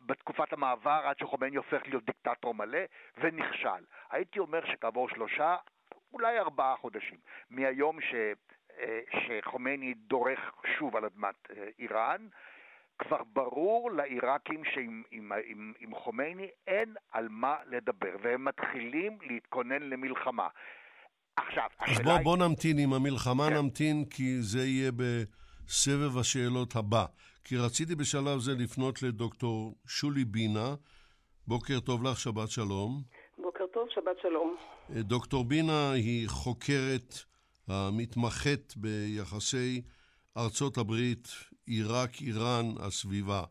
בתקופת 0.00 0.52
המעבר 0.52 1.00
עד 1.04 1.18
שחומייני 1.18 1.56
הופך 1.56 1.82
להיות 1.86 2.04
דיקטטור 2.04 2.54
מלא, 2.54 2.78
ונכשל. 3.16 3.84
הייתי 4.10 4.38
אומר 4.38 4.66
שכעבור 4.66 5.08
שלושה, 5.08 5.56
אולי 6.12 6.38
ארבעה 6.38 6.76
חודשים, 6.76 7.18
מהיום 7.50 8.00
ש... 8.00 8.14
אה, 8.80 9.00
שחומייני 9.10 9.94
דורך 9.94 10.40
שוב 10.78 10.96
על 10.96 11.04
אדמת 11.04 11.50
אה, 11.50 11.68
איראן, 11.78 12.28
כבר 12.98 13.22
ברור 13.32 13.90
לעיראקים 13.90 14.62
שעם 14.64 15.02
עם, 15.10 15.32
עם, 15.46 15.72
עם 15.80 15.94
חומייני 15.94 16.48
אין 16.66 16.94
על 17.12 17.28
מה 17.30 17.56
לדבר, 17.70 18.16
והם 18.22 18.44
מתחילים 18.44 19.18
להתכונן 19.22 19.82
למלחמה. 19.82 20.48
עכשיו, 21.36 21.68
אז 21.78 22.00
בוא, 22.00 22.12
היא... 22.12 22.24
בוא 22.24 22.36
נמתין 22.36 22.78
עם 22.78 22.92
המלחמה, 22.92 23.48
כן. 23.48 23.54
נמתין, 23.54 24.04
כי 24.10 24.42
זה 24.42 24.66
יהיה 24.66 24.90
בסבב 24.92 26.18
השאלות 26.18 26.76
הבא. 26.76 27.04
כי 27.44 27.56
רציתי 27.56 27.94
בשלב 27.94 28.38
זה 28.38 28.52
לפנות 28.58 29.02
לדוקטור 29.02 29.74
שולי 29.86 30.24
בינה. 30.24 30.74
בוקר 31.46 31.80
טוב 31.80 32.02
לך, 32.02 32.20
שבת 32.20 32.50
שלום. 32.50 33.02
בוקר 33.38 33.64
טוב, 33.72 33.88
שבת 33.90 34.16
שלום. 34.22 34.56
דוקטור 34.90 35.44
בינה 35.44 35.92
היא 35.92 36.28
חוקרת 36.28 37.14
המתמחת 37.68 38.76
ביחסי 38.76 39.82
ארצות 40.36 40.78
הברית 40.78 41.28
עיראק, 41.68 42.22
איראן, 42.22 42.74
הסביבה. 42.78 43.44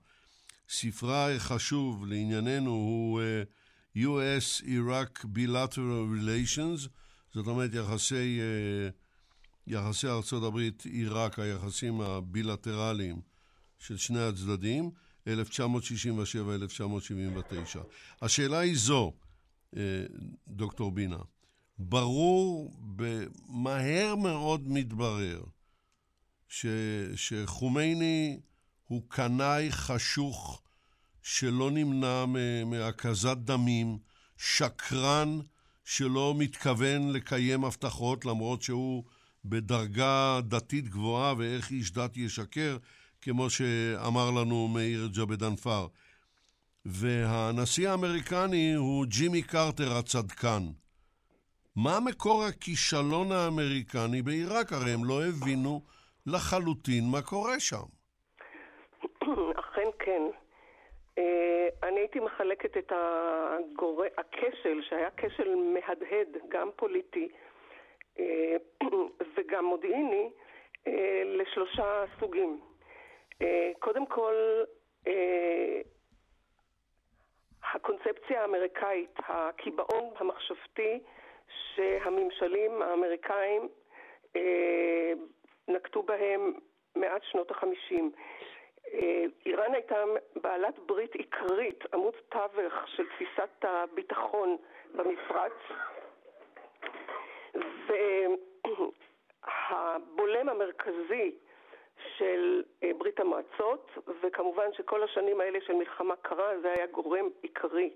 ספרה 0.70 1.36
החשוב 1.36 2.06
לענייננו 2.06 2.72
הוא 2.72 3.22
uh, 3.22 3.24
US-Iraq 3.98 5.26
Bilateral 5.26 6.06
Relations, 6.20 6.90
זאת 7.34 7.48
אומרת 7.48 7.74
יחסי, 7.74 8.40
uh, 8.40 8.94
יחסי 9.68 10.08
ארצות 10.08 10.44
הברית, 10.44 10.86
עיראק, 10.86 11.40
היחסים 11.40 12.02
הבילטרליים 12.02 13.22
של 13.80 13.98
שני 13.98 14.20
הצדדים, 14.20 14.92
1967-1979. 15.28 15.30
השאלה 18.22 18.60
היא 18.60 18.78
זו, 18.78 19.14
uh, 19.76 19.78
דוקטור 20.48 20.92
בינה, 20.92 21.20
ברור, 21.80 22.74
מהר 23.48 24.16
מאוד 24.16 24.68
מתברר, 24.68 25.44
ש, 26.48 26.66
שחומייני 27.16 28.40
הוא 28.88 29.02
קנאי 29.08 29.72
חשוך 29.72 30.62
שלא 31.24 31.72
נמנע 31.72 32.26
מהקזת 32.66 33.38
דמים, 33.38 33.98
שקרן 34.38 35.40
שלא 35.86 36.36
מתכוון 36.38 37.12
לקיים 37.12 37.66
הבטחות 37.66 38.26
למרות 38.26 38.62
שהוא 38.62 39.04
בדרגה 39.46 40.40
דתית 40.48 40.90
גבוהה 40.90 41.34
ואיך 41.38 41.72
איש 41.72 41.92
דת 41.92 42.18
ישקר, 42.18 42.78
כמו 43.22 43.50
שאמר 43.50 44.32
לנו 44.32 44.68
מאיר 44.68 45.10
ג'בדנפר. 45.14 45.88
והנשיא 46.86 47.90
האמריקני 47.90 48.74
הוא 48.74 49.06
ג'ימי 49.06 49.42
קרטר 49.42 49.98
הצדקן. 49.98 50.68
מה 51.76 52.00
מקור 52.00 52.44
הכישלון 52.46 53.32
האמריקני 53.32 54.22
בעיראק? 54.22 54.74
הרי 54.74 54.94
הם 54.94 55.06
לא 55.06 55.26
הבינו 55.26 55.82
לחלוטין 56.28 57.04
מה 57.12 57.22
קורה 57.22 57.60
שם. 57.60 57.86
אכן 59.60 59.90
כן. 60.00 60.22
אה, 61.18 61.68
אני 61.84 62.00
הייתי 62.00 62.20
מחלקת 62.20 62.78
את 62.78 62.92
הגור... 62.96 64.04
הכשל, 64.18 64.82
שהיה 64.90 65.10
כשל 65.18 65.56
מהדהד, 65.56 66.28
גם 66.48 66.70
פוליטי 66.76 67.28
אה, 68.20 68.56
וגם 69.38 69.66
מודיעיני, 69.66 70.30
אה, 70.88 71.22
לשלושה 71.26 72.04
סוגים. 72.20 72.62
קודם 73.80 74.06
כל, 74.06 74.64
הקונספציה 77.74 78.42
האמריקאית, 78.42 79.16
הקיבעון 79.28 80.14
המחשבתי 80.20 81.00
שהממשלים 81.76 82.82
האמריקאים 82.82 83.70
נקטו 85.68 86.04
בהם 86.04 86.54
מאז 86.96 87.22
שנות 87.32 87.52
החמישים. 87.52 88.12
אה, 88.94 89.24
איראן 89.46 89.74
הייתה 89.74 90.04
בעלת 90.36 90.80
ברית 90.86 91.16
עיקרית, 91.16 91.84
עמוד 91.94 92.14
תווך 92.30 92.74
של 92.86 93.04
תפיסת 93.08 93.50
הביטחון 93.66 94.58
במפרץ, 94.96 95.54
והבולם 99.48 100.50
המרכזי 100.50 101.36
של 102.18 102.64
אה, 102.84 102.92
ברית 102.98 103.20
המועצות, 103.20 103.92
וכמובן 104.22 104.74
שכל 104.74 105.04
השנים 105.04 105.42
האלה 105.42 105.60
של 105.62 105.74
מלחמה 105.74 106.16
קרה 106.16 106.60
זה 106.62 106.72
היה 106.72 106.88
גורם 106.88 107.30
עיקרי. 107.42 107.94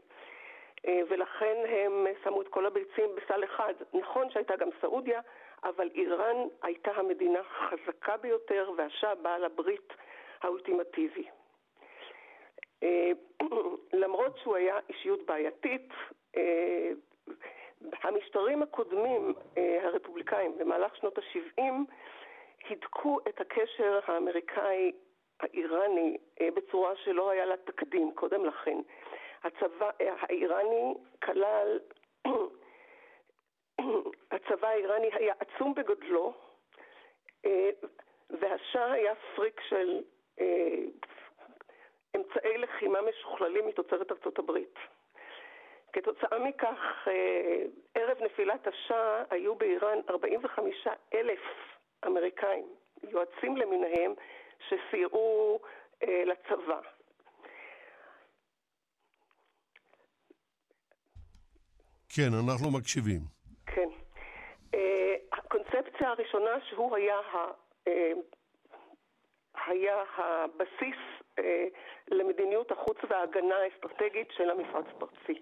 אה, 0.87 1.01
ולכן 1.09 1.55
הם 1.67 2.07
שמו 2.23 2.41
את 2.41 2.47
כל 2.47 2.65
הביצים 2.65 3.15
בסל 3.15 3.43
אחד. 3.43 3.73
נכון 3.93 4.29
שהייתה 4.29 4.55
גם 4.55 4.69
סעודיה, 4.81 5.21
אבל 5.63 5.89
איראן 5.95 6.47
הייתה 6.61 6.91
המדינה 6.91 7.39
החזקה 7.39 8.17
ביותר 8.17 8.71
והשאה 8.77 9.15
בעל 9.15 9.43
הברית 9.43 9.93
האולטימטיבי. 10.41 11.27
אה, 12.83 13.11
למרות 14.01 14.37
שהוא 14.37 14.55
היה 14.55 14.79
אישיות 14.89 15.25
בעייתית, 15.25 15.89
אה, 16.37 16.91
המשטרים 18.03 18.63
הקודמים, 18.63 19.33
אה, 19.57 19.79
הרפובליקאים, 19.83 20.57
במהלך 20.57 20.95
שנות 20.95 21.17
ה-70, 21.17 21.61
הידקו 22.69 23.19
את 23.29 23.41
הקשר 23.41 23.99
האמריקאי 24.05 24.91
האיראני 25.39 26.17
בצורה 26.55 26.95
שלא 26.95 27.29
היה 27.29 27.45
לה 27.45 27.57
תקדים 27.57 28.11
קודם 28.15 28.45
לכן. 28.45 28.77
הצבא 29.43 29.89
האיראני 29.99 30.93
כלל 31.23 31.79
הצבא 34.31 34.67
האיראני 34.67 35.09
היה 35.13 35.33
עצום 35.39 35.73
בגודלו, 35.73 36.33
אה, 37.45 37.69
והשאה 38.29 38.91
היה 38.91 39.13
פריק 39.35 39.61
של 39.69 40.01
אה, 40.39 40.45
אמצעי 42.15 42.57
לחימה 42.57 42.99
משוכללים 43.01 43.67
מתוצרת 43.67 44.11
ארצות 44.11 44.39
הברית. 44.39 44.75
כתוצאה 45.93 46.39
מכך, 46.39 47.07
אה, 47.07 47.63
ערב 47.95 48.17
נפילת 48.23 48.67
השאה 48.67 49.23
היו 49.29 49.55
באיראן 49.55 49.97
45 50.09 50.87
אלף 51.13 51.39
אמריקאים, 52.05 52.65
יועצים 53.03 53.57
למיניהם, 53.57 54.13
שסייעו 54.67 55.59
לצבא. 56.01 56.81
כן, 62.09 62.29
אנחנו 62.45 62.71
מקשיבים. 62.71 63.40
כן. 63.71 63.89
אה, 64.73 65.15
הקונספציה 65.31 66.09
הראשונה 66.09 66.61
שהוא 66.69 66.95
היה, 66.95 67.17
ה, 67.17 67.47
אה, 67.87 68.11
היה 69.65 70.03
הבסיס 70.17 70.97
אה, 71.39 71.67
למדיניות 72.07 72.71
החוץ 72.71 72.97
וההגנה 73.09 73.55
האסטרטגית 73.55 74.27
של 74.31 74.49
המפרץ 74.49 74.85
הפרסי. 74.95 75.41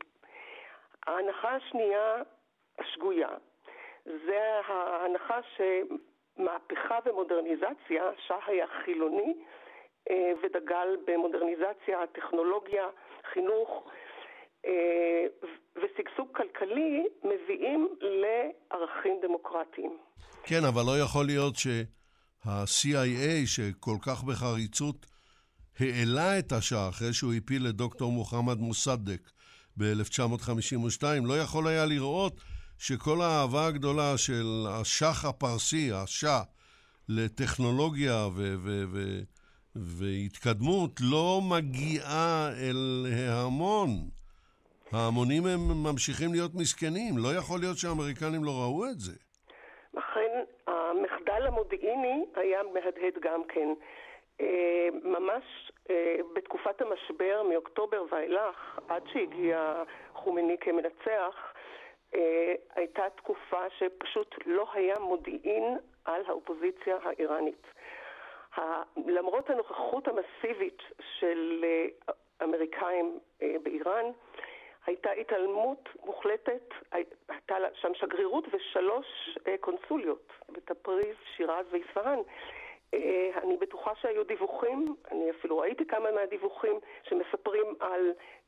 ההנחה 1.08 1.56
השנייה 1.56 2.16
השגויה 2.80 3.30
זה 4.06 4.60
ההנחה 4.66 5.40
שמהפכה 5.56 7.00
ומודרניזציה, 7.06 8.12
שאה 8.18 8.46
היה 8.46 8.68
חילוני 8.68 9.34
ודגל 10.42 10.98
במודרניזציה, 11.06 12.08
טכנולוגיה, 12.08 12.88
חינוך 13.24 13.92
ושגשוג 15.76 16.28
כלכלי 16.36 17.04
מביאים 17.24 17.90
לערכים 18.02 19.14
דמוקרטיים. 19.22 19.98
כן, 20.44 20.64
אבל 20.64 20.82
לא 20.86 21.00
יכול 21.00 21.26
להיות 21.26 21.56
שה-CIA, 21.56 23.46
שכל 23.46 23.96
כך 24.02 24.24
בחריצות 24.24 25.06
העלה 25.80 26.40
את 26.40 26.52
השעה 26.52 26.90
אחרי 26.90 27.14
שהוא 27.14 27.34
הפיל 27.34 27.68
את 27.70 27.76
דוקטור 27.76 28.12
מוחמד 28.12 28.58
מוסדק 28.58 29.30
ב-1952, 29.78 31.04
לא 31.26 31.40
יכול 31.40 31.68
היה 31.68 31.86
לראות 31.86 32.42
שכל 32.78 33.22
האהבה 33.22 33.68
הגדולה 33.68 34.18
של 34.18 34.66
השח 34.70 35.26
הפרסי, 35.26 35.92
השאה, 35.92 36.42
לטכנולוגיה 37.10 38.28
ו- 38.36 38.56
ו- 38.58 38.84
ו- 38.92 39.22
והתקדמות 39.76 41.02
לא 41.02 41.42
מגיעה 41.50 42.50
אל 42.58 43.06
ההמון. 43.28 44.19
ההמונים 44.94 45.44
הם 45.46 45.60
ממשיכים 45.84 46.30
להיות 46.32 46.52
מסכנים. 46.56 47.14
לא 47.18 47.30
יכול 47.40 47.60
להיות 47.60 47.78
שהאמריקנים 47.78 48.44
לא 48.44 48.52
ראו 48.52 48.86
את 48.86 49.00
זה. 49.00 49.16
לכן 49.94 50.32
המחדל 50.68 51.48
המודיעיני 51.48 52.26
היה 52.36 52.60
מהדהד 52.74 53.16
גם 53.22 53.42
כן. 53.48 53.70
אה, 54.42 54.88
ממש 55.04 55.72
אה, 55.90 56.16
בתקופת 56.36 56.82
המשבר 56.82 57.44
מאוקטובר 57.50 58.06
ואילך, 58.12 58.80
עד 58.88 59.04
שהגיע 59.14 59.84
חומיני 60.14 60.58
כמנצח, 60.58 61.54
אה, 62.16 62.54
הייתה 62.76 63.04
תקופה 63.16 63.64
שפשוט 63.78 64.36
לא 64.46 64.68
היה 64.74 65.00
מודיעין 65.00 65.78
על 66.06 66.22
האופוזיציה 66.28 66.98
האיראנית. 67.04 67.68
למרות 69.08 69.50
הנוכחות 69.50 70.08
המסיבית 70.08 70.82
של 71.20 71.66
אמריקאים 72.44 73.20
באיראן, 73.64 74.06
הייתה 74.90 75.12
התעלמות 75.12 75.90
מוחלטת, 76.06 76.74
הייתה 76.92 77.56
שם 77.82 77.92
שגרירות 77.94 78.44
ושלוש 78.54 79.38
קונסוליות 79.60 80.32
בתפריז, 80.50 81.16
שירז 81.36 81.66
ואיספהאן. 81.72 82.20
אה, 82.94 83.30
אני 83.44 83.58
בטוחה 83.62 83.92
שהיו 84.02 84.24
דיווחים, 84.24 84.96
אני 85.12 85.32
אפילו 85.32 85.58
ראיתי 85.58 85.86
כמה 85.86 86.12
מהדיווחים 86.12 86.80
שמספרים 87.04 87.66
על 87.80 88.02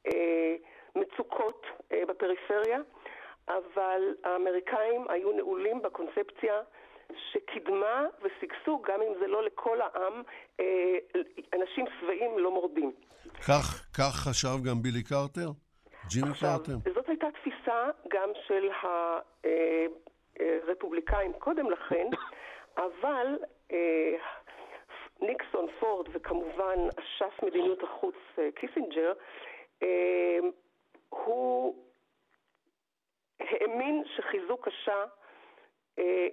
אה, 0.07 0.55
מצוקות 0.95 1.65
אה, 1.91 2.03
בפריפריה, 2.07 2.79
אבל 3.47 4.01
האמריקאים 4.23 5.05
היו 5.09 5.31
נעולים 5.31 5.81
בקונספציה 5.81 6.55
שקידמה 7.31 8.05
ושגשוג, 8.21 8.87
גם 8.87 9.01
אם 9.01 9.13
זה 9.19 9.27
לא 9.27 9.43
לכל 9.43 9.81
העם, 9.81 10.23
אנשים 11.53 11.85
שבעים 11.99 12.39
לא 12.39 12.51
מורדים. 12.51 12.91
כך, 13.47 13.85
כך 13.97 14.15
חשב 14.15 14.55
גם 14.69 14.81
בילי 14.81 15.03
קרטר? 15.03 15.49
ג'ימי 16.11 16.33
קרטר? 16.39 16.91
זאת 16.95 17.09
הייתה 17.09 17.27
תפיסה 17.31 17.89
גם 18.07 18.29
של 18.47 18.69
הרפובליקאים 20.39 21.33
קודם 21.33 21.71
לכן, 21.71 22.07
אבל 22.77 23.27
אה, 23.71 24.15
ניקסון, 25.21 25.67
פורד 25.79 26.07
וכמובן 26.13 26.79
אשף 26.99 27.43
מדיניות 27.43 27.83
החוץ 27.83 28.15
אה, 28.39 28.49
קיסינג'ר, 28.55 29.13
אה, 29.83 30.39
הוא 31.09 31.75
האמין 33.39 34.03
שחיזוק 34.15 34.67
השאה 34.67 35.05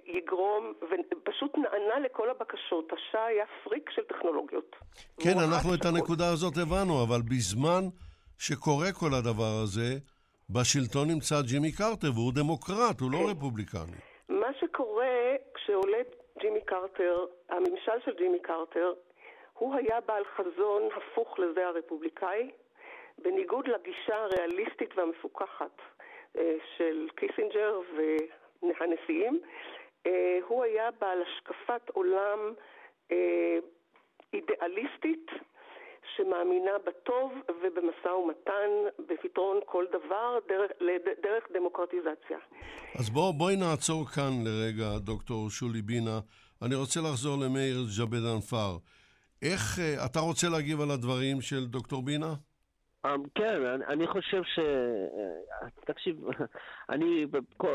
יגרום, 0.05 0.73
ופשוט 0.91 1.57
נענה 1.57 1.99
לכל 1.99 2.29
הבקשות. 2.29 2.93
השאה 2.93 3.25
היה 3.25 3.45
פריק 3.63 3.89
של 3.89 4.01
טכנולוגיות. 4.03 4.75
כן, 5.23 5.39
אנחנו 5.49 5.73
את 5.73 5.85
הנקודה 5.85 6.29
הזאת 6.33 6.53
הבנו, 6.57 7.03
אבל 7.03 7.21
בזמן 7.21 7.81
שקורה 8.39 8.91
כל 8.99 9.11
הדבר 9.19 9.53
הזה, 9.63 9.89
בשלטון 10.49 11.07
נמצא 11.07 11.35
ג'ימי 11.49 11.71
קרטר, 11.71 12.11
והוא 12.15 12.33
דמוקרט, 12.33 12.99
הוא 13.01 13.11
לא. 13.11 13.31
רפובליקני. 13.31 13.99
מה 14.29 14.51
שקורה 14.59 15.35
כשעולה 15.53 15.97
ג'ימי 16.41 16.61
קרטר, 16.65 17.25
הממשל 17.49 17.97
של 18.05 18.11
ג'ימי 18.17 18.39
קרטר, 18.39 18.93
הוא 19.53 19.75
היה 19.75 19.99
בעל 20.07 20.23
חזון 20.35 20.81
הפוך 20.97 21.39
לזה 21.39 21.67
הרפובליקאי, 21.67 22.51
בניגוד 23.17 23.67
לגישה 23.67 24.15
הריאליסטית 24.15 24.97
והמפוכחת 24.97 25.77
אה, 26.37 26.55
של 26.77 27.07
קיסינג'ר 27.15 27.79
והנשיאים, 28.63 29.39
אה, 30.05 30.39
הוא 30.47 30.63
היה 30.63 30.89
בעל 30.91 31.21
השקפת 31.21 31.89
עולם 31.89 32.53
אה, 33.11 33.57
אידיאליסטית 34.33 35.31
שמאמינה 36.15 36.71
בטוב 36.87 37.31
ובמשא 37.49 38.07
ומתן, 38.07 38.69
בפתרון 39.09 39.59
כל 39.65 39.85
דבר, 39.91 40.37
דרך, 40.47 40.71
דרך 41.23 41.43
דמוקרטיזציה. 41.53 42.37
אז 42.99 43.09
בוא, 43.09 43.33
בואי 43.33 43.55
נעצור 43.55 44.05
כאן 44.05 44.31
לרגע, 44.45 44.97
דוקטור 44.97 45.49
שולי 45.49 45.81
בינה. 45.81 46.19
אני 46.61 46.75
רוצה 46.75 46.99
לחזור 46.99 47.37
למאיר 47.37 47.77
ג'בד 47.99 48.25
אנפר. 48.35 48.77
איך, 49.41 49.77
uh, 49.77 50.05
אתה 50.05 50.19
רוצה 50.19 50.49
להגיב 50.49 50.81
על 50.81 50.91
הדברים 50.91 51.41
של 51.41 51.65
דוקטור 51.65 52.03
בינה? 52.03 52.33
Um, 53.05 53.09
כן, 53.35 53.65
אני, 53.65 53.85
אני 53.85 54.07
חושב 54.07 54.43
ש... 54.43 54.59
Uh, 54.59 55.85
תקשיב, 55.85 56.23
אני, 56.89 57.25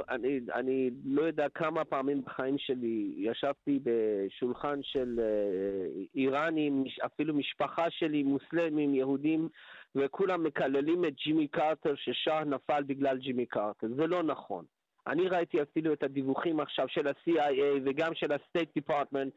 אני, 0.09 0.40
אני 0.55 0.90
לא 1.05 1.22
יודע 1.22 1.48
כמה 1.48 1.84
פעמים 1.84 2.22
בחיים 2.24 2.59
שלי 2.59 3.14
ישבתי 3.16 3.80
בשולחן 3.82 4.82
של 4.82 5.20
uh, 5.20 6.06
איראנים, 6.14 6.84
אפילו 7.06 7.34
משפחה 7.34 7.90
שלי, 7.90 8.22
מוסלמים, 8.22 8.94
יהודים, 8.94 9.48
וכולם 9.94 10.44
מקללים 10.44 11.05
את 11.05 11.14
ג'ימי 11.14 11.48
קרטר 11.48 11.94
ששאה 11.94 12.44
נפל 12.44 12.82
בגלל 12.82 13.18
ג'ימי 13.18 13.46
קרטר. 13.46 13.86
זה 13.96 14.06
לא 14.06 14.22
נכון. 14.22 14.64
אני 15.06 15.28
ראיתי 15.28 15.62
אפילו 15.62 15.93
את 15.93 16.02
הדיווחים 16.02 16.60
עכשיו 16.60 16.89
של 16.89 17.09
ה-CIA 17.09 17.81
וגם 17.85 18.14
של 18.14 18.32
ה-State 18.32 18.81
Department, 18.81 19.31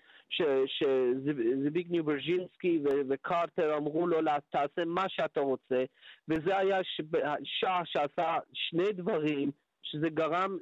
שזביגניו 0.67 2.03
ברז'ינסקי 2.03 2.83
וקרטר 3.09 3.77
אמרו 3.77 4.07
לו, 4.07 4.17
תעשה 4.49 4.85
מה 4.85 5.09
שאתה 5.09 5.39
רוצה, 5.39 5.83
וזה 6.27 6.57
היה 6.57 6.79
שעה 7.43 7.81
שעשה 7.85 8.37
שני 8.53 8.91
דברים 8.93 9.51
שזה 9.83 10.09
גרם 10.09 10.57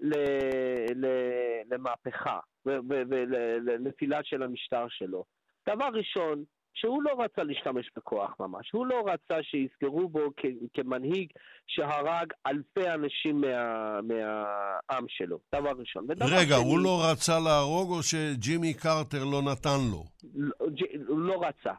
למהפכה 1.72 2.40
ולנפילה 2.66 4.20
של 4.24 4.44
המשטר 4.44 4.86
שלו. 4.90 5.24
דבר 5.70 5.90
ראשון, 5.94 6.44
שהוא 6.76 7.04
לא 7.04 7.12
רצה 7.24 7.44
להשתמש 7.44 7.92
בכוח 7.96 8.36
ממש, 8.40 8.72
הוא 8.72 8.86
לא 8.86 9.04
רצה 9.08 9.44
שיזכרו 9.44 10.10
בו 10.10 10.20
כ- 10.38 10.46
כמנהיג 10.74 11.32
שהרג 11.68 12.34
אלפי 12.48 12.90
אנשים 12.90 13.42
מה, 13.42 14.02
מהעם 14.02 15.06
שלו, 15.08 15.40
דבר 15.56 15.72
ראשון. 15.80 16.08
רגע, 16.22 16.56
שני, 16.56 16.66
הוא 16.66 16.80
לא 16.80 17.02
רצה 17.12 17.40
להרוג 17.40 17.92
או 17.92 18.04
שג'ימי 18.04 18.74
קרטר 18.74 19.24
לא 19.24 19.42
נתן 19.42 19.80
לו? 19.92 20.04
לא, 20.36 20.54
הוא 21.08 21.20
לא 21.20 21.44
רצה. 21.48 21.74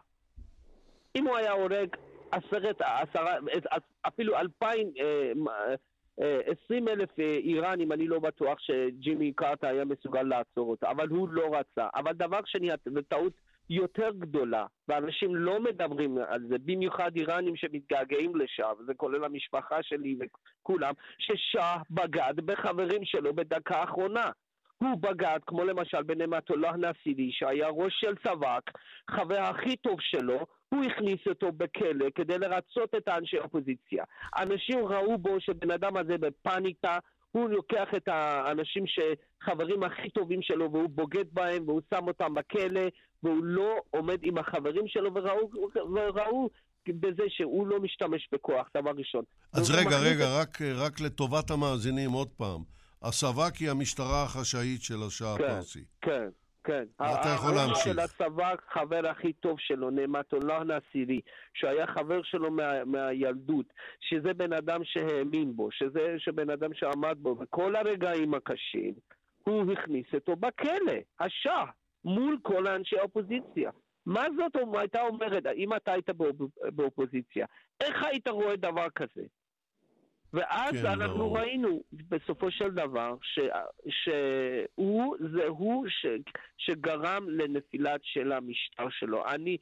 אם 1.16 1.27
הוא 1.27 1.36
היה 1.36 1.52
הורג 1.52 1.97
עשרת, 2.31 2.81
עשרה, 2.81 3.35
אפילו 4.02 4.36
אלפיים, 4.36 4.93
אה, 5.01 5.32
אה, 6.20 6.40
עשרים 6.47 6.89
אלף 6.89 7.20
אה, 7.20 7.36
איראנים, 7.36 7.93
אני 7.93 8.06
לא 8.09 8.18
בטוח 8.18 8.59
שג'ימי 8.60 9.32
קרטר 9.32 9.66
היה 9.66 9.85
מסוגל 9.85 10.23
לעצור 10.23 10.70
אותו, 10.70 10.86
אבל 10.90 11.09
הוא 11.09 11.28
לא 11.28 11.47
רצה. 11.52 11.89
אבל 11.94 12.12
דבר 12.12 12.40
שני, 12.44 12.68
וטעות 12.94 13.32
יותר 13.70 14.10
גדולה, 14.18 14.66
ואנשים 14.88 15.36
לא 15.36 15.60
מדברים 15.60 16.18
על 16.28 16.43
זה, 16.48 16.56
במיוחד 16.64 17.16
איראנים 17.16 17.56
שמתגעגעים 17.56 18.36
לשעה, 18.36 18.72
וזה 18.78 18.94
כולל 18.94 19.24
המשפחה 19.24 19.82
שלי 19.82 20.16
וכולם, 20.20 20.93
ששאה 21.18 21.76
בגד 21.90 22.34
בחברים 22.36 23.05
שלו 23.05 23.34
בדקה 23.34 23.76
האחרונה. 23.76 24.30
הוא 24.78 25.01
בגד, 25.01 25.38
כמו 25.47 25.64
למשל 25.64 26.02
בנמטולlah 26.02 26.76
נסידי, 26.76 27.32
שהיה 27.32 27.68
ראש 27.68 27.94
של 28.01 28.14
סבק, 28.26 28.70
חבר 29.10 29.38
הכי 29.38 29.76
טוב 29.76 30.01
שלו, 30.01 30.47
הוא 30.68 30.84
הכניס 30.84 31.20
אותו 31.26 31.52
בכלא 31.52 32.06
כדי 32.14 32.38
לרצות 32.38 32.94
את 32.94 33.09
האנשי 33.09 33.38
האופוזיציה. 33.38 34.05
אנשים 34.38 34.78
ראו 34.78 35.18
בו 35.18 35.40
שבן 35.40 35.70
אדם 35.70 35.97
הזה 35.97 36.18
בפאניקה, 36.18 36.98
הוא 37.36 37.51
לוקח 37.51 37.88
את 37.97 38.09
האנשים 38.09 38.84
שחברים 38.86 39.82
הכי 39.82 40.10
טובים 40.10 40.43
שלו 40.43 40.72
והוא 40.72 40.90
בוגד 40.90 41.24
בהם 41.32 41.68
והוא 41.68 41.80
שם 41.94 42.09
אותם 42.09 42.34
בכלא 42.34 42.80
והוא 43.22 43.44
לא 43.44 43.76
עומד 43.90 44.18
עם 44.22 44.38
החברים 44.38 44.88
שלו 44.88 45.14
וראו, 45.14 45.51
וראו 45.74 46.51
בזה 46.88 47.22
שהוא 47.28 47.66
לא 47.66 47.80
משתמש 47.80 48.28
בכוח, 48.32 48.68
דבר 48.76 48.90
ראשון. 48.90 49.24
אז 49.52 49.70
רגע, 49.70 49.98
רגע, 49.98 50.24
רק, 50.40 50.59
רק 50.62 51.01
לטובת 51.01 51.51
המאזינים 51.51 52.10
עוד 52.10 52.28
פעם. 52.36 52.62
הסב"כ 53.02 53.56
היא 53.60 53.70
המשטרה 53.70 54.22
החשאית 54.22 54.82
של 54.82 55.02
השעה 55.06 55.38
כן, 55.38 55.44
הפרסי. 55.44 55.84
כן, 56.01 56.28
כן. 56.64 56.84
אתה 56.97 57.28
יכול 57.34 57.55
להמשיך. 57.55 57.84
של 57.84 57.98
הסב"כ, 57.98 58.60
חבר 58.72 59.09
הכי 59.09 59.32
טוב 59.32 59.56
שלו, 59.60 59.90
נעמתולlah 59.90 60.64
נאסירי, 60.64 61.20
שהיה 61.55 61.86
חבר 61.86 62.22
שלו 62.22 62.51
מה, 62.51 62.84
מהילדות, 62.84 63.66
שזה 64.01 64.34
בן 64.34 64.52
אדם 64.52 64.80
שהאמין 64.84 65.56
בו, 65.56 65.68
שזה 65.72 66.14
שבן 66.18 66.51
אדם 66.51 66.74
שעמד 66.74 67.16
בו, 67.18 67.36
וכל 67.40 67.76
הרגעים 67.76 68.34
הקשים, 68.34 68.94
הוא 69.44 69.72
הכניס 69.72 70.06
אותו 70.14 70.36
בכלא, 70.36 70.93
השאה, 71.20 71.64
מול 72.07 72.39
כל 72.43 72.66
אנשי 72.66 72.99
האופוזיציה. 72.99 73.70
מה 74.07 74.24
זאת 74.37 74.57
הייתה 74.81 75.03
אומרת, 75.03 75.47
אם 75.57 75.74
אתה 75.74 75.93
היית 75.93 76.11
באופ- 76.11 76.70
באופוזיציה, 76.74 77.47
איך 77.81 78.05
היית 78.05 78.28
רואה 78.28 78.57
דבר 78.57 78.87
כזה? 78.95 79.23
ואז 80.33 80.73
כן, 80.73 80.87
אנחנו 80.87 81.19
ברור. 81.19 81.39
ראינו 81.39 81.83
בסופו 81.93 82.51
של 82.51 82.70
דבר 82.70 83.15
ש, 83.23 83.39
שהוא, 83.89 85.16
זה 85.33 85.47
הוא 85.47 85.87
ש, 85.89 86.07
שגרם 86.59 87.31
לנפילת 87.31 88.01
של 88.05 88.33
המשטר 88.33 88.89
שלו. 88.91 89.27
אני, 89.28 89.57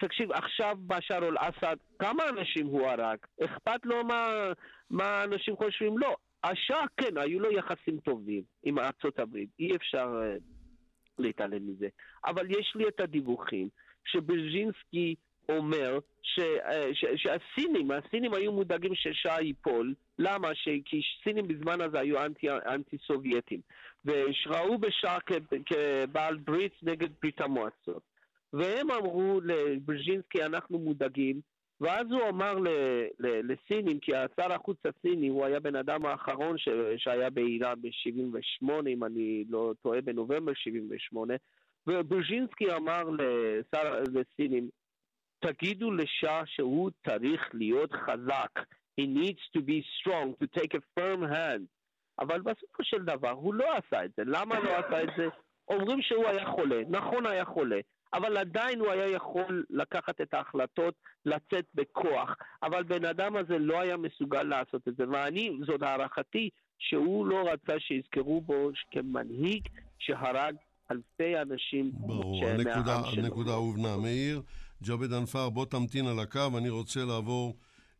תקשיב, 0.00 0.32
עכשיו 0.32 0.76
בשאר 0.86 1.28
אל-אסד, 1.28 1.76
כמה 1.98 2.28
אנשים 2.28 2.66
הוא 2.66 2.86
הרג? 2.86 3.18
אכפת 3.44 3.80
לו 3.86 4.04
מה, 4.04 4.52
מה 4.90 5.24
אנשים 5.24 5.56
חושבים? 5.56 5.98
לא. 5.98 6.16
השאה, 6.44 6.84
כן, 6.96 7.18
היו 7.18 7.40
לו 7.40 7.50
יחסים 7.52 8.00
טובים 8.00 8.42
עם 8.62 8.78
ארצות 8.78 9.18
הברית, 9.18 9.48
אי 9.58 9.76
אפשר 9.76 10.20
אה, 10.22 10.36
להתעלם 11.18 11.68
מזה. 11.68 11.88
אבל 12.24 12.50
יש 12.50 12.72
לי 12.76 12.88
את 12.88 13.00
הדיווחים 13.00 13.68
שברז'ינסקי 14.04 15.14
אומר 15.48 15.98
ש, 16.22 16.38
אה, 16.38 16.94
ש, 16.94 17.04
שהסינים, 17.16 17.90
הסינים 17.90 18.34
היו 18.34 18.52
מודאגים 18.52 18.94
ששעה 18.94 19.42
ייפול. 19.42 19.94
למה? 20.18 20.54
ש, 20.54 20.68
כי 20.84 21.00
סינים 21.24 21.48
בזמן 21.48 21.80
הזה 21.80 22.00
היו 22.00 22.24
אנטי, 22.24 22.50
אנטי 22.50 22.96
סובייטים, 23.06 23.60
ושראו 24.04 24.78
בשעה 24.78 25.18
כ, 25.20 25.32
כבעל 25.66 26.36
ברית 26.36 26.72
נגד 26.82 27.08
ברית 27.22 27.40
המועצות. 27.40 28.02
והם 28.52 28.90
אמרו 28.90 29.40
לברז'ינסקי, 29.44 30.44
אנחנו 30.44 30.78
מודאגים, 30.78 31.40
ואז 31.80 32.06
הוא 32.10 32.28
אמר 32.28 32.54
ל, 32.54 32.68
ל, 33.18 33.52
לסינים, 33.52 34.00
כי 34.00 34.12
שר 34.40 34.52
החוץ 34.52 34.78
הסיני 34.84 35.28
הוא 35.28 35.44
היה 35.44 35.60
בן 35.60 35.76
אדם 35.76 36.06
האחרון 36.06 36.58
ש, 36.58 36.68
שהיה 36.96 37.30
באיראן 37.30 37.82
ב-78, 37.82 38.68
אם 38.88 39.04
אני 39.04 39.44
לא 39.48 39.72
טועה, 39.82 40.00
בנובמבר 40.00 40.52
78, 40.54 41.34
וברז'ינסקי 41.86 42.72
אמר 42.72 43.02
לשר, 43.04 44.02
לסינים, 44.14 44.68
תגידו 45.38 45.90
לשאה 45.90 46.42
שהוא 46.46 46.90
צריך 47.08 47.50
להיות 47.54 47.92
חזק. 47.92 48.50
He 49.00 49.04
needs 49.04 49.58
to 49.58 49.60
be 49.60 49.82
strong, 50.00 50.34
to 50.42 50.60
take 50.60 50.74
a 50.74 50.80
firm 50.98 51.22
hand. 51.32 51.62
אבל 52.18 52.40
בסופו 52.40 52.84
של 52.84 53.04
דבר 53.04 53.30
הוא 53.30 53.54
לא 53.54 53.76
עשה 53.76 54.04
את 54.04 54.10
זה. 54.16 54.22
למה 54.26 54.60
לא 54.60 54.70
עשה 54.76 55.02
את 55.02 55.08
זה? 55.16 55.28
אומרים 55.68 56.02
שהוא 56.02 56.26
היה 56.26 56.46
חולה. 56.46 56.82
נכון 56.88 57.26
היה 57.26 57.44
חולה. 57.44 57.80
אבל 58.12 58.36
עדיין 58.36 58.80
הוא 58.80 58.90
היה 58.90 59.08
יכול 59.08 59.64
לקחת 59.70 60.20
את 60.20 60.34
ההחלטות, 60.34 60.94
לצאת 61.24 61.64
בכוח. 61.74 62.36
אבל 62.62 62.82
בן 62.82 63.04
אדם 63.04 63.36
הזה 63.36 63.58
לא 63.58 63.80
היה 63.80 63.96
מסוגל 63.96 64.42
לעשות 64.42 64.88
את 64.88 64.96
זה. 64.96 65.04
ואני, 65.08 65.58
זאת 65.66 65.82
הערכתי, 65.82 66.50
שהוא 66.78 67.26
לא 67.26 67.48
רצה 67.52 67.80
שיזכרו 67.80 68.40
בו 68.40 68.70
כמנהיג 68.90 69.68
שהרג 69.98 70.54
אלפי 70.90 71.40
אנשים 71.42 71.90
ברור, 71.94 72.46
הנקודה. 72.46 73.00
הנקודה 73.16 73.52
הובנה. 73.52 73.96
מאיר, 73.96 74.42
ג'אבד 74.82 75.12
אנפאר, 75.12 75.50
בוא 75.50 75.66
תמתין 75.66 76.06
על 76.06 76.20
הקו, 76.20 76.58
אני 76.58 76.68
רוצה 76.68 77.04
לעבור 77.04 77.56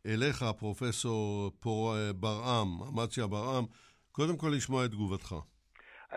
אליך, 0.06 0.44
פרופסור 0.58 1.50
פור... 1.60 1.94
ברעם, 2.16 2.68
אמציה 2.82 3.26
ברעם, 3.26 3.64
קודם 4.12 4.36
כל 4.36 4.52
לשמוע 4.56 4.84
את 4.84 4.90
תגובתך. 4.90 5.34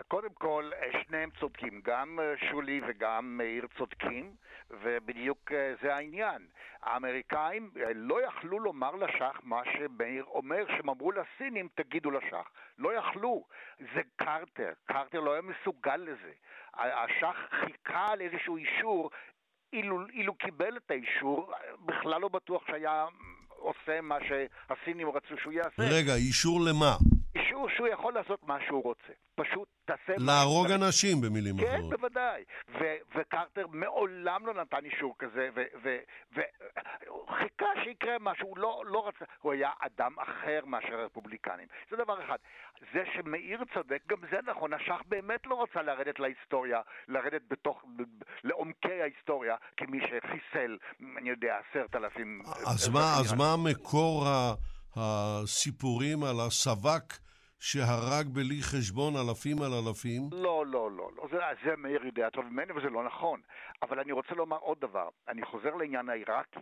קודם 0.08 0.28
כל, 0.34 0.70
שניהם 1.06 1.30
צודקים, 1.40 1.80
גם 1.84 2.18
שולי 2.50 2.80
וגם 2.88 3.36
מאיר 3.36 3.66
צודקים, 3.78 4.32
ובדיוק 4.70 5.52
אה, 5.52 5.74
זה 5.82 5.94
העניין. 5.94 6.46
האמריקאים 6.82 7.70
אה, 7.76 7.92
לא 7.94 8.26
יכלו 8.26 8.58
לומר 8.58 8.90
לשח 8.96 9.40
מה 9.42 9.60
שמאיר 9.64 10.24
אומר, 10.24 10.64
שהם 10.66 10.88
אמרו 10.88 11.12
לסינים, 11.12 11.68
תגידו 11.74 12.10
לשח. 12.10 12.50
לא 12.78 12.94
יכלו. 12.98 13.44
זה 13.78 14.00
קרטר. 14.16 14.72
קרטר 14.84 15.20
לא 15.20 15.32
היה 15.32 15.42
מסוגל 15.42 15.96
לזה. 15.96 16.32
השח 16.74 17.36
חיכה 17.50 18.16
לאיזשהו 18.16 18.56
אישור. 18.56 19.10
אילו, 19.72 20.06
אילו 20.08 20.34
קיבל 20.34 20.76
את 20.76 20.90
האישור, 20.90 21.52
בכלל 21.80 22.20
לא 22.20 22.28
בטוח 22.28 22.62
שהיה 22.66 23.06
עושה 23.48 24.00
מה 24.00 24.16
שהסינים 24.20 25.10
רצו 25.10 25.34
שהוא 25.42 25.52
יעשה. 25.52 25.82
רגע, 25.82 26.14
אישור 26.14 26.60
למה? 26.60 26.96
אישור 27.34 27.68
שהוא 27.76 27.88
יכול 27.88 28.14
לעשות 28.14 28.40
מה 28.42 28.56
שהוא 28.66 28.82
רוצה. 28.84 29.12
פשוט 29.34 29.68
תעשה... 29.84 30.12
להרוג. 30.18 30.70
אנשים, 30.70 31.20
במילים 31.20 31.56
כן, 31.58 31.74
אחרות. 31.74 31.90
בוודאי. 31.90 32.44
ו- 32.80 32.96
וקרטר 33.18 33.66
מעולם 33.66 34.46
לא 34.46 34.54
נתן 34.54 34.84
אישור 34.84 35.14
כזה, 35.18 35.48
והוא 36.32 37.28
חיכה 37.28 37.66
שיקרה 37.84 38.16
משהו, 38.20 38.48
הוא 38.48 38.58
לא, 38.58 38.82
לא 38.86 39.08
רצה, 39.08 39.24
הוא 39.40 39.52
היה 39.52 39.70
אדם 39.80 40.18
אחר 40.18 40.60
מאשר 40.66 40.94
הרפובליקנים. 41.00 41.68
זה 41.90 41.96
דבר 41.96 42.24
אחד. 42.24 42.36
זה 42.94 43.02
שמאיר 43.14 43.60
צודק, 43.74 44.02
גם 44.06 44.18
זה 44.30 44.38
נכון, 44.46 44.72
השח 44.72 45.00
באמת 45.08 45.46
לא 45.46 45.62
רצה 45.62 45.82
לרדת 45.82 46.18
להיסטוריה, 46.18 46.80
לרדת 47.08 47.42
בתוך, 47.48 47.84
לעומקי 48.44 49.00
ההיסטוריה, 49.02 49.56
כמי 49.76 49.98
שחיסל, 50.00 50.78
אני 51.18 51.30
יודע, 51.30 51.58
עשרת 51.70 51.96
אלפים... 51.96 52.42
אז 52.66 52.88
מה, 52.88 53.00
אז 53.20 53.32
מה 53.32 53.54
מקור 53.70 54.26
ה- 54.28 54.54
הסיפורים 54.96 56.24
על 56.24 56.36
הסב"כ 56.46 57.18
שהרג 57.60 58.26
בלי 58.32 58.62
חשבון 58.62 59.14
אלפים 59.16 59.62
על 59.62 59.72
אלפים? 59.72 60.22
לא, 60.32 60.66
לא, 60.66 60.90
לא, 60.90 61.10
לא. 61.16 61.28
זה, 61.30 61.38
זה 61.64 61.76
מאיר 61.76 62.06
יודע 62.06 62.30
טוב 62.30 62.44
ממני 62.44 62.72
וזה 62.72 62.90
לא 62.90 63.04
נכון. 63.04 63.40
אבל 63.82 64.00
אני 64.00 64.12
רוצה 64.12 64.34
לומר 64.34 64.56
עוד 64.56 64.80
דבר. 64.80 65.08
אני 65.28 65.44
חוזר 65.44 65.74
לעניין 65.74 66.08
העיראקי. 66.08 66.60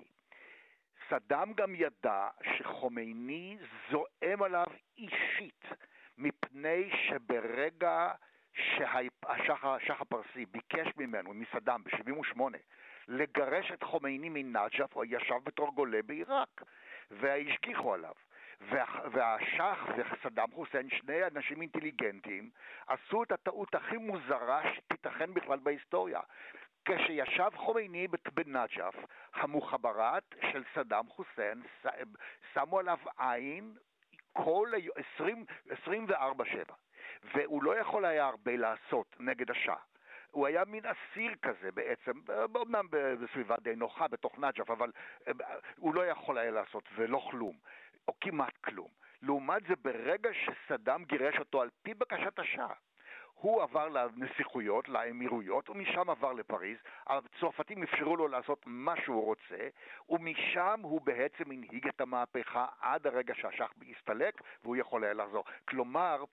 סדאם 1.11 1.53
גם 1.53 1.75
ידע 1.75 2.29
שחומייני 2.57 3.57
זועם 3.91 4.43
עליו 4.43 4.67
אישית, 4.99 5.65
מפני 6.19 6.91
שברגע 7.09 8.11
שהשח 8.55 9.65
השח 9.65 10.01
הפרסי 10.01 10.47
ביקש 10.47 10.89
ממנו, 10.97 11.35
מסדאם, 11.35 11.85
ב-78, 11.85 12.41
לגרש 13.09 13.71
את 13.75 13.83
חומייני 13.83 14.29
מנג'ף, 14.29 14.93
הוא 14.93 15.05
ישב 15.05 15.39
בתור 15.45 15.75
גולה 15.75 15.99
בעיראק, 16.07 16.63
והשגיחו 17.11 17.95
עליו. 17.95 18.13
וה- 18.61 19.01
והשח 19.13 19.87
וסדאם 19.97 20.51
חוסיין, 20.51 20.91
שני 20.91 21.27
אנשים 21.27 21.63
אינטליגנטים, 21.63 22.51
עשו 22.87 23.23
את 23.23 23.33
הטעות 23.33 23.75
הכי 23.75 23.97
מוזרה 23.97 24.75
שתיתכן 24.75 25.35
בכלל 25.35 25.59
בהיסטוריה. 25.59 26.21
כשישב 26.85 27.51
חומייני 27.57 28.09
בנג'ף, 28.35 28.95
המוחברת 29.35 30.35
של 30.53 30.65
סדאם 30.75 31.09
חוסיין 31.09 31.63
שמו 32.55 32.79
עליו 32.79 32.99
עין 33.19 33.75
כל 34.33 34.69
היום, 34.75 34.95
20 35.15 35.45
24-7, 35.71 36.73
והוא 37.35 37.63
לא 37.63 37.77
יכול 37.79 38.05
היה 38.05 38.27
הרבה 38.27 38.57
לעשות 38.57 39.17
נגד 39.21 39.51
השאה. 39.51 39.88
הוא 40.31 40.47
היה 40.47 40.65
מין 40.65 40.85
אסיר 40.87 41.35
כזה 41.43 41.73
בעצם, 41.73 42.13
אומנם 42.55 42.87
בסביבה 42.91 43.57
די 43.61 43.77
נוחה 43.77 44.09
בתוך 44.09 44.39
נג'ף, 44.39 44.71
אבל 44.71 44.93
אה, 45.29 45.33
הוא 45.77 45.95
לא 45.95 46.07
יכול 46.07 46.39
היה 46.39 46.51
לעשות 46.51 46.85
ולא 46.97 47.29
כלום, 47.31 47.57
או 48.09 48.15
כמעט 48.21 48.57
כלום. 48.57 48.89
לעומת 49.23 49.63
זה, 49.69 49.75
ברגע 49.83 50.31
שסדאם 50.33 51.05
גירש 51.05 51.39
אותו 51.39 51.63
על 51.63 51.69
פי 51.83 51.95
בקשת 51.95 52.39
השאה, 52.39 52.75
הוא 53.41 53.63
עבר 53.63 53.89
לנסיכויות, 53.89 54.89
לאמירויות, 54.89 55.71
ומשם 55.71 56.11
עבר 56.11 56.33
לפריז. 56.33 56.79
הצרפתים 57.07 57.83
אפשרו 57.83 58.17
לו 58.17 58.29
לעשות 58.29 58.63
מה 58.67 58.95
שהוא 59.05 59.25
רוצה, 59.25 59.69
ומשם 60.09 60.81
הוא 60.83 61.01
בעצם 61.01 61.51
הנהיג 61.51 61.89
את 61.89 62.01
המהפכה 62.01 62.67
עד 62.81 63.07
הרגע 63.07 63.35
שהשח 63.35 63.73
הסתלק, 63.91 64.43
והוא 64.63 64.77
יכול 64.77 65.05
היה 65.05 65.15
לחזור. 65.15 65.45
כלומר, 65.69 66.25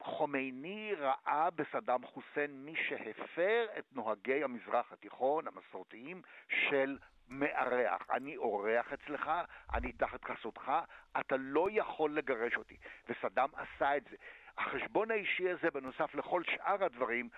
חומייני 0.00 0.94
ראה 0.98 1.48
בסדאם 1.50 2.06
חוסיין 2.06 2.64
מי 2.64 2.74
שהפר 2.88 3.66
את 3.78 3.84
נוהגי 3.92 4.44
המזרח 4.44 4.92
התיכון 4.92 5.44
המסורתיים 5.46 6.22
של 6.48 6.98
מארח. 7.28 8.10
אני 8.10 8.36
אורח 8.36 8.92
אצלך, 8.92 9.30
אני 9.74 9.92
תחת 9.92 10.24
חסותך, 10.24 10.72
אתה 11.20 11.36
לא 11.38 11.68
יכול 11.72 12.14
לגרש 12.14 12.56
אותי. 12.56 12.76
וסדאם 13.08 13.48
עשה 13.54 13.96
את 13.96 14.04
זה. 14.10 14.16
החשבון 14.58 15.10
האישי 15.10 15.50
הזה, 15.50 15.70
בנוסף 15.70 16.14
לכל 16.14 16.42
שאר 16.44 16.84
הדברים, 16.84 17.28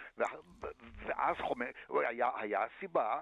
ואז 1.07 1.37
חומייני, 1.37 1.73
היה, 1.91 2.31
היה 2.35 2.65
סיבה 2.81 3.21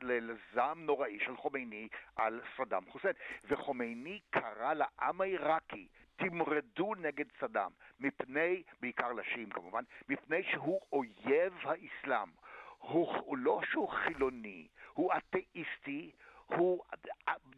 לזעם 0.00 0.86
נוראי 0.86 1.18
של 1.24 1.36
חומייני 1.36 1.88
על 2.16 2.40
סדאם 2.56 2.86
חוסיין. 2.90 3.14
וחומייני 3.44 4.20
קרא 4.30 4.74
לעם 4.74 5.20
העיראקי, 5.20 5.86
תמרדו 6.16 6.94
נגד 6.94 7.26
סדאם, 7.40 7.70
מפני, 8.00 8.62
בעיקר 8.80 9.12
לשיעים 9.12 9.50
כמובן, 9.50 9.84
מפני 10.08 10.42
שהוא 10.42 10.80
אויב 10.92 11.54
האסלאם. 11.62 12.28
הוא, 12.78 13.16
הוא 13.16 13.38
לא 13.38 13.60
שהוא 13.70 13.88
חילוני, 13.88 14.66
הוא 14.92 15.12
אתאיסטי, 15.16 16.10
הוא 16.56 16.80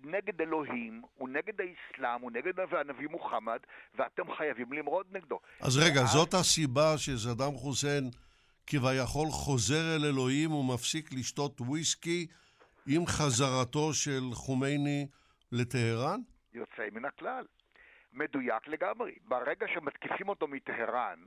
נגד 0.05 0.40
אלוהים, 0.40 1.02
הוא 1.16 1.28
נגד 1.28 1.60
האסלאם, 1.60 2.20
הוא 2.20 2.31
נגד 2.31 2.52
הנביא 2.60 3.09
מוחמד, 3.09 3.59
ואתם 3.94 4.35
חייבים 4.36 4.73
למרוד 4.73 5.06
נגדו. 5.10 5.40
אז 5.60 5.78
רגע, 5.78 6.01
ואז... 6.01 6.09
זאת 6.09 6.35
הסיבה 6.35 6.98
שסדאם 6.98 7.52
חוסיין 7.52 8.10
כביכול 8.66 9.28
חוזר 9.31 9.97
אל 9.97 10.05
אלוהים 10.05 10.52
ומפסיק 10.52 11.12
לשתות 11.12 11.60
וויסקי 11.60 12.27
עם 12.86 13.06
חזרתו 13.06 13.94
של 13.94 14.23
חומייני 14.32 15.06
לטהרן? 15.52 16.20
יוצא 16.55 16.82
מן 16.93 17.05
הכלל. 17.05 17.44
מדויק 18.12 18.69
לגמרי. 18.69 19.12
ברגע 19.24 19.66
שמתקיפים 19.74 20.28
אותו 20.28 20.47
מטהרן, 20.47 21.19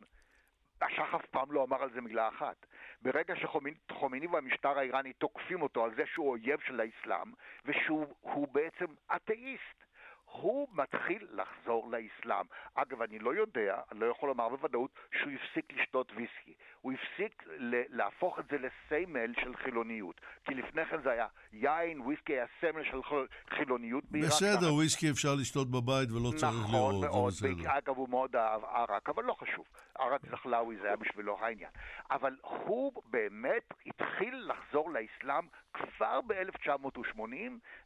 השח 0.82 1.16
אף 1.16 1.26
פעם 1.32 1.52
לא 1.52 1.64
אמר 1.64 1.84
על 1.84 1.90
זה 1.94 2.02
מילה 2.02 2.28
אחת. 2.28 2.66
ברגע 3.06 3.34
שחומיני 3.36 4.28
והמשטר 4.28 4.80
האיראני 4.80 5.14
תוקפים 5.14 5.62
אותו 5.62 5.84
על 5.84 5.96
זה 5.96 6.04
שהוא 6.06 6.30
אויב 6.30 6.60
של 6.60 6.80
האסלאם, 6.80 7.32
ושהוא 7.66 8.48
בעצם 8.52 8.86
אתאיסט, 9.16 9.84
הוא 10.26 10.68
מתחיל 10.74 11.28
לחזור 11.32 11.92
לאסלאם. 11.92 12.46
אגב, 12.76 13.02
אני 13.02 13.20
לא 13.20 13.36
יודע, 13.36 13.82
אני 13.92 14.00
לא 14.00 14.06
יכול 14.06 14.30
לומר 14.30 14.50
בוודאות, 14.50 14.92
שהוא 15.20 15.32
הפסיק 15.32 15.74
לשתות 15.74 16.12
ויסקי. 16.16 16.54
הוא 16.86 16.94
הפסיק 16.94 17.44
להפוך 17.90 18.40
את 18.40 18.46
זה 18.52 18.58
לסמל 18.58 19.34
של 19.44 19.56
חילוניות. 19.56 20.22
כי 20.46 20.54
לפני 20.54 20.86
כן 20.86 21.02
זה 21.04 21.12
היה 21.12 21.28
יין, 21.54 22.02
וויסקי 22.02 22.34
היה 22.34 22.46
סמל 22.62 22.84
של 22.84 23.02
חילוניות 23.50 24.04
בעיראק. 24.12 24.30
בסדר, 24.30 24.74
וויסקי 24.74 25.12
אפשר 25.12 25.36
לשתות 25.40 25.72
בבית 25.72 26.12
ולא 26.12 26.32
צריך 26.32 26.54
נכון 26.64 26.72
לראות, 26.72 27.06
מאוד, 27.06 27.34
זה 27.34 27.48
בסדר. 27.48 27.78
אגב, 27.78 27.98
הוא 27.98 28.10
מאוד 28.10 28.36
אהב 28.36 28.64
ערק, 28.64 29.10
אבל 29.10 29.24
לא 29.24 29.34
חשוב. 29.34 29.66
ערק 30.00 30.22
זחלאווי 30.32 30.78
זה 30.82 30.88
היה 30.88 30.96
בשבילו 30.96 31.38
העניין. 31.40 31.72
אבל 32.12 32.36
הוא 32.42 32.92
באמת 33.06 33.74
התחיל 33.86 34.52
לחזור 34.52 34.90
לאסלאם 34.92 35.48
כבר 35.74 36.22
ב-1980, 36.22 37.32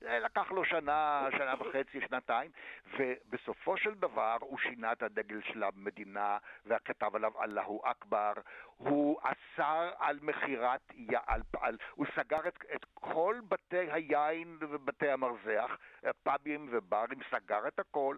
לקח 0.02 0.52
לו 0.52 0.66
שנה, 0.66 1.28
שנה 1.32 1.54
וחצי, 1.60 2.00
שנתיים, 2.10 2.52
ובסופו 3.00 3.78
של 3.78 3.94
דבר 3.94 4.38
הוא 4.40 4.58
שינה 4.58 4.92
את 4.92 5.04
הדגל 5.04 5.42
של 5.54 5.64
המדינה 5.64 6.38
וכתב 6.66 7.16
עליו 7.16 7.32
אללהו 7.44 7.82
אכבר. 7.86 8.34
הוא 8.90 9.20
אסר 9.24 9.92
על 10.00 10.20
מכירת, 10.22 10.92
על, 11.28 11.42
על, 11.60 11.78
הוא 11.96 12.06
סגר 12.16 12.48
את, 12.48 12.60
את 12.76 12.86
כל 12.94 13.40
בתי 13.48 13.92
היין 13.92 14.58
ובתי 14.60 15.10
המרזח, 15.10 15.78
פאבים 16.24 16.70
וברים, 16.72 17.20
סגר 17.32 17.68
את 17.68 17.80
הכל, 17.80 18.18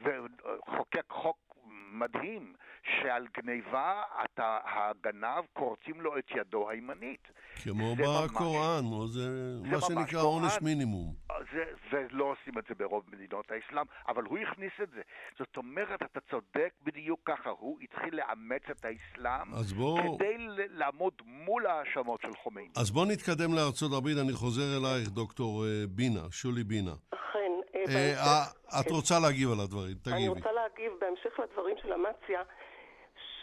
וחוקק 0.00 1.10
חוק 1.10 1.52
מדהים, 1.92 2.52
שעל 2.82 3.26
גניבה 3.36 4.02
אתה, 4.24 4.58
הגנב 4.64 5.44
כורתים 5.52 6.00
לו 6.00 6.18
את 6.18 6.30
ידו 6.30 6.70
הימנית. 6.70 7.28
כמו 7.62 7.96
בקוראן, 7.96 8.84
זה, 9.06 9.58
זה 9.58 9.66
מה 9.70 9.80
שנקרא 9.80 10.20
עונש 10.20 10.52
מינימום. 10.62 11.14
זה, 11.52 11.64
זה 11.90 12.06
לא 12.10 12.24
עושים 12.24 12.58
את 12.58 12.64
זה 12.68 12.74
ברוב 12.74 13.04
מדינות 13.12 13.50
האסלאם, 13.50 13.84
אבל 14.08 14.22
הוא 14.22 14.38
הכניס 14.38 14.72
את 14.82 14.90
זה. 14.90 15.00
זאת 15.38 15.56
אומרת, 15.56 16.02
אתה 16.02 16.20
צודק 16.30 16.72
בדיוק 16.82 17.20
ככה, 17.24 17.50
הוא 17.50 17.78
התחיל 17.82 18.16
לאמץ 18.16 18.62
את 18.70 18.84
האסלאם 18.84 19.52
בוא... 19.76 20.16
כדי 20.16 20.36
לעמוד 20.68 21.12
מול 21.24 21.66
ההאשמות 21.66 22.20
של 22.20 22.32
חומייני. 22.42 22.72
אז 22.76 22.90
בוא 22.90 23.06
נתקדם 23.06 23.54
לארצות 23.54 23.92
הברית, 23.98 24.18
אני 24.18 24.32
חוזר 24.32 24.78
אלייך, 24.78 25.08
דוקטור 25.08 25.64
אה, 25.66 25.84
בינה, 25.88 26.20
שולי 26.30 26.64
בינה. 26.64 26.94
אכן. 27.14 28.61
את 28.80 28.90
רוצה 28.90 29.14
להגיב 29.22 29.52
על 29.52 29.60
הדברים, 29.64 29.94
תגיבי. 30.02 30.16
אני 30.16 30.28
רוצה 30.28 30.52
להגיב 30.52 30.92
בהמשך 31.00 31.38
לדברים 31.38 31.76
של 31.82 31.92
אמציה, 31.92 32.42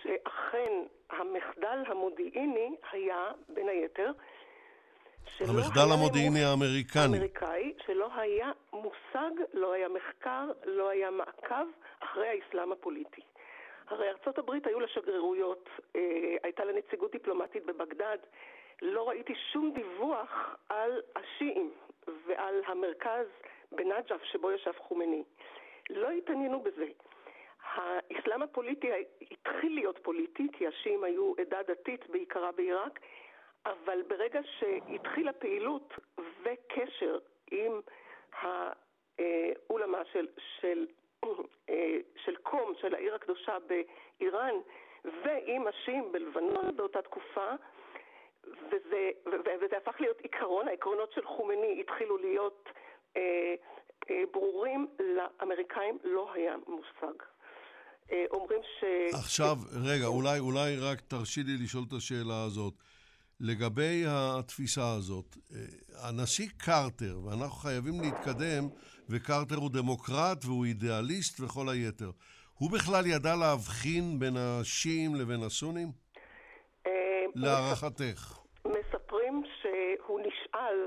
שאכן 0.01 0.71
המחדל 1.09 1.83
המודיעיני 1.87 2.75
היה, 2.91 3.31
בין 3.49 3.69
היתר, 3.69 4.11
המחדל 5.39 5.91
המודיעיני 5.93 6.43
האמריקני. 6.43 7.03
האמריקאי, 7.03 7.73
שלא 7.85 8.09
היה 8.15 8.51
מושג, 8.73 9.31
לא 9.53 9.73
היה 9.73 9.87
מחקר, 9.89 10.45
לא 10.65 10.89
היה 10.89 11.11
מעקב 11.11 11.65
אחרי 11.99 12.27
האסלאם 12.27 12.71
הפוליטי. 12.71 13.21
הרי 13.87 14.09
ארצות 14.09 14.37
הברית 14.37 14.67
היו 14.67 14.79
לה 14.79 14.87
שגרירויות, 14.87 15.69
אה, 15.95 16.01
הייתה 16.43 16.65
לה 16.65 16.73
נציגות 16.73 17.11
דיפלומטית 17.11 17.65
בבגדד, 17.65 18.17
לא 18.81 19.09
ראיתי 19.09 19.33
שום 19.53 19.73
דיווח 19.75 20.55
על 20.69 21.01
השיעים 21.15 21.71
ועל 22.27 22.55
המרכז 22.67 23.27
בנג'ף 23.71 24.23
שבו 24.23 24.51
ישב 24.51 24.73
חומני. 24.77 25.23
לא 25.89 26.09
התעניינו 26.09 26.59
בזה. 26.59 26.87
האסלאם 27.63 28.41
הפוליטי 28.43 28.91
התחיל 29.31 29.73
להיות 29.75 29.99
פוליטי, 30.03 30.47
כי 30.53 30.67
השיעים 30.67 31.03
היו 31.03 31.33
עדה 31.37 31.63
דתית 31.63 32.09
בעיקרה 32.09 32.51
בעיראק, 32.51 32.99
אבל 33.65 34.01
ברגע 34.07 34.39
שהתחילה 34.43 35.33
פעילות 35.33 35.93
וקשר 36.43 37.19
עם 37.51 37.81
האולמה 38.33 40.05
של, 40.11 40.27
של, 40.59 40.87
של 42.15 42.35
קום, 42.43 42.73
של 42.81 42.95
העיר 42.95 43.15
הקדושה 43.15 43.57
באיראן, 43.59 44.55
ועם 45.05 45.67
השיעים 45.67 46.11
בלבנון 46.11 46.75
באותה 46.75 47.01
תקופה, 47.01 47.49
וזה, 48.43 49.09
וזה 49.25 49.77
הפך 49.77 50.01
להיות 50.01 50.19
עיקרון, 50.19 50.67
העקרונות 50.67 51.11
של 51.11 51.25
חומני 51.25 51.81
התחילו 51.81 52.17
להיות 52.17 52.69
אה, 52.69 52.71
אה, 52.71 52.88
ברורים, 54.33 54.87
לאמריקאים 54.99 55.97
לא 56.03 56.33
היה 56.33 56.55
מושג. 56.67 57.15
אה, 58.11 58.25
אומרים 58.31 58.59
ש... 58.79 58.83
עכשיו, 59.13 59.57
רגע, 59.83 60.05
אולי, 60.05 60.39
אולי 60.39 60.75
רק 60.75 61.01
תרשי 61.01 61.43
לי 61.43 61.63
לשאול 61.63 61.83
את 61.87 61.93
השאלה 61.93 62.43
הזאת. 62.43 62.73
לגבי 63.39 64.03
התפיסה 64.07 64.93
הזאת, 64.93 65.37
הנשיא 66.03 66.49
קרטר, 66.57 67.19
ואנחנו 67.25 67.55
חייבים 67.55 68.01
להתקדם, 68.01 68.67
וקרטר 69.09 69.55
הוא 69.55 69.69
דמוקרט 69.69 70.45
והוא 70.45 70.65
אידיאליסט 70.65 71.39
וכל 71.39 71.69
היתר, 71.69 72.11
הוא 72.53 72.71
בכלל 72.71 73.07
ידע 73.07 73.35
להבחין 73.35 74.19
בין 74.19 74.37
השיעים 74.37 75.15
לבין 75.15 75.43
הסונים? 75.43 75.91
להערכתך. 77.35 78.38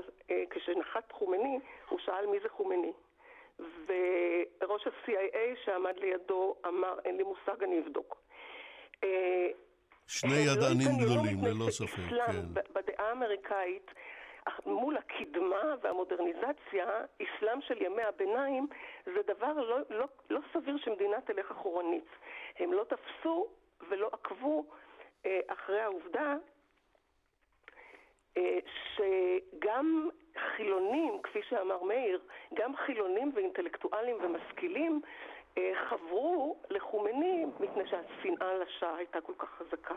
שהוא 0.01 0.13
נשאל, 0.29 0.45
כשנחת 0.49 1.11
חומני, 1.11 1.59
הוא 1.89 1.99
שאל 1.99 2.25
מי 2.25 2.39
זה 2.39 2.49
חומני. 2.49 2.91
וראש 3.59 4.87
ה-CIA 4.87 5.65
שעמד 5.65 5.97
לידו 5.97 6.55
אמר, 6.67 6.99
אין 7.05 7.17
לי 7.17 7.23
מושג, 7.23 7.63
אני 7.63 7.79
אבדוק. 7.79 8.17
אה, 9.03 9.47
שני 10.07 10.35
ידענים 10.35 10.87
לא 10.99 11.05
גדולים, 11.05 11.37
ללא 11.43 11.69
ספק, 11.69 12.09
כן. 12.09 12.61
בדעה 12.73 13.09
האמריקאית, 13.09 13.91
מול 14.65 14.97
הקדמה 14.97 15.75
והמודרניזציה, 15.81 16.85
אסלאם 17.15 17.61
של 17.61 17.81
ימי 17.81 18.03
הביניים 18.03 18.67
זה 19.05 19.21
דבר 19.27 19.53
לא, 19.53 19.77
לא, 19.89 20.05
לא 20.29 20.39
סביר 20.53 20.77
שמדינה 20.77 21.21
תלך 21.21 21.51
אחורנית. 21.51 22.07
הם 22.59 22.73
לא 22.73 22.83
תפסו 22.83 23.47
ולא 23.89 24.09
עקבו 24.13 24.65
אה, 25.25 25.39
אחרי 25.47 25.81
העובדה 25.81 26.21
אה, 26.21 26.35
שגם 28.95 30.09
חילונים, 30.55 31.13
כפי 31.23 31.39
שאמר 31.49 31.83
מאיר, 31.83 32.19
גם 32.53 32.71
חילונים 32.85 33.31
ואינטלקטואלים 33.35 34.15
ומשכילים 34.15 35.01
אה, 35.57 35.71
חברו 35.89 36.57
לחומני 36.69 37.45
מפני 37.59 37.83
שהשנאה 37.89 38.53
לשעה 38.53 38.95
הייתה 38.97 39.21
כל 39.21 39.33
כך 39.37 39.47
חזקה. 39.59 39.93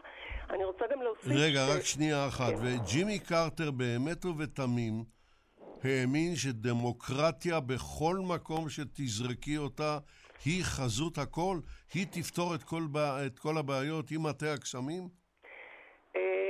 אני 0.51 0.65
רוצה 0.65 0.85
גם 0.93 1.03
להוסיף... 1.03 1.27
רגע, 1.27 1.61
ש... 1.67 1.77
רק 1.77 1.83
שנייה 1.83 2.27
אחת. 2.29 2.53
כן. 2.53 2.63
וג'ימי 2.63 3.19
קרטר 3.19 3.71
באמת 3.71 4.25
ובתמים 4.25 5.05
האמין 5.85 6.37
שדמוקרטיה 6.37 7.61
בכל 7.61 8.17
מקום 8.29 8.69
שתזרקי 8.69 9.59
אותה 9.59 9.99
היא 10.45 10.65
חזות 10.65 11.19
הכל? 11.19 11.59
היא 11.95 12.07
תפתור 12.13 12.55
את 12.55 12.63
כל, 12.63 12.83
את 13.27 13.39
כל 13.39 13.59
הבעיות 13.59 14.11
עם 14.11 14.23
מטה 14.23 14.53
הקסמים? 14.53 15.09
זאת 15.09 16.45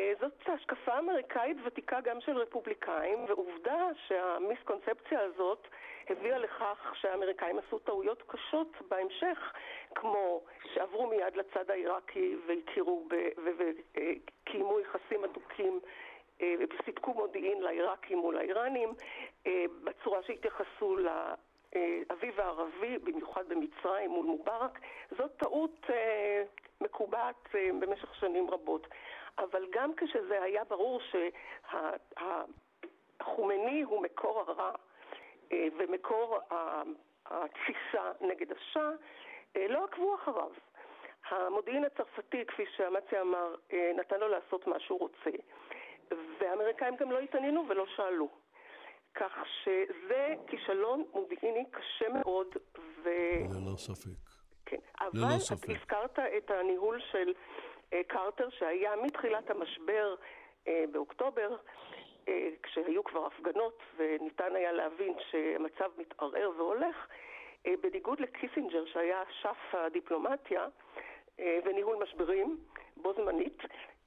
השקפה 0.52 0.98
אמריקאית 0.98 1.56
ותיקה 1.64 2.01
גם 2.01 2.20
של 2.20 2.39
רפובליקאים, 2.39 3.24
ועובדה 3.28 3.89
שהמיסקונספציה 4.06 5.20
הזאת 5.20 5.66
הביאה 6.10 6.39
לכך 6.39 6.93
שהאמריקאים 7.01 7.59
עשו 7.59 7.78
טעויות 7.78 8.23
קשות 8.27 8.73
בהמשך, 8.89 9.52
כמו 9.94 10.43
שעברו 10.74 11.06
מיד 11.06 11.36
לצד 11.36 11.70
העיראקי 11.70 12.36
והכירו 12.47 13.09
וקיימו 13.44 14.81
יחסים 14.81 15.24
הדוקים 15.24 15.81
אה, 16.43 16.55
וסיפקו 16.59 17.14
מודיעין 17.14 17.62
לעיראקים 17.62 18.18
מול 18.18 18.39
האיראנים, 18.39 18.94
אה, 19.47 19.64
בצורה 19.85 20.23
שהתייחסו 20.23 20.97
לאביב 20.97 22.40
הערבי, 22.40 22.98
במיוחד 22.98 23.48
במצרים 23.48 24.10
מול 24.10 24.27
מובארק. 24.27 24.78
זאת 25.18 25.31
טעות 25.36 25.86
אה, 25.90 26.43
מקובעת 26.81 27.48
במשך 27.81 28.14
שנים 28.14 28.51
רבות. 28.51 28.86
אבל 29.39 29.67
גם 29.71 29.91
כשזה 29.97 30.43
היה 30.43 30.65
ברור 30.65 31.01
שהחומני 33.21 33.83
הוא 33.83 34.03
מקור 34.03 34.41
הרע 34.41 34.73
אה, 35.53 35.69
ומקור 35.79 36.39
התפיסה 37.27 38.13
נגד 38.21 38.53
השאה, 38.53 38.91
אה, 39.57 39.69
לא 39.69 39.85
עקבו 39.85 40.15
אחריו. 40.15 40.51
המודיעין 41.29 41.85
הצרפתי, 41.85 42.45
כפי 42.47 42.65
שאמציה 42.77 43.21
אמר, 43.21 43.55
אה, 43.73 43.93
נתן 43.97 44.21
לו 44.21 44.29
לעשות 44.29 44.67
מה 44.67 44.81
שהוא 44.81 44.99
רוצה, 44.99 45.31
והאמריקאים 46.41 46.97
גם 46.97 47.13
לא 47.13 47.19
התעניינו 47.19 47.65
ולא 47.69 47.87
שאלו. 47.97 48.29
כך 49.15 49.33
שזה 49.63 50.35
כישלון 50.47 51.05
מודיעיני 51.13 51.65
קשה 51.71 52.09
מאוד, 52.09 52.47
ו... 52.79 53.11
ללא 53.55 53.77
ספק. 53.77 54.11
כן, 54.67 54.77
ללא 55.15 55.27
אבל 55.27 55.39
ספק. 55.39 55.71
הזכרת 55.71 56.19
את 56.19 56.51
הניהול 56.51 57.01
של 57.13 57.33
קרטר 58.07 58.49
שהיה 58.59 58.91
מתחילת 58.97 59.51
המשבר 59.51 60.15
אה, 60.69 60.85
באוקטובר, 60.93 61.57
אה, 62.29 62.49
כשהיו 62.63 63.05
כבר 63.05 63.27
הפגנות 63.27 63.83
וניתן 63.97 64.55
היה 64.55 64.73
להבין 64.73 65.15
שהמצב 65.31 65.91
מתערער 65.99 66.51
והולך, 66.57 66.97
אה, 67.67 67.75
בניגוד 67.83 68.21
לקיסינג'ר 68.21 68.85
שהיה 68.93 69.23
אשף 69.43 69.74
הדיפלומטיה 69.75 70.67
אה, 71.41 71.59
וניהול 71.65 71.97
משברים 72.03 72.59
בו 72.97 73.13
זמנית, 73.17 73.59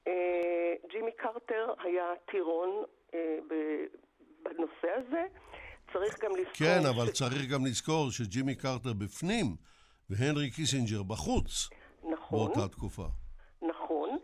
אה, 0.06 0.74
ג'ימי 0.90 1.12
קרטר 1.12 1.74
היה 1.84 2.12
טירון 2.30 2.84
אה, 3.14 3.38
בנושא 4.42 4.90
הזה. 4.96 5.26
צריך 5.92 6.24
גם 6.24 6.30
לזכור... 6.36 6.54
כן, 6.54 6.80
אבל 6.94 7.10
צריך 7.10 7.50
גם 7.52 7.66
לזכור 7.66 8.10
שג'ימי 8.10 8.54
קרטר 8.54 8.92
בפנים 8.92 9.46
והנרי 10.10 10.50
קיסינג'ר 10.50 11.02
בחוץ 11.02 11.70
נכון. 12.02 12.38
באותה 12.38 12.68
תקופה. 12.68 13.06
נכון, 13.62 14.18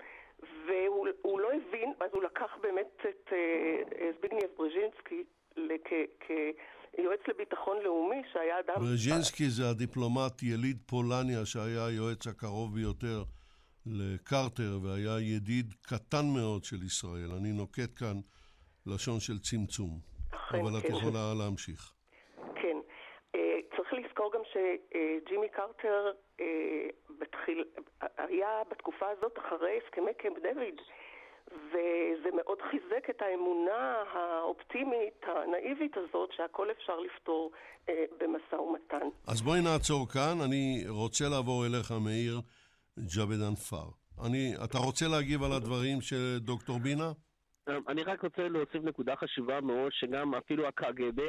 והוא 0.66 1.08
הוא 1.22 1.40
לא 1.40 1.52
הבין, 1.68 1.92
אז 2.00 2.10
הוא 2.12 2.22
לקח 2.22 2.56
באמת 2.62 3.00
את 3.00 3.32
אה, 3.32 3.38
אה, 4.00 4.10
זביגנייב 4.18 4.50
ברז'ינסקי 4.56 5.24
כיועץ 6.20 7.20
לביטחון 7.28 7.76
לאומי, 7.82 8.22
שהיה 8.32 8.60
אדם... 8.60 8.74
ברז'ינסקי 8.74 9.44
זה 9.48 9.62
הדיפלומט 9.70 10.42
יליד 10.42 10.76
פולניה 10.86 11.44
שהיה 11.44 11.86
היועץ 11.86 12.26
הקרוב 12.26 12.74
ביותר 12.74 13.22
לקרטר 13.86 14.72
והיה 14.82 15.20
ידיד 15.20 15.74
קטן 15.82 16.26
מאוד 16.36 16.64
של 16.64 16.82
ישראל. 16.86 17.30
אני 17.38 17.52
נוקט 17.52 17.92
כאן 17.98 18.16
לשון 18.86 19.20
של 19.20 19.38
צמצום, 19.38 19.90
אכן, 20.34 20.58
אבל 20.58 20.78
את 20.78 20.82
כן. 20.82 20.92
יכולה 20.92 21.34
להמשיך. 21.38 21.92
כן. 22.62 22.76
אה, 23.34 23.58
צריך 23.76 23.92
לזכור 23.92 24.32
גם 24.34 24.42
שג'ימי 24.52 25.48
קרטר 25.48 26.12
בתחיל, 27.18 27.64
היה 28.00 28.62
בתקופה 28.70 29.06
הזאת 29.08 29.38
אחרי 29.38 29.78
הסכמי 29.84 30.14
קמפ 30.14 30.38
דויד, 30.42 30.80
וזה 31.52 32.28
מאוד 32.36 32.58
חיזק 32.70 33.10
את 33.10 33.22
האמונה 33.22 33.94
האופטימית, 34.12 35.20
הנאיבית 35.22 35.96
הזאת, 35.96 36.30
שהכל 36.36 36.70
אפשר 36.70 37.00
לפתור 37.00 37.50
אה, 37.88 38.04
במשא 38.20 38.54
ומתן. 38.60 39.06
אז 39.28 39.42
בואי 39.42 39.60
נעצור 39.60 40.08
כאן, 40.08 40.40
אני 40.44 40.84
רוצה 40.88 41.24
לעבור 41.28 41.66
אליך, 41.66 41.90
מאיר 42.04 42.40
ג'אבדן 43.16 43.54
פאר. 43.54 43.88
אני, 44.26 44.54
אתה 44.64 44.78
רוצה 44.78 45.06
להגיב 45.08 45.42
על 45.42 45.52
הדברים 45.52 46.00
של 46.00 46.38
דוקטור 46.38 46.78
בינה? 46.78 47.12
אני 47.88 48.02
רק 48.02 48.22
רוצה 48.24 48.48
להוסיף 48.48 48.82
נקודה 48.84 49.16
חשובה 49.16 49.60
מאוד, 49.60 49.92
שגם 49.92 50.34
אפילו 50.34 50.66
הקג"ב 50.68 51.20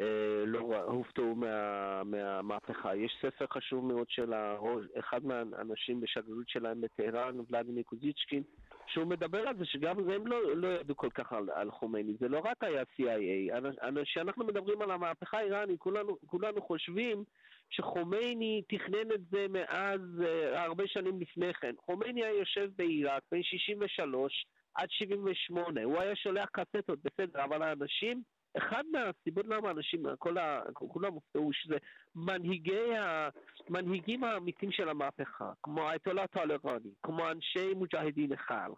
אה, 0.00 0.04
לא 0.46 0.58
הופתעו 0.84 1.34
מה, 1.34 2.02
מהמהפכה. 2.04 2.96
יש 2.96 3.12
ספר 3.22 3.44
חשוב 3.52 3.84
מאוד 3.84 4.06
של 4.10 4.32
הראש- 4.32 4.86
אחד 4.98 5.24
מהאנשים 5.24 6.00
בשגרירות 6.00 6.48
שלהם 6.48 6.80
בטהרן, 6.80 7.36
ולדימיר 7.50 7.82
קוזיצ'קין, 7.82 8.42
שהוא 8.88 9.06
מדבר 9.06 9.48
על 9.48 9.56
זה 9.56 9.64
שגם 9.64 9.98
הם 9.98 10.26
לא, 10.26 10.56
לא 10.56 10.68
ידעו 10.68 10.96
כל 10.96 11.10
כך 11.14 11.32
על, 11.32 11.50
על 11.54 11.70
חומייני. 11.70 12.14
זה 12.20 12.28
לא 12.28 12.40
רק 12.44 12.64
היה 12.64 12.82
CIA. 12.82 13.60
כשאנחנו 14.04 14.44
מדברים 14.44 14.82
על 14.82 14.90
המהפכה 14.90 15.38
האיראנית, 15.38 15.80
כולנו, 15.80 16.16
כולנו 16.26 16.62
חושבים 16.62 17.24
שחומייני 17.70 18.62
תכנן 18.68 19.12
את 19.14 19.20
זה 19.30 19.46
מאז 19.48 20.00
אה, 20.24 20.62
הרבה 20.62 20.86
שנים 20.86 21.20
לפני 21.20 21.54
כן. 21.54 21.74
חומייני 21.78 22.24
היה 22.24 22.38
יושב 22.38 22.70
בעיראק 22.76 23.22
בין 23.32 23.42
63 23.42 24.46
עד 24.74 24.90
78, 24.90 25.84
הוא 25.84 26.00
היה 26.00 26.16
שולח 26.16 26.48
קסטות, 26.52 26.98
בסדר, 27.04 27.44
אבל 27.44 27.62
האנשים, 27.62 28.22
אחד 28.58 28.84
מהסיבות 28.92 29.46
למה 29.46 29.68
האנשים, 29.68 30.02
כל 30.18 30.38
ה... 30.38 30.60
כולם 30.74 31.12
הופתעו, 31.12 31.50
שזה 31.52 31.76
מנהיגי 32.14 32.96
ה... 32.96 33.28
מנהיגים 33.68 34.24
האמיתיים 34.24 34.72
של 34.72 34.88
המהפכה, 34.88 35.52
כמו 35.62 35.88
האייתולה 35.88 36.26
טולרני, 36.26 36.90
כמו 37.02 37.30
אנשי 37.30 37.74
מוג'הדין 37.74 38.32
אחד, 38.32 38.68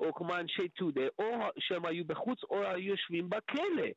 או 0.00 0.14
כמו 0.14 0.36
אנשי 0.36 0.68
טודה, 0.68 1.06
או 1.18 1.48
שהם 1.58 1.86
היו 1.86 2.04
בחוץ 2.04 2.44
או 2.44 2.64
היו 2.64 2.90
יושבים 2.90 3.30
בכלא. 3.30 3.88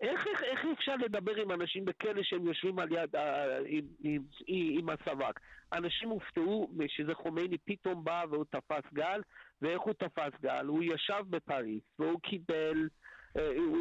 איך, 0.00 0.26
איך, 0.26 0.42
איך 0.42 0.60
אפשר 0.78 0.96
לדבר 0.96 1.34
עם 1.36 1.52
אנשים 1.52 1.84
בכלא 1.84 2.22
שהם 2.22 2.46
יושבים 2.46 2.78
על 2.78 2.92
יד, 2.92 3.16
אה, 3.16 3.58
עם, 3.66 3.86
עם, 4.04 4.22
עם, 4.46 4.78
עם 4.78 4.88
הסבק? 4.88 5.40
אנשים 5.72 6.08
הופתעו 6.08 6.70
שזה 6.88 7.14
חומייני 7.14 7.58
פתאום 7.58 8.04
בא 8.04 8.24
והוא 8.30 8.44
תפס 8.50 8.92
גל, 8.92 9.20
ואיך 9.62 9.80
הוא 9.80 9.92
תפס 9.92 10.40
גל? 10.40 10.66
הוא 10.66 10.82
ישב 10.82 11.22
בפריז 11.30 11.80
והוא 11.98 12.20
קיבל 12.20 12.88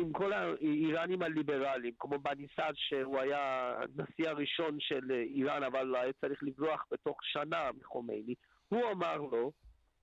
עם 0.02 0.12
כל 0.14 0.34
האיראנים 0.34 1.22
הליברליים, 1.22 1.94
כמו 2.00 2.20
בניסד 2.20 2.74
שהוא 2.76 3.20
היה 3.20 3.74
הנשיא 3.82 4.30
הראשון 4.30 4.78
של 4.80 5.12
אה, 5.12 5.22
איראן, 5.22 5.64
אבל 5.64 5.96
היה 5.96 6.14
צריך 6.22 6.40
לברוח 6.44 6.86
בתוך 6.92 7.18
שנה 7.24 7.70
מחומייני, 7.82 8.34
הוא 8.70 8.82
אמר 8.92 9.18
לו 9.18 9.52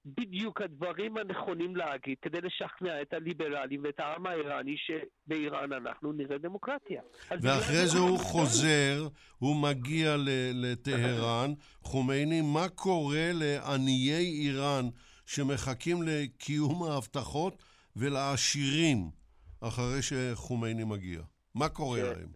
בדיוק 0.06 0.60
הדברים 0.60 1.16
הנכונים 1.16 1.76
להגיד 1.76 2.16
כדי 2.22 2.40
לשכנע 2.40 3.02
את 3.02 3.12
הליברלים 3.12 3.81
ואת 3.85 4.01
העם 4.01 4.26
האיראני 4.26 4.76
שבאיראן 4.76 5.72
אנחנו 5.72 6.12
נראה 6.12 6.39
דמוקרטיה. 6.39 7.02
ואחרי 7.31 7.86
זה 7.86 7.98
הוא 7.98 8.18
חוזר, 8.18 9.09
הוא 9.39 9.56
מגיע 9.56 10.16
לטהרן. 10.55 11.52
חומייני, 11.82 12.40
מה 12.40 12.68
קורה 12.68 13.31
לעניי 13.32 14.14
איראן 14.14 14.85
שמחכים 15.26 16.02
לקיום 16.02 16.82
ההבטחות 16.82 17.62
ולעשירים 17.97 19.23
אחרי 19.69 20.03
שחומייני 20.03 20.85
מגיע? 20.85 21.20
מה 21.55 21.69
קורה 21.69 21.99
כן. 22.01 22.07
להם? 22.07 22.28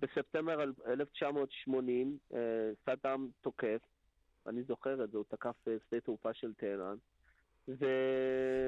בספטמבר 0.00 0.62
1980 0.86 2.18
אה, 2.34 2.38
סדאם 2.86 3.28
תוקף, 3.40 3.78
אני 4.46 4.62
זוכר 4.62 5.04
את 5.04 5.10
זה, 5.10 5.16
הוא 5.16 5.24
תקף 5.28 5.54
אה, 5.68 5.72
שדה 5.88 6.00
תעופה 6.00 6.34
של 6.34 6.52
טהרן. 6.54 6.96
ו... 7.68 7.84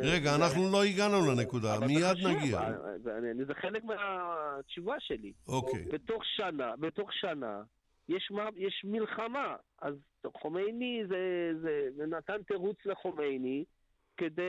רגע, 0.03 0.35
אנחנו 0.35 0.73
לא 0.73 0.83
הגענו 0.85 1.31
לנקודה, 1.31 1.81
מיד 1.87 2.17
נגיע. 2.37 2.59
אה, 2.61 2.71
זה- 3.03 3.19
אני- 3.19 3.45
זה 3.45 3.55
חלק 3.55 3.85
מהתשובה 3.85 4.95
שלי. 4.99 5.33
אוקיי. 5.49 5.85
בתוך 5.93 6.23
שנה, 6.25 6.77
בתוך 6.77 7.13
שנה, 7.13 7.63
יש, 8.09 8.29
מה, 8.31 8.49
יש 8.57 8.83
מלחמה. 8.85 9.57
אז 9.83 9.95
חומייני 10.37 11.03
זה, 11.09 11.51
זה, 11.63 11.89
זה 11.97 12.07
נתן 12.07 12.43
תירוץ 12.43 12.77
לחומייני 12.85 13.65
כדי 14.17 14.43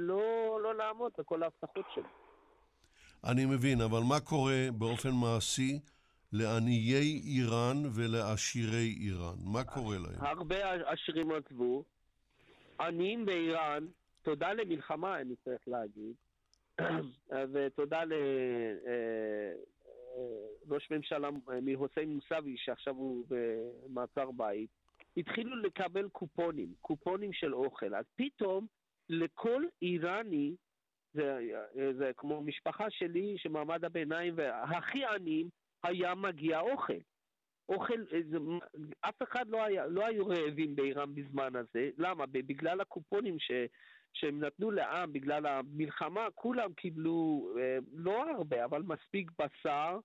לא, 0.00 0.22
לא 0.62 0.74
לעמוד 0.74 1.12
בכל 1.18 1.42
ההבטחות 1.42 1.84
שלו. 1.94 2.21
אני 3.24 3.46
מבין, 3.46 3.80
אבל 3.80 4.00
מה 4.08 4.20
קורה 4.20 4.68
באופן 4.78 5.10
מעשי 5.10 5.80
לעניי 6.32 7.20
איראן 7.24 7.76
ולעשירי 7.94 8.96
איראן? 9.00 9.36
מה 9.52 9.64
קורה 9.64 9.96
להם? 9.98 10.24
הרבה 10.24 10.56
עשירים 10.92 11.30
עזבו. 11.32 11.84
עניים 12.80 13.26
באיראן, 13.26 13.86
תודה 14.22 14.52
למלחמה, 14.52 15.20
אני 15.20 15.34
צריך 15.44 15.60
להגיד, 15.66 16.14
ותודה 17.52 18.02
לראש 20.68 20.90
ממשלה 20.90 21.28
מחוסיין 21.62 22.14
מוסאווי, 22.14 22.56
שעכשיו 22.58 22.94
הוא 22.94 23.24
במעצר 23.28 24.30
בית, 24.30 24.70
התחילו 25.16 25.56
לקבל 25.56 26.08
קופונים, 26.08 26.74
קופונים 26.80 27.32
של 27.32 27.54
אוכל. 27.54 27.94
אז 27.94 28.04
פתאום 28.16 28.66
לכל 29.08 29.64
איראני, 29.82 30.54
זה, 31.14 31.38
זה 31.98 32.10
כמו 32.16 32.40
משפחה 32.40 32.90
שלי, 32.90 33.34
שמעמד 33.38 33.84
הביניים 33.84 34.34
והכי 34.36 35.04
עניים, 35.04 35.48
היה 35.84 36.14
מגיע 36.14 36.60
אוכל. 36.60 36.98
אוכל, 37.68 38.04
זה, 38.30 38.38
אף 39.00 39.22
אחד 39.22 39.48
לא, 39.48 39.62
היה, 39.62 39.86
לא 39.86 40.06
היו 40.06 40.26
רעבים 40.26 40.76
באיראן 40.76 41.14
בזמן 41.14 41.56
הזה. 41.56 41.90
למה? 41.98 42.26
בגלל 42.26 42.80
הקופונים 42.80 43.38
ש, 43.38 43.50
שהם 44.12 44.44
נתנו 44.44 44.70
לעם, 44.70 45.12
בגלל 45.12 45.46
המלחמה, 45.46 46.26
כולם 46.34 46.72
קיבלו 46.72 47.48
אה, 47.58 47.78
לא 47.92 48.30
הרבה, 48.30 48.64
אבל 48.64 48.82
מספיק 48.82 49.30
בשר, 49.38 49.98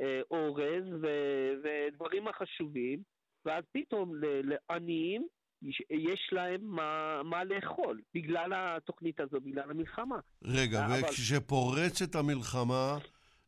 אה, 0.00 0.20
אורז 0.30 0.84
ו- 1.02 1.52
ודברים 1.62 2.28
החשובים, 2.28 3.02
ואז 3.44 3.64
פתאום 3.72 4.12
לעניים 4.20 5.26
יש- 5.62 6.28
להם 6.32 6.60
מה, 6.64 6.84
מה 7.24 7.44
לאכול, 7.44 8.00
בגלל 8.14 8.52
התוכנית 8.56 9.20
הזו, 9.20 9.40
בגלל 9.40 9.70
המלחמה. 9.70 10.18
רגע, 10.42 10.86
אבל- 10.86 11.00
וכשפורצת 11.04 12.14
המלחמה, 12.14 12.98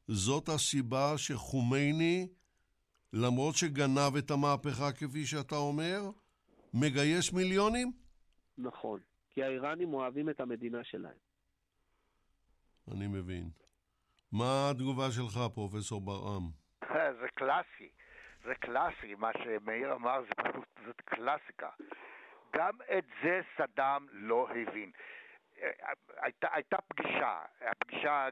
זאת 0.08 0.48
הסיבה 0.48 1.12
שחומייני, 1.16 2.28
למרות 3.12 3.54
שגנב 3.54 4.16
את 4.18 4.30
המהפכה 4.30 4.92
כפי 4.92 5.26
שאתה 5.26 5.54
אומר, 5.56 6.00
מגייס 6.74 7.32
מיליונים? 7.32 7.92
נכון, 8.58 9.00
כי 9.30 9.42
האיראנים 9.42 9.94
אוהבים 9.94 10.30
את 10.30 10.40
המדינה 10.40 10.84
שלהם. 10.84 11.18
אני 12.92 13.06
מבין. 13.06 13.50
מה 14.32 14.70
התגובה 14.70 15.10
שלך, 15.10 15.40
פרופסור 15.54 16.00
ברעם? 16.00 16.50
זה 17.20 17.26
קלאסי. 17.34 17.88
זה 18.44 18.54
קלאסי, 18.60 19.14
מה 19.18 19.30
שמאיר 19.44 19.94
אמר 19.94 20.20
זה 20.28 20.34
פשוט, 20.44 20.68
זאת 20.86 21.00
קלאסיקה. 21.04 21.68
גם 22.56 22.72
את 22.98 23.04
זה 23.22 23.40
סדאם 23.56 24.06
לא 24.12 24.48
הבין. 24.50 24.90
הייתה, 26.16 26.48
הייתה 26.52 26.76
פגישה, 26.88 27.40
פגישה 27.78 28.28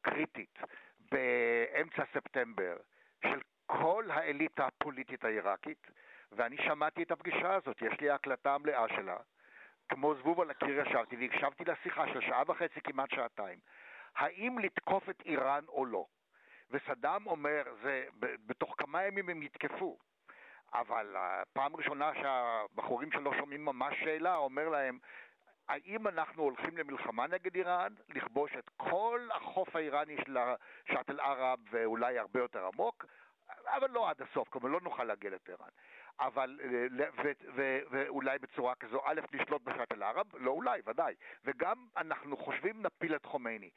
קריטית 0.00 0.58
באמצע 1.10 2.04
ספטמבר 2.12 2.76
של 3.26 3.40
כל 3.66 4.04
האליטה 4.10 4.66
הפוליטית 4.66 5.24
העיראקית, 5.24 5.86
ואני 6.32 6.56
שמעתי 6.56 7.02
את 7.02 7.10
הפגישה 7.10 7.54
הזאת, 7.54 7.82
יש 7.82 8.00
לי 8.00 8.10
הקלטה 8.10 8.54
המלאה 8.54 8.88
שלה. 8.88 9.16
כמו 9.88 10.14
זבוב 10.14 10.40
על 10.40 10.50
הקיר 10.50 10.80
ישבתי 10.80 11.16
והקשבתי 11.16 11.64
לשיחה 11.64 12.08
של 12.08 12.20
שעה 12.20 12.42
וחצי, 12.46 12.80
כמעט 12.80 13.10
שעתיים. 13.10 13.58
האם 14.16 14.58
לתקוף 14.58 15.10
את 15.10 15.22
איראן 15.24 15.64
או 15.68 15.86
לא? 15.86 16.06
וסדאם 16.70 17.26
אומר, 17.26 17.62
זה, 17.82 18.06
בתוך 18.18 18.74
כמה 18.78 19.04
ימים 19.04 19.28
הם 19.28 19.42
יתקפו. 19.42 19.98
אבל 20.74 21.16
הפעם 21.18 21.74
הראשונה 21.74 22.10
שהבחורים 22.14 23.12
שלו 23.12 23.34
שומעים 23.34 23.64
ממש 23.64 23.94
שאלה, 24.04 24.36
אומר 24.36 24.68
להם, 24.68 24.98
האם 25.68 26.08
אנחנו 26.08 26.42
הולכים 26.42 26.76
למלחמה 26.78 27.26
נגד 27.26 27.54
איראן, 27.54 27.92
לכבוש 28.08 28.52
את 28.58 28.70
כל 28.76 29.28
החוף 29.34 29.76
האיראני 29.76 30.16
של 30.16 30.38
שאט 30.88 31.10
אל-ערב 31.10 31.58
ואולי 31.70 32.18
הרבה 32.18 32.40
יותר 32.40 32.66
עמוק, 32.66 33.04
אבל 33.66 33.90
לא 33.90 34.10
עד 34.10 34.22
הסוף, 34.22 34.48
כלומר 34.48 34.68
לא 34.68 34.80
נוכל 34.80 35.04
להגיע 35.04 35.30
לטהרן. 35.30 35.68
אבל, 36.20 36.60
אה, 36.64 37.32
ואולי 37.90 38.38
בצורה 38.38 38.74
כזו, 38.74 39.00
א', 39.04 39.20
לשלוט 39.32 39.62
בשאט 39.62 39.92
אל-ערב, 39.92 40.26
לא 40.34 40.50
אולי, 40.50 40.80
ודאי, 40.86 41.14
וגם 41.44 41.86
אנחנו 41.96 42.36
חושבים 42.36 42.82
נפיל 42.82 43.14
את 43.14 43.24
חומייני. 43.24 43.70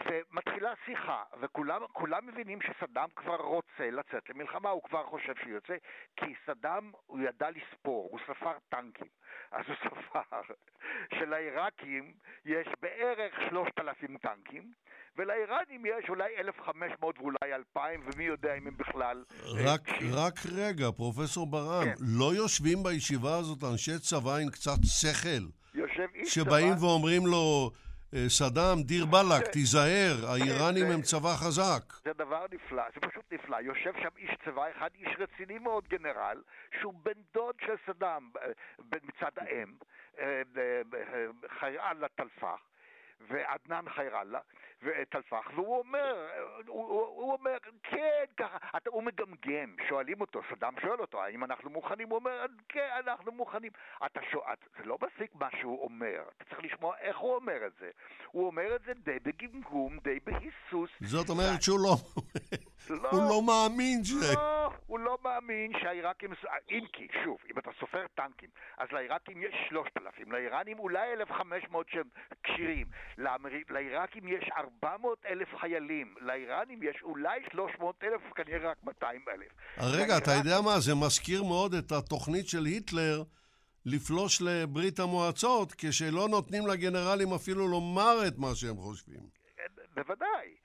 ומתחילה 0.00 0.72
שיחה, 0.86 1.22
וכולם 1.40 2.26
מבינים 2.26 2.58
שסדאם 2.62 3.08
כבר 3.16 3.36
רוצה 3.36 3.90
לצאת 3.90 4.28
למלחמה, 4.28 4.70
הוא 4.70 4.82
כבר 4.82 5.06
חושב 5.06 5.32
שהוא 5.40 5.52
יוצא, 5.52 5.74
כי 6.16 6.34
סדאם, 6.46 6.90
הוא 7.06 7.20
ידע 7.20 7.46
לספור, 7.50 8.08
הוא 8.10 8.20
ספר 8.26 8.52
טנקים. 8.68 9.06
אז 9.52 9.64
הוא 9.68 9.76
ספר 9.76 10.40
שלעיראקים 11.18 12.12
יש 12.44 12.68
בערך 12.82 13.34
3,000 13.50 14.18
טנקים, 14.18 14.72
ולאיראנים 15.16 15.86
יש 15.86 16.08
אולי 16.08 16.36
1,500 16.38 17.18
ואולי 17.18 17.54
2,000, 17.54 18.00
ומי 18.06 18.24
יודע 18.24 18.54
אם 18.54 18.66
הם 18.66 18.76
בכלל... 18.76 19.24
רק, 19.64 19.88
רק 20.12 20.34
רגע, 20.52 20.90
פרופסור 20.96 21.46
ברם, 21.46 21.84
כן. 21.84 21.94
לא 22.18 22.34
יושבים 22.34 22.82
בישיבה 22.82 23.36
הזאת 23.36 23.64
אנשי 23.72 23.98
צבא 23.98 24.36
עם 24.36 24.50
קצת 24.50 24.78
שכל? 24.84 25.44
יושב 25.74 26.06
איש 26.14 26.38
צבא... 26.38 26.44
שבאים 26.44 26.74
ואומרים 26.80 27.26
לו... 27.26 27.70
אה, 28.14 28.28
סדאם, 28.28 28.82
דיר 28.82 29.06
באלק, 29.06 29.46
תיזהר, 29.52 30.14
האיראנים 30.28 30.86
הם 30.86 31.02
צבא 31.02 31.34
חזק. 31.36 31.82
זה 32.04 32.12
דבר 32.12 32.46
נפלא, 32.52 32.82
זה 32.94 33.00
פשוט 33.00 33.32
נפלא. 33.32 33.56
יושב 33.60 33.92
שם 34.02 34.08
איש 34.16 34.30
צבא 34.44 34.64
אחד, 34.76 34.90
איש 34.94 35.08
רציני 35.18 35.58
מאוד, 35.58 35.88
גנרל, 35.88 36.42
שהוא 36.80 36.94
בן 37.02 37.20
דוד 37.34 37.54
של 37.66 37.74
סדאם 37.86 38.30
אה, 38.42 38.48
מצד 39.02 39.30
האם, 39.36 39.74
אה, 40.18 40.42
חיירן 41.58 41.96
לטלפח, 42.00 42.60
ועדנאן 43.28 43.84
חיירלה. 43.88 44.40
וטלפח, 44.82 45.50
והוא 45.54 45.78
אומר, 45.78 46.28
הוא, 46.66 46.86
הוא, 46.88 47.00
הוא 47.06 47.32
אומר, 47.32 47.56
כן, 47.82 48.24
ככה, 48.36 48.56
אתה, 48.76 48.90
הוא 48.90 49.02
מגמגם, 49.02 49.76
שואלים 49.88 50.20
אותו, 50.20 50.40
סדאם 50.50 50.80
שואל 50.80 51.00
אותו, 51.00 51.22
האם 51.22 51.44
אנחנו 51.44 51.70
מוכנים? 51.70 52.08
הוא 52.08 52.18
אומר, 52.18 52.46
כן, 52.68 52.88
אנחנו 53.06 53.32
מוכנים. 53.32 53.72
אתה 54.06 54.20
שואל, 54.30 54.54
זה 54.78 54.84
לא 54.84 54.98
מספיק 55.02 55.34
מה 55.34 55.48
שהוא 55.60 55.84
אומר, 55.84 56.22
אתה 56.36 56.44
צריך 56.44 56.64
לשמוע 56.64 56.96
איך 56.98 57.18
הוא 57.18 57.34
אומר 57.34 57.66
את 57.66 57.72
זה. 57.80 57.90
הוא 58.30 58.46
אומר 58.46 58.76
את 58.76 58.82
זה 58.86 58.92
די 58.94 59.18
בגמגום, 59.22 59.98
די 59.98 60.18
בהיסוס. 60.24 60.90
זאת 61.00 61.28
אומרת 61.28 61.62
שהוא 61.62 61.78
לא... 61.80 61.94
לא, 62.90 63.08
הוא 63.10 63.28
לא 63.28 63.42
מאמין 63.42 64.04
ש... 64.04 64.12
לא, 64.12 64.70
הוא 64.86 64.98
לא 64.98 65.18
מאמין 65.24 65.72
שהעיראקים... 65.80 66.30
אם 66.70 66.84
כי, 66.92 67.08
שוב, 67.24 67.38
אם 67.50 67.58
אתה 67.58 67.70
סופר 67.80 68.06
טנקים, 68.14 68.48
אז 68.78 68.88
לעיראקים 68.92 69.42
יש 69.42 69.54
3,000, 69.68 70.32
לאיראנים 70.32 70.78
אולי 70.78 71.12
1,500 71.12 71.86
שהם 71.88 72.08
כשירים, 72.42 72.86
לעיראקים 73.70 74.28
יש 74.28 74.50
400 74.56 75.26
אלף 75.26 75.48
חיילים, 75.60 76.14
לאיראנים 76.20 76.82
יש 76.82 77.02
אולי 77.02 77.40
300 77.52 78.04
אלף, 78.04 78.20
כנראה 78.34 78.70
רק 78.70 78.76
200 78.84 79.24
אלף. 79.28 79.52
רגע, 79.78 80.18
אתה 80.18 80.30
יודע 80.30 80.60
מה? 80.60 80.80
זה 80.80 80.94
מזכיר 80.94 81.42
מאוד 81.42 81.74
את 81.74 81.92
התוכנית 81.92 82.48
של 82.48 82.64
היטלר 82.64 83.22
לפלוש 83.86 84.42
לברית 84.42 84.98
המועצות, 84.98 85.72
כשלא 85.78 86.28
נותנים 86.28 86.66
לגנרלים 86.66 87.32
אפילו 87.32 87.68
לומר 87.68 88.26
את 88.28 88.38
מה 88.38 88.54
שהם 88.54 88.76
חושבים. 88.76 89.20
בוודאי. 89.94 90.61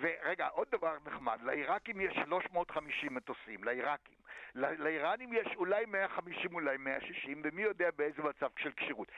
ורגע, 0.00 0.48
עוד 0.48 0.68
דבר 0.72 0.96
נחמד, 1.06 1.38
לעיראקים 1.42 2.00
יש 2.00 2.14
350 2.24 3.14
מטוסים, 3.14 3.64
לעיראקים. 3.64 4.16
לאיראנים 4.54 5.32
יש 5.32 5.46
אולי 5.56 5.84
150, 5.86 6.54
אולי 6.54 6.76
160, 6.76 7.42
ומי 7.44 7.62
יודע 7.62 7.90
באיזה 7.96 8.22
מצב 8.22 8.48
של 8.58 8.72
כשירות. 8.76 9.08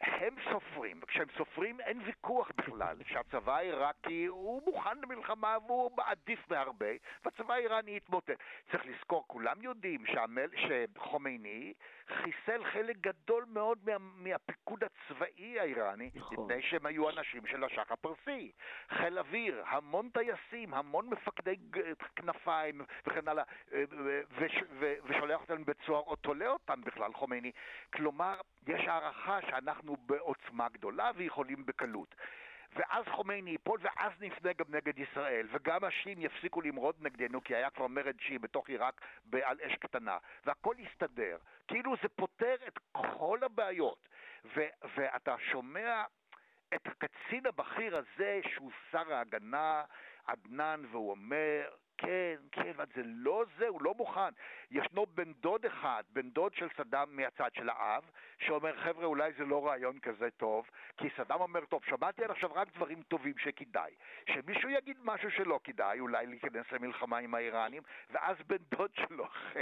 הם 0.00 0.34
סופרים, 0.50 1.00
וכשהם 1.02 1.26
סופרים 1.36 1.80
אין 1.80 2.00
ויכוח 2.04 2.50
בכלל 2.56 2.96
שהצבא 3.06 3.56
העיראקי 3.56 4.26
הוא 4.26 4.62
מוכן 4.66 4.98
למלחמה 5.02 5.56
והוא 5.66 5.90
עדיף 6.04 6.48
בהרבה, 6.48 6.86
והצבא 7.24 7.54
האיראני 7.54 7.96
יתמוטט. 7.96 8.30
צריך 8.70 8.86
לזכור, 8.86 9.24
כולם 9.26 9.62
יודעים 9.62 10.06
שהמל, 10.06 10.48
שחומייני 10.56 11.72
חיסל 12.08 12.64
חלק 12.64 12.96
גדול 12.96 13.44
מאוד 13.48 13.78
מה, 13.84 13.98
מהפיקוד 13.98 14.84
הצבאי 14.84 15.60
האיראני, 15.60 16.10
נכון. 16.14 16.44
מפני 16.44 16.62
שהם 16.62 16.86
היו 16.86 17.10
אנשים 17.10 17.46
של 17.46 17.64
השח 17.64 17.92
הפרסי. 17.92 18.52
חיל 18.88 19.18
אוויר, 19.18 19.62
המון 19.66 20.08
טייסים, 20.08 20.74
המון 20.74 21.10
מפקדי 21.10 21.56
כנפיים 22.16 22.80
וכן 23.06 23.28
הלאה, 23.28 23.44
אה, 23.72 23.84
ושולח 25.04 25.40
אותם 25.40 25.62
בבית 25.62 25.82
סוהר 25.86 26.02
או 26.06 26.16
תולה 26.16 26.48
אותם 26.48 26.80
בכלל, 26.80 27.12
חומייני. 27.12 27.52
כלומר, 27.92 28.40
יש 28.66 28.88
הערכה 28.88 29.38
שאנחנו 29.42 29.96
בעוצמה 29.96 30.68
גדולה 30.68 31.10
ויכולים 31.16 31.66
בקלות. 31.66 32.14
ואז 32.76 33.04
חומייני 33.08 33.50
ייפול, 33.50 33.80
ואז 33.82 34.12
נפנה 34.20 34.52
גם 34.52 34.64
נגד 34.68 34.98
ישראל, 34.98 35.48
וגם 35.52 35.84
השיעים 35.84 36.20
יפסיקו 36.20 36.60
למרוד 36.60 36.96
נגדנו, 37.00 37.44
כי 37.44 37.54
היה 37.54 37.70
כבר 37.70 37.86
מרד 37.86 38.20
שיעי 38.20 38.38
בתוך 38.38 38.68
עיראק 38.68 39.00
על 39.42 39.56
אש 39.60 39.74
קטנה, 39.74 40.18
והכל 40.44 40.74
יסתדר. 40.78 41.36
כאילו 41.68 41.94
זה 42.02 42.08
פותר 42.08 42.54
את 42.68 42.78
כל 42.92 43.38
הבעיות. 43.42 44.08
ו- 44.56 44.88
ואתה 44.96 45.34
שומע 45.38 46.04
את 46.74 46.86
הקצין 46.86 47.46
הבכיר 47.46 47.96
הזה, 47.96 48.40
שהוא 48.54 48.70
שר 48.90 49.14
ההגנה, 49.14 49.84
עדנאן, 50.26 50.82
והוא 50.90 51.10
אומר, 51.10 51.68
כן, 51.98 52.36
כן, 52.52 52.72
זה 52.94 53.02
לא 53.04 53.44
זה, 53.58 53.68
הוא 53.68 53.82
לא 53.82 53.94
מוכן. 53.94 54.30
ישנו 54.70 55.06
בן 55.14 55.32
דוד 55.32 55.64
אחד, 55.66 56.02
בן 56.12 56.30
דוד 56.30 56.54
של 56.54 56.68
סדאם 56.76 57.16
מהצד 57.16 57.48
של 57.54 57.68
האב, 57.68 58.02
שאומר, 58.38 58.76
חבר'ה, 58.76 59.04
אולי 59.04 59.32
זה 59.38 59.44
לא 59.44 59.66
רעיון 59.66 59.98
כזה 59.98 60.28
טוב, 60.36 60.66
כי 60.96 61.08
סדאם 61.16 61.40
אומר, 61.40 61.64
טוב, 61.64 61.82
שמעתי 61.84 62.24
עד 62.24 62.30
עכשיו 62.30 62.50
רק 62.54 62.68
דברים 62.74 63.02
טובים 63.02 63.34
שכדאי. 63.38 63.90
שמישהו 64.30 64.68
יגיד 64.68 64.96
משהו 65.04 65.30
שלא 65.30 65.60
כדאי, 65.64 66.00
אולי 66.00 66.26
להיכנס 66.26 66.66
למלחמה 66.72 67.18
עם 67.18 67.34
האיראנים, 67.34 67.82
ואז 68.10 68.36
בן 68.46 68.56
דוד 68.70 68.90
שלו 68.94 69.24
אחר, 69.24 69.60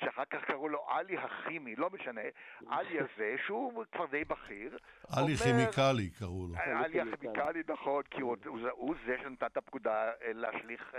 שאחר 0.00 0.24
כך 0.24 0.44
קראו 0.44 0.68
לו 0.68 0.86
עלי 0.88 1.16
הכימי, 1.18 1.76
לא 1.76 1.90
משנה, 1.90 2.20
עלי 2.68 2.98
הזה, 3.00 3.34
שהוא 3.46 3.84
כבר 3.92 4.06
די 4.06 4.24
בכיר. 4.24 4.78
עלי 5.16 5.36
כימיקלי 5.36 6.10
קראו 6.10 6.46
לו. 6.46 6.54
עלי 6.56 7.00
הכימיקלי, 7.00 7.62
נכון, 7.68 8.02
כי 8.10 8.20
הוא, 8.20 8.36
הוא, 8.46 8.58
הוא 8.72 8.94
זה 9.06 9.16
שנתן 9.22 9.46
את 9.46 9.56
הפקודה 9.56 10.10
אה, 10.22 10.32
להשליך 10.32 10.94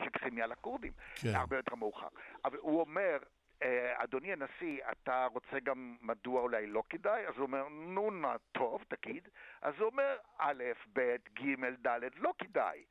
נשק 0.00 0.18
כימי 0.18 0.42
על 0.42 0.52
הכורדים. 0.52 0.92
כן. 1.14 1.34
הרבה 1.34 1.56
יותר 1.56 1.74
מאוחר. 1.74 2.08
אבל 2.44 2.56
הוא 2.60 2.80
אומר, 2.80 3.18
אה, 3.62 4.04
אדוני 4.04 4.32
הנשיא, 4.32 4.80
אתה 4.92 5.26
רוצה 5.32 5.60
גם 5.60 5.96
מדוע 6.00 6.40
אולי 6.40 6.66
לא 6.66 6.82
כדאי? 6.90 7.26
אז 7.26 7.34
הוא 7.36 7.42
אומר, 7.42 7.68
נו, 7.68 8.10
מה, 8.10 8.36
טוב, 8.52 8.84
תגיד. 8.88 9.28
אז 9.62 9.74
הוא 9.78 9.86
אומר, 9.86 10.16
א', 10.38 10.64
ב', 10.92 11.16
ג', 11.34 11.86
ד', 11.86 12.00
לא 12.16 12.32
כדאי. 12.38 12.84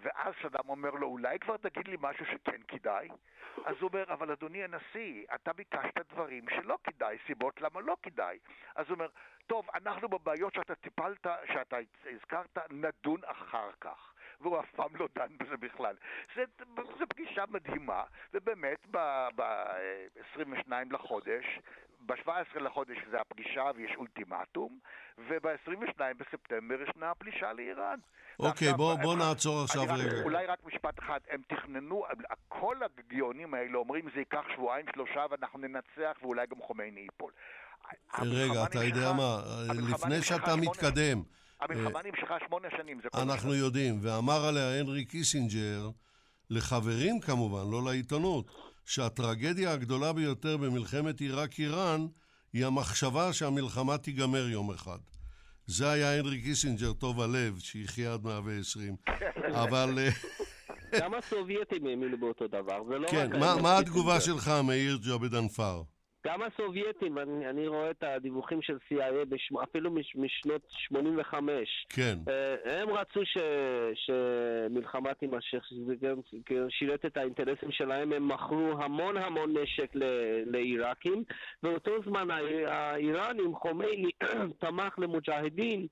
ואז 0.00 0.34
סדאם 0.42 0.68
אומר 0.68 0.90
לו, 0.90 1.06
אולי 1.06 1.38
כבר 1.38 1.56
תגיד 1.56 1.88
לי 1.88 1.96
משהו 2.00 2.26
שכן 2.26 2.60
כדאי? 2.68 3.08
אז 3.64 3.76
הוא 3.80 3.90
אומר, 3.92 4.12
אבל 4.12 4.30
אדוני 4.30 4.64
הנשיא, 4.64 5.24
אתה 5.34 5.52
ביקשת 5.52 6.12
דברים 6.12 6.44
שלא 6.48 6.78
כדאי, 6.84 7.18
סיבות 7.26 7.60
למה 7.60 7.80
לא 7.80 7.96
כדאי. 8.02 8.38
אז 8.74 8.86
הוא 8.86 8.94
אומר, 8.94 9.08
טוב, 9.46 9.66
אנחנו 9.74 10.08
בבעיות 10.08 10.54
שאתה 10.54 10.74
טיפלת, 10.74 11.26
שאתה 11.52 11.76
הזכרת, 12.06 12.58
נדון 12.70 13.20
אחר 13.24 13.70
כך. 13.80 14.13
והוא 14.40 14.60
אף 14.60 14.70
פעם 14.76 14.96
לא 14.96 15.08
דן 15.14 15.36
בזה 15.40 15.56
בכלל. 15.56 15.94
זו 16.98 17.06
פגישה 17.08 17.44
מדהימה, 17.48 18.02
ובאמת 18.34 18.86
ב-22 18.90 20.72
לחודש, 20.90 21.44
ב-17 22.06 22.60
לחודש 22.60 22.98
זה 23.10 23.20
הפגישה 23.20 23.70
ויש 23.76 23.96
אולטימטום, 23.96 24.78
וב-22 25.18 26.00
בספטמבר 26.18 26.82
ישנה 26.82 27.10
הפלישה 27.10 27.52
לאיראן. 27.52 27.98
אוקיי, 28.38 28.70
okay, 28.70 28.76
בוא, 28.76 28.94
בוא 28.94 29.16
נעצור 29.16 29.62
עכשיו 29.64 29.82
רגע. 29.82 30.22
אולי 30.22 30.46
רק 30.46 30.58
משפט 30.64 30.98
אחד, 30.98 31.20
הם 31.30 31.42
תכננו, 31.48 32.04
כל 32.48 32.76
הגאונים 32.82 33.54
האלה 33.54 33.78
אומרים 33.78 34.08
זה 34.14 34.18
ייקח 34.18 34.42
שבועיים 34.54 34.86
שלושה 34.94 35.26
ואנחנו 35.30 35.58
ננצח 35.58 36.16
ואולי 36.22 36.46
גם 36.46 36.56
חומייני 36.62 37.00
ייפול. 37.00 37.32
רגע, 38.18 38.64
אתה 38.64 38.84
יודע 38.84 39.12
מה, 39.12 39.36
לפני 39.90 40.22
שאתה 40.22 40.56
מתקדם, 40.56 41.22
המלחמה 41.64 42.00
נמשכה 42.02 42.36
שמונה 42.46 42.68
שנים, 42.76 43.00
זה 43.02 43.08
כל 43.10 43.20
אנחנו 43.20 43.54
יודעים, 43.54 43.98
ואמר 44.02 44.44
עליה 44.44 44.80
הנרי 44.80 45.04
קיסינג'ר, 45.04 45.90
לחברים 46.50 47.20
כמובן, 47.20 47.70
לא 47.70 47.84
לעיתונות, 47.84 48.50
שהטרגדיה 48.84 49.72
הגדולה 49.72 50.12
ביותר 50.12 50.56
במלחמת 50.56 51.20
עיראק-איראן 51.20 52.06
היא 52.52 52.66
המחשבה 52.66 53.32
שהמלחמה 53.32 53.98
תיגמר 53.98 54.48
יום 54.48 54.70
אחד. 54.70 54.98
זה 55.66 55.90
היה 55.90 56.18
הנרי 56.18 56.42
קיסינג'ר 56.42 56.92
טוב 56.92 57.20
הלב, 57.20 57.58
שיחיה 57.58 58.14
עד 58.14 58.24
120. 58.24 58.96
אבל... 59.62 59.98
אה, 59.98 60.10
גם 61.00 61.14
הסובייטים 61.14 61.86
האמינו 61.86 62.18
באותו 62.18 62.48
דבר, 62.48 62.84
זה 62.88 62.98
לא 62.98 63.08
כן, 63.08 63.32
רק... 63.32 63.40
מה, 63.40 63.50
הנרי 63.50 63.62
מה. 63.62 63.78
התגובה 63.78 64.20
שלך, 64.20 64.52
מאיר 64.64 64.98
ג'אבד 65.06 65.34
אנפאר? 65.34 65.82
גם 66.26 66.40
הסובייטים, 66.42 67.18
אני, 67.18 67.46
אני 67.50 67.68
רואה 67.68 67.90
את 67.90 68.02
הדיווחים 68.02 68.62
של 68.62 68.76
CIA 68.88 69.24
בש, 69.28 69.50
אפילו 69.62 69.90
מש, 69.90 70.16
משנות 70.16 70.62
85. 70.68 71.86
כן. 71.88 72.18
אה, 72.28 72.80
הם 72.82 72.88
רצו 72.90 73.20
ש, 73.24 73.38
שמלחמה 73.94 75.14
תימשך, 75.14 75.64
שזה 75.64 75.94
גם 76.02 76.16
שירת 76.68 77.04
את 77.06 77.16
האינטרסים 77.16 77.72
שלהם, 77.72 78.12
הם 78.12 78.28
מכרו 78.28 78.82
המון 78.82 79.16
המון 79.16 79.56
נשק 79.58 79.90
ל- 79.96 80.02
לעיראקים, 80.52 81.24
באותו 81.62 81.90
זמן 82.06 82.30
הא- 82.30 82.68
האיראנים, 82.70 83.54
חומייני 83.54 84.10
תמך 84.60 84.98
למוג'הדין 84.98 85.86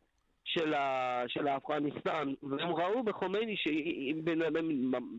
של, 0.44 0.74
ה, 0.74 1.22
של 1.28 1.48
אפגניסטן, 1.48 2.28
והם 2.42 2.68
ראו 2.68 3.02
בחומייני 3.02 3.56
שהם 3.56 4.24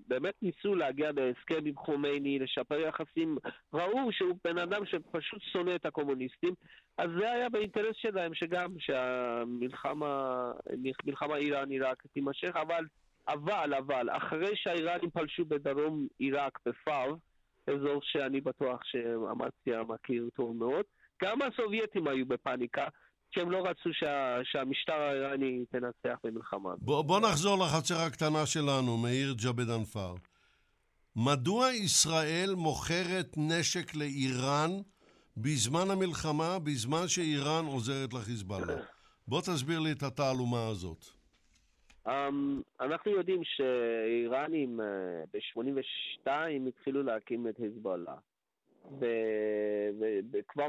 באמת 0.08 0.36
ניסו 0.42 0.76
להגיע 0.76 1.12
להסכם 1.12 1.66
עם 1.66 1.76
חומייני, 1.76 2.40
לשפר 2.40 2.80
יחסים, 2.80 3.38
ראו 3.74 4.12
שהוא 4.12 4.38
בן 4.44 4.58
אדם 4.58 4.86
שפשוט 4.86 5.42
שונא 5.42 5.76
את 5.76 5.86
הקומוניסטים, 5.86 6.54
אז 6.98 7.10
זה 7.20 7.32
היה 7.32 7.50
באינטרס 7.50 7.96
שלהם 7.96 8.34
שגם 8.34 8.70
שהמלחמה 8.80 10.52
מלחמה 11.06 11.36
איראן-עיראק 11.36 12.04
תימשך, 12.14 12.56
אבל, 12.56 12.86
אבל, 13.28 13.74
אבל, 13.74 14.10
אחרי 14.10 14.56
שהאיראנים 14.56 15.10
פלשו 15.10 15.46
בדרום 15.46 16.08
עיראק 16.20 16.60
בפאב, 16.66 17.16
אזור 17.68 18.00
שאני 18.04 18.42
בטוח 18.42 18.84
שאמציה 18.84 19.84
מכיר 19.84 20.30
טוב 20.36 20.56
מאוד, 20.56 20.86
גם 21.24 21.42
הסובייטים 21.42 22.08
היו 22.08 22.26
בפאניקה, 22.26 22.88
שהם 23.34 23.52
לא 23.52 23.66
רצו 23.68 23.94
שה, 23.94 24.38
שהמשטר 24.44 24.94
האיראני 24.94 25.66
תנצח 25.72 26.18
במלחמה. 26.24 26.70
בוא, 26.78 27.02
בוא 27.02 27.20
נחזור 27.20 27.58
לחצר 27.58 27.96
הקטנה 27.96 28.46
שלנו, 28.46 28.98
מאיר 28.98 29.34
ג'אבד 29.44 29.70
אנפאר. 29.70 30.16
מדוע 31.16 31.72
ישראל 31.72 32.50
מוכרת 32.58 33.36
נשק 33.38 33.96
לאיראן 33.96 34.70
בזמן 35.38 35.92
המלחמה, 35.92 36.60
בזמן 36.60 37.08
שאיראן 37.08 37.66
עוזרת 37.66 38.14
לחיזבאללה? 38.14 38.82
בוא 39.28 39.42
תסביר 39.42 39.80
לי 39.80 39.92
את 39.92 40.04
התעלומה 40.04 40.68
הזאת. 40.68 41.06
Um, 42.08 42.10
אנחנו 42.82 43.12
יודעים 43.12 43.42
שאיראנים 43.44 44.80
uh, 44.80 44.84
ב-82 45.34 46.30
התחילו 46.68 47.04
להקים 47.04 47.48
את 47.48 47.58
חיזבאללה. 47.58 48.16
ו- 48.92 49.90
ו- 50.00 50.20
וכבר 50.34 50.68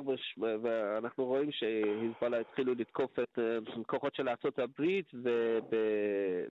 ואנחנו 0.62 1.24
רואים 1.24 1.52
שהיזבאללה 1.52 2.38
התחילו 2.40 2.74
לתקוף 2.74 3.18
את 3.18 3.38
אה, 3.38 3.58
כוחות 3.86 4.14
של 4.14 4.28
ארה"ב 4.28 4.84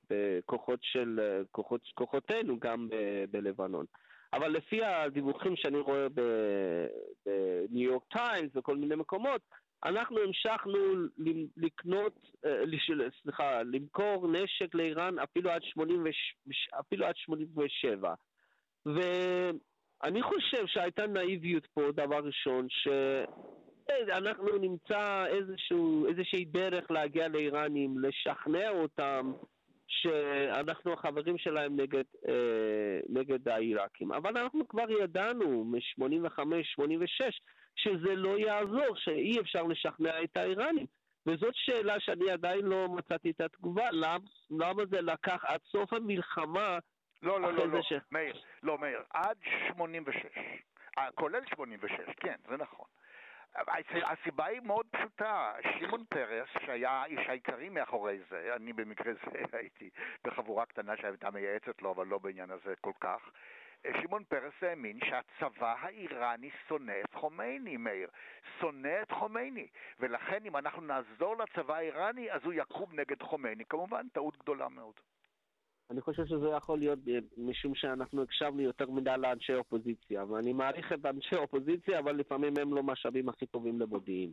וכוחות 0.10 0.80
של 0.84 1.20
אה, 1.22 1.42
כוחות, 1.52 1.82
כוחותינו 1.94 2.60
גם 2.60 2.90
ב- 2.90 3.26
בלבנון. 3.32 3.86
אבל 4.34 4.48
לפי 4.52 4.84
הדיווחים 4.86 5.56
שאני 5.56 5.78
רואה 5.80 6.10
ב- 6.10 6.88
בניו 7.26 7.82
יורק 7.92 8.04
טיימס 8.12 8.52
וכל 8.56 8.76
מיני 8.78 8.96
מקומות, 8.96 9.42
אנחנו 9.86 10.20
המשכנו 10.20 10.78
לקנות, 11.58 12.20
אה, 12.46 12.64
סליחה, 13.22 13.64
למכור 13.64 14.28
נשק 14.28 14.76
לאיראן 14.76 15.20
אפילו 15.20 15.50
עד 15.50 15.64
80 15.64 16.04
וש- 16.06 16.70
אפילו 16.80 17.06
עד 17.06 17.16
87. 17.16 18.14
ואני 20.04 20.22
חושב 20.22 20.68
שהייתה 20.68 21.08
נאיביות 21.08 21.66
פה, 21.66 21.82
דבר 21.94 22.20
ראשון, 22.24 22.68
שאנחנו 23.90 24.58
נמצא 24.58 25.26
איזשהו, 25.26 26.08
איזושהי 26.08 26.46
דרך 26.46 26.92
להגיע 26.92 27.28
לאיראנים, 27.28 28.00
לשכנע 28.00 28.70
אותם 28.70 29.32
שאנחנו 29.88 30.94
החברים 30.94 31.38
שלהם 31.38 31.80
נגד, 31.80 32.04
אה, 32.28 33.00
נגד 33.10 33.48
העיראקים. 33.48 34.12
אבל 34.12 34.38
אנחנו 34.38 34.68
כבר 34.68 34.92
ידענו 35.04 35.64
מ-85-86 35.64 37.40
שזה 37.76 38.16
לא 38.16 38.40
יעזור, 38.40 38.96
שאי 38.96 39.40
אפשר 39.40 39.64
לשכנע 39.64 40.24
את 40.24 40.38
האיראנים. 40.38 40.86
וזאת 41.26 41.54
שאלה 41.56 42.00
שאני 42.00 42.32
עדיין 42.32 42.66
לא 42.66 42.88
מצאתי 42.90 43.30
את 43.30 43.42
התגובה, 43.42 43.92
למה, 43.92 44.18
למה 44.52 44.84
זה 44.92 45.02
לקח 45.02 45.44
עד 45.48 45.60
סוף 45.72 45.94
המלחמה 45.94 46.80
לא, 47.24 47.42
לא, 47.42 47.54
לא, 47.54 47.68
לא, 47.68 47.82
ש- 47.82 47.94
מאיר, 48.12 48.42
לא, 48.64 48.78
מאיר, 48.78 49.04
עד 49.14 49.38
86, 49.68 50.26
אה, 50.98 51.12
כולל 51.16 51.42
86, 51.46 52.16
כן, 52.20 52.36
זה 52.50 52.58
נכון. 52.58 52.86
הס- 53.56 54.04
הסיבה 54.06 54.46
היא 54.46 54.62
מאוד 54.64 54.86
פשוטה, 54.92 55.54
שמעון 55.80 56.06
פרס, 56.10 56.50
שהיה 56.66 56.92
האיש 56.92 57.28
העיקרי 57.28 57.70
מאחורי 57.70 58.20
זה, 58.30 58.54
אני 58.56 58.74
במקרה 58.74 59.14
זה 59.14 59.22
הייתי 59.58 59.90
בחבורה 60.24 60.66
קטנה 60.66 60.98
שהייתה 60.98 61.32
מייעצת 61.32 61.82
לו, 61.82 61.92
אבל 61.92 62.08
לא 62.08 62.18
בעניין 62.18 62.50
הזה 62.52 62.74
כל 62.82 62.92
כך, 63.00 63.30
אה, 63.86 63.92
שמעון 64.02 64.24
פרס 64.24 64.54
האמין 64.62 65.00
שהצבא 65.06 65.76
האיראני 65.80 66.50
שונא 66.68 66.94
את 67.06 67.14
חומייני, 67.14 67.78
מאיר. 67.78 68.10
שונא 68.60 69.02
את 69.02 69.12
חומייני. 69.12 69.68
ולכן 70.00 70.46
אם 70.46 70.58
אנחנו 70.58 70.82
נעזור 70.82 71.38
לצבא 71.38 71.76
האיראני, 71.76 72.32
אז 72.32 72.42
הוא 72.44 72.54
יקום 72.54 73.00
נגד 73.00 73.22
חומייני. 73.22 73.66
כמובן, 73.66 74.08
טעות 74.14 74.38
גדולה 74.38 74.70
מאוד. 74.70 75.00
אני 75.94 76.02
חושב 76.02 76.26
שזה 76.26 76.48
יכול 76.58 76.80
להיות 76.80 77.00
אה, 77.08 77.20
משום 77.38 77.76
שאנחנו 77.76 78.24
הקשבנו 78.24 78.62
יותר 78.62 78.90
מדי 78.90 79.10
לאנשי 79.18 79.54
אופוזיציה, 79.54 80.26
ואני 80.26 80.54
מעריך 80.54 80.94
את 80.94 81.06
אנשי 81.06 81.36
האופוזיציה, 81.36 82.00
אבל 82.00 82.16
לפעמים 82.16 82.54
הם 82.62 82.74
לא 82.74 82.84
משאבים 82.84 83.30
הכי 83.30 83.46
טובים 83.46 83.80
למודיעין. 83.80 84.32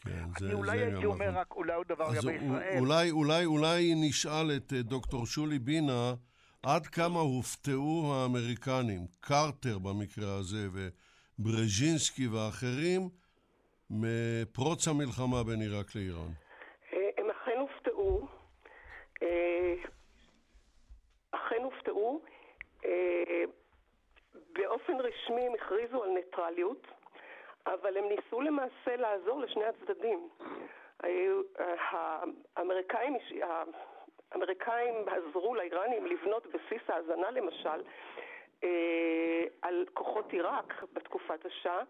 כן, 0.00 0.24
אני 0.42 0.54
אולי 0.54 0.78
הייתי 0.78 1.06
אומר 1.06 1.30
רק 1.34 1.54
אולי 1.54 1.72
עוד 1.72 1.86
דבר 1.88 2.04
אז 2.04 2.24
לגבי 2.24 2.44
ישראל. 2.44 2.78
אולי, 2.78 3.10
אולי, 3.10 3.44
אולי 3.44 3.94
נשאל 3.96 4.50
את 4.56 4.72
אה, 4.72 4.82
דוקטור 4.82 5.26
שולי 5.26 5.58
בינה 5.58 6.14
עד 6.62 6.86
כמה 6.86 7.20
הופתעו 7.20 8.12
האמריקנים, 8.14 9.06
קרטר 9.20 9.78
במקרה 9.78 10.34
הזה 10.34 10.68
וברז'ינסקי 11.38 12.26
ואחרים, 12.26 13.08
מפרוץ 13.90 14.88
המלחמה 14.88 15.44
בין 15.44 15.60
עיראק 15.60 15.94
לאיראן. 15.94 16.32
אה, 16.92 16.98
הם 17.18 17.30
אכן 17.30 17.58
הופתעו, 17.58 18.28
אה, 19.22 19.74
אכן 21.30 21.62
הופתעו. 21.62 22.22
אה, 22.84 23.44
באופן 24.58 25.00
רשמי 25.00 25.46
הם 25.46 25.54
הכריזו 25.54 26.02
על 26.02 26.10
ניטרליות, 26.10 26.86
אבל 27.66 27.96
הם 27.96 28.04
ניסו 28.08 28.40
למעשה 28.40 28.96
לעזור 28.96 29.40
לשני 29.40 29.64
הצדדים. 29.64 30.28
אה, 31.04 31.26
האמריקאים, 32.56 33.16
האמריקאים 34.32 34.94
עזרו 35.08 35.54
לאיראנים 35.54 36.06
לבנות 36.06 36.46
בסיס 36.46 36.82
האזנה 36.88 37.30
למשל 37.30 37.82
אה, 38.64 39.44
על 39.62 39.84
כוחות 39.94 40.32
עיראק 40.32 40.84
בתקופת 40.92 41.46
השאה, 41.46 41.82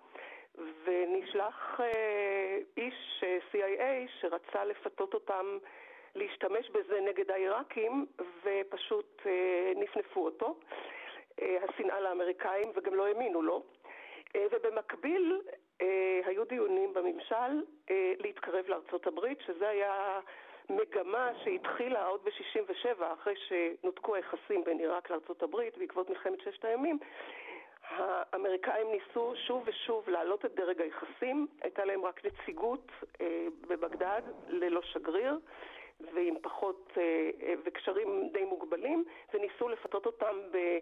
ונשלח 0.85 1.81
אה, 1.81 2.59
איש 2.77 3.25
אה, 3.25 3.39
CIA 3.53 4.11
שרצה 4.21 4.65
לפתות 4.65 5.15
אותם 5.15 5.59
להשתמש 6.15 6.71
בזה 6.71 7.01
נגד 7.01 7.31
העיראקים, 7.31 8.07
ופשוט 8.45 9.23
אה, 9.27 9.73
נפנפו 9.77 10.25
אותו. 10.25 10.59
אה, 11.43 11.57
השנאה 11.69 12.01
לאמריקאים, 12.01 12.73
וגם 12.75 12.95
לא 12.95 13.07
האמינו 13.07 13.43
לו. 13.43 13.63
אה, 14.37 14.47
ובמקביל 14.53 15.41
אה, 15.81 16.21
היו 16.25 16.45
דיונים 16.45 16.93
בממשל 16.95 17.63
להתקרב 18.19 18.65
לארצות 18.69 19.07
הברית, 19.07 19.39
שזה 19.47 19.69
היה 19.69 20.21
מגמה 20.71 21.31
שהתחילה 21.45 22.07
עוד 22.07 22.25
ב-67' 22.25 23.05
אחרי 23.13 23.35
שנותקו 23.37 24.15
היחסים 24.15 24.65
בין 24.65 24.79
עיראק 24.79 25.11
לארצות 25.11 25.43
הברית 25.43 25.79
בעקבות 25.79 26.11
מלחמת 26.11 26.41
ששת 26.41 26.65
הימים. 26.65 26.99
האמריקאים 27.89 28.87
ניסו 28.91 29.33
שוב 29.47 29.63
ושוב 29.67 30.09
להעלות 30.09 30.45
את 30.45 30.55
דרג 30.55 30.83
היחסים, 30.83 31.47
הייתה 31.63 31.85
להם 31.85 32.05
רק 32.05 32.25
נציגות 32.25 32.93
בבגדד 33.69 34.23
ללא 34.49 34.83
שגריר 34.83 35.39
ועם 36.01 36.35
פחות, 36.43 36.93
וקשרים 37.65 38.29
די 38.33 38.45
מוגבלים, 38.45 39.05
וניסו 39.35 39.69
לפתות 39.69 40.07
אותם 40.07 40.37
ב, 40.51 40.79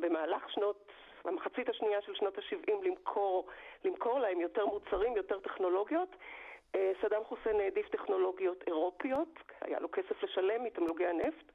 במהלך 0.00 0.50
שנות, 0.50 0.92
במחצית 1.24 1.68
השנייה 1.68 2.02
של 2.02 2.14
שנות 2.14 2.38
ה-70 2.38 2.72
למכור, 2.84 3.48
למכור 3.84 4.18
להם 4.18 4.40
יותר 4.40 4.66
מוצרים, 4.66 5.16
יותר 5.16 5.40
טכנולוגיות. 5.40 6.16
אה, 6.74 6.92
סדאם 7.02 7.24
חוסיין 7.24 7.60
העדיף 7.60 7.88
טכנולוגיות 7.88 8.64
אירופיות, 8.66 9.38
היה 9.60 9.80
לו 9.80 9.90
כסף 9.90 10.22
לשלם 10.22 10.64
מתמלוגי 10.64 11.06
הנפט, 11.06 11.52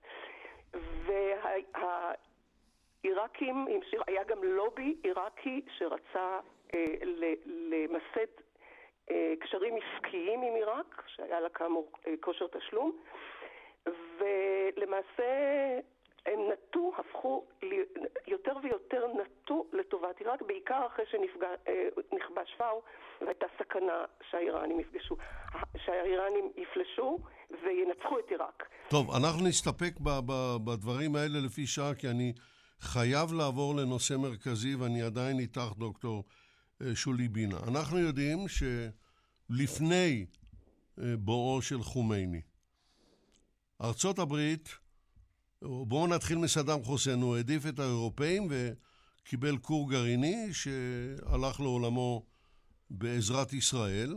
והעיראקים, 3.04 3.68
היה 4.08 4.24
גם 4.24 4.44
לובי 4.44 4.96
עיראקי 5.04 5.62
שרצה 5.78 6.40
אה, 6.74 6.86
למסד 7.46 8.32
אה, 9.12 9.34
קשרים 9.40 9.76
עסקיים 9.76 10.42
עם 10.42 10.56
עיראק, 10.56 11.04
שהיה 11.08 11.40
לה 11.40 11.50
כאמור 11.50 11.92
כושר 12.20 12.48
תשלום, 12.48 12.98
ולמעשה 14.18 15.24
הם 16.28 16.40
נטו, 16.52 16.92
הפכו, 16.98 17.46
יותר 18.28 18.54
ויותר 18.64 19.06
נטו 19.08 19.66
לטובת 19.74 20.20
עיראק, 20.20 20.42
בעיקר 20.42 20.88
אחרי 20.88 21.06
שנכבש 21.12 22.56
פאו 22.58 22.82
והייתה 23.22 23.46
סכנה 23.60 24.06
שהאיראנים 24.32 24.80
יפגשו, 24.80 25.18
שהאיראנים 25.86 26.52
יפלשו 26.58 27.20
וינצחו 27.50 28.20
את 28.20 28.30
עיראק. 28.30 28.64
טוב, 28.90 29.16
אנחנו 29.16 29.48
נסתפק 29.48 29.94
בדברים 30.66 31.16
האלה 31.16 31.40
לפי 31.46 31.68
שעה, 31.68 31.96
כי 31.96 32.08
אני 32.08 32.34
חייב 32.80 33.34
לעבור 33.34 33.76
לנושא 33.76 34.14
מרכזי, 34.14 34.76
ואני 34.76 35.02
עדיין 35.02 35.40
איתך, 35.40 35.72
דוקטור 35.78 36.24
אה, 36.82 36.96
שולי 36.96 37.28
בינה. 37.28 37.58
אנחנו 37.68 38.00
יודעים 38.00 38.38
שלפני 38.48 40.26
אה, 41.00 41.04
בואו 41.18 41.62
של 41.62 41.80
חומייני, 41.80 42.42
ארצות 43.82 44.20
הברית, 44.20 44.70
בואו 45.62 46.08
נתחיל 46.08 46.38
מסדאם 46.38 46.84
חוסיין, 46.84 47.22
הוא 47.22 47.36
העדיף 47.36 47.66
את 47.70 47.80
האירופאים 47.80 48.48
וקיבל 48.50 49.58
כור 49.58 49.92
גרעיני 49.92 50.54
שהלך 50.54 51.60
לעולמו 51.60 52.24
בעזרת 52.90 53.54
ישראל. 53.54 54.16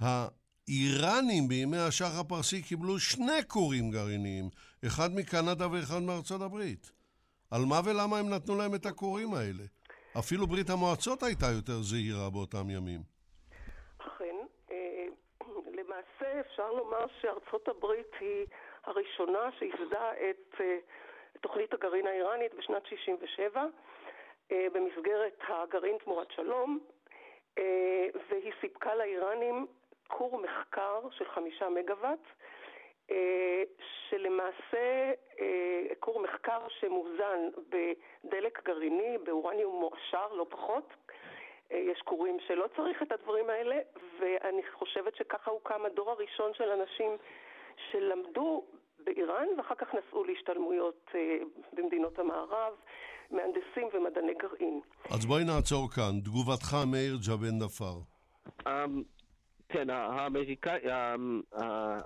האיראנים 0.00 1.48
בימי 1.48 1.78
השח 1.78 2.18
הפרסי 2.20 2.62
קיבלו 2.62 2.98
שני 2.98 3.42
כורים 3.48 3.90
גרעיניים, 3.90 4.48
אחד 4.86 5.10
מקנדה 5.14 5.70
ואחד 5.72 6.02
מארצות 6.02 6.40
הברית. 6.40 6.92
על 7.50 7.62
מה 7.64 7.80
ולמה 7.84 8.18
הם 8.18 8.28
נתנו 8.28 8.56
להם 8.56 8.74
את 8.74 8.86
הכורים 8.86 9.34
האלה? 9.34 9.64
אפילו 10.18 10.46
ברית 10.46 10.70
המועצות 10.70 11.22
הייתה 11.22 11.46
יותר 11.46 11.82
זהירה 11.82 12.30
באותם 12.30 12.70
ימים. 12.70 13.00
אכן. 13.98 14.36
אה, 14.70 15.06
למעשה 15.72 16.40
אפשר 16.40 16.72
לומר 16.72 17.06
שארצות 17.20 17.68
הברית 17.68 18.12
היא 18.20 18.46
הראשונה 18.84 19.50
שייסדה 19.58 20.12
את 20.12 20.60
אה, 20.60 20.78
תוכנית 21.40 21.74
הגרעין 21.74 22.06
האיראנית 22.06 22.54
בשנת 22.54 22.86
67' 22.86 23.66
אה, 24.52 24.66
במסגרת 24.72 25.40
הגרעין 25.48 25.98
תמורת 25.98 26.30
שלום, 26.30 26.78
והיא 28.28 28.52
סיפקה 28.60 28.94
לאיראנים 28.94 29.66
כור 30.08 30.38
מחקר 30.38 31.00
של 31.10 31.24
חמישה 31.24 31.68
מגוואט, 31.68 32.18
שלמעשה 34.08 35.12
כור 36.00 36.20
מחקר 36.20 36.68
שמוזן 36.68 37.48
בדלק 37.68 38.64
גרעיני, 38.64 39.18
באורניום 39.18 39.80
מועשר, 39.80 40.32
לא 40.32 40.46
פחות. 40.50 40.94
יש 41.72 42.00
כורים 42.04 42.40
שלא 42.40 42.66
צריך 42.76 43.02
את 43.02 43.12
הדברים 43.12 43.50
האלה, 43.50 43.78
ואני 44.18 44.62
חושבת 44.72 45.16
שככה 45.16 45.50
הוקם 45.50 45.84
הדור 45.84 46.10
הראשון 46.10 46.54
של 46.54 46.70
אנשים 46.70 47.16
שלמדו 47.90 48.64
באיראן 49.04 49.46
ואחר 49.58 49.74
כך 49.74 49.88
נסעו 49.94 50.24
להשתלמויות 50.24 51.10
במדינות 51.72 52.18
המערב, 52.18 52.74
מהנדסים 53.30 53.88
ומדעני 53.94 54.34
גרעין. 54.42 54.80
אז 55.10 55.26
בואי 55.26 55.44
נעצור 55.44 55.90
כאן. 55.90 56.20
תגובתך, 56.24 56.76
מאיר 56.92 57.16
ג'בן 57.28 57.58
נפאר. 57.64 57.98
אמ, 58.66 59.02
כן, 59.68 59.90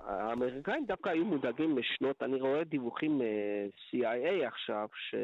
האמריקאים 0.07 0.85
דווקא 0.85 1.09
היו 1.09 1.25
מודאגים 1.25 1.75
משנות, 1.75 2.23
אני 2.23 2.41
רואה 2.41 2.63
דיווחים 2.63 3.17
מ-CIA 3.17 4.47
עכשיו, 4.47 4.87
ש... 5.09 5.15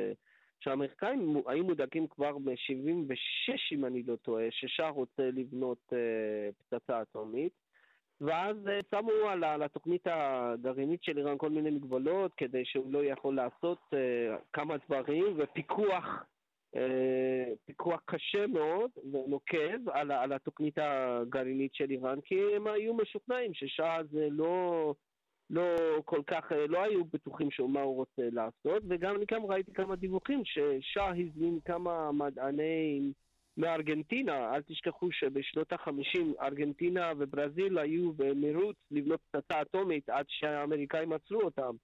שהאמריקאים 0.59 1.41
היו 1.47 1.63
מודאגים 1.63 2.07
כבר 2.07 2.37
ב-76, 2.37 3.53
אם 3.71 3.85
אני 3.85 4.03
לא 4.03 4.15
טועה, 4.15 4.45
ששאר 4.51 4.89
רוצה 4.89 5.23
לבנות 5.33 5.77
uh, 5.89 5.95
פצצה 6.57 7.01
אטומית. 7.01 7.62
ואז 8.25 8.57
uh, 8.65 8.69
שמו 8.91 9.29
על, 9.29 9.63
התוכנית 9.63 10.07
הגרעינית 10.07 11.03
של 11.03 11.17
איראן 11.17 11.37
כל 11.37 11.49
מיני 11.49 11.71
מגבלות 11.71 12.33
כדי 12.37 12.65
שהוא 12.65 12.93
לא 12.93 13.05
יכול 13.05 13.35
לעשות 13.35 13.79
uh, 13.93 13.97
כמה 14.53 14.75
דברים, 14.87 15.25
ופיקוח 15.37 16.25
אה, 16.75 17.53
פיקוח 17.65 18.01
קשה 18.05 18.47
מאוד 18.47 18.91
ונוקב 19.11 19.89
על, 19.89 20.11
על 20.11 20.33
התוכנית 20.33 20.77
הגרעינית 20.77 21.73
של 21.73 21.89
איראן, 21.89 22.21
כי 22.21 22.35
הם 22.55 22.67
היו 22.67 22.93
משוכנעים 22.93 23.53
ששעה 23.53 24.03
זה 24.11 24.27
לא, 24.31 24.93
לא 25.49 25.63
כל 26.05 26.21
כך, 26.27 26.51
אה, 26.51 26.67
לא 26.67 26.83
היו 26.83 27.05
בטוחים 27.05 27.49
מה 27.67 27.81
הוא 27.81 27.95
רוצה 27.95 28.29
לעשות, 28.31 28.83
וגם 28.89 29.15
אני 29.15 29.25
גם 29.31 29.45
ראיתי 29.45 29.73
כמה 29.73 29.95
דיווחים 29.95 30.41
ששעה 30.45 31.09
הזמין 31.09 31.59
כמה 31.65 32.11
מדענים 32.11 33.13
מארגנטינה, 33.57 34.55
אל 34.55 34.61
תשכחו 34.61 35.11
שבשנות 35.11 35.73
החמישים 35.73 36.33
ארגנטינה 36.41 37.11
וברזיל 37.17 37.77
היו 37.77 38.13
במרוץ 38.13 38.75
לבנות 38.91 39.19
פצצה 39.31 39.61
אטומית 39.61 40.09
עד 40.09 40.25
שהאמריקאים 40.29 41.13
עצרו 41.13 41.41
אותם. 41.41 41.75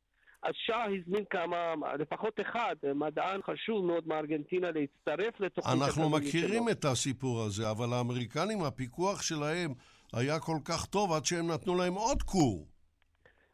אז 0.43 0.53
שאה 0.55 0.85
הזמין 0.85 1.25
כמה, 1.29 1.73
לפחות 1.99 2.39
אחד, 2.41 2.75
מדען 2.95 3.41
חשוב 3.41 3.85
מאוד 3.85 4.07
מארגנטינה 4.07 4.71
להצטרף 4.71 5.39
לתוכנית 5.39 5.81
אנחנו 5.81 6.09
מכירים 6.09 6.63
שלו. 6.63 6.71
את 6.71 6.85
הסיפור 6.85 7.41
הזה, 7.41 7.71
אבל 7.71 7.93
האמריקנים, 7.93 8.63
הפיקוח 8.63 9.21
שלהם 9.21 9.73
היה 10.13 10.39
כל 10.39 10.57
כך 10.65 10.85
טוב 10.85 11.11
עד 11.11 11.25
שהם 11.25 11.51
נתנו 11.51 11.75
להם 11.77 11.93
עוד 11.93 12.23
כור. 12.23 12.67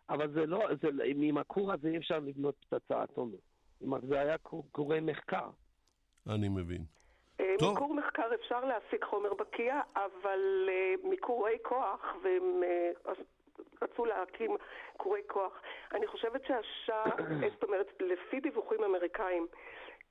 אבל 0.10 0.34
זה 0.34 0.46
לא, 0.46 0.60
זה, 0.82 0.88
עם 1.06 1.38
הכור 1.38 1.74
הזה 1.74 1.88
אי 1.88 1.98
אפשר 1.98 2.20
לבנות 2.20 2.56
פצצה 2.70 3.04
אטומית. 3.04 3.40
זה 4.10 4.20
היה 4.20 4.38
כורי 4.72 5.00
מחקר. 5.00 5.50
אני 6.30 6.50
מבין. 6.50 6.86
אה, 7.40 7.56
מכור 7.72 7.94
מחקר 7.94 8.34
אפשר 8.34 8.66
להשיג 8.66 9.04
חומר 9.04 9.34
בקיע, 9.34 9.82
אבל 9.96 10.70
uh, 10.70 11.08
מכורי 11.08 11.58
כוח, 11.64 12.16
והם, 12.22 12.64
uh, 12.64 13.10
רצו 13.82 14.06
להקים 14.06 14.52
כורי 14.98 15.22
כוח. 15.28 15.62
אני 15.92 16.08
חושבת 16.08 16.42
שהשאה, 16.46 17.04
זאת 17.54 17.64
אומרת, 17.64 17.94
לפי 18.00 18.40
דיווחים 18.40 18.84
אמריקאים, 18.84 19.48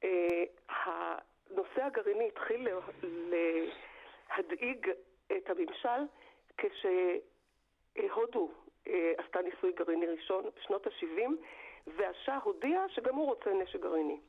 אה, 0.05 0.45
הנושא 0.69 1.85
הגרעיני 1.85 2.29
התחיל 2.29 2.69
להדאיג 4.31 4.91
את 5.37 5.51
הממשל 5.51 6.03
כשהודו 6.59 8.51
אה, 8.89 9.13
עשתה 9.19 9.41
ניסוי 9.43 9.73
גרעיני 9.73 10.07
ראשון 10.07 10.45
בשנות 10.57 10.87
ה-70, 10.87 11.31
והשאה 11.87 12.39
הודיע 12.43 12.85
שגם 12.89 13.15
הוא 13.15 13.27
רוצה 13.27 13.51
נשק 13.53 13.81
גרעיני. 13.81 14.21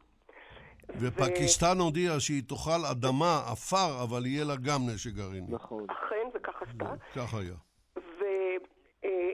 ופקיסטן 0.90 1.80
ו... 1.80 1.84
הודיעה 1.84 2.20
שהיא 2.20 2.44
תאכל 2.48 2.86
אדמה, 2.92 3.42
עפר, 3.52 4.04
אבל 4.04 4.26
יהיה 4.26 4.46
לה 4.46 4.56
גם 4.56 4.80
נשק 4.94 5.12
גרעיני. 5.12 5.48
נכון. 5.50 5.86
אכן, 5.90 6.28
וכך 6.34 6.62
עשתה. 6.62 6.94
כך 7.16 7.34
היה. 7.34 7.56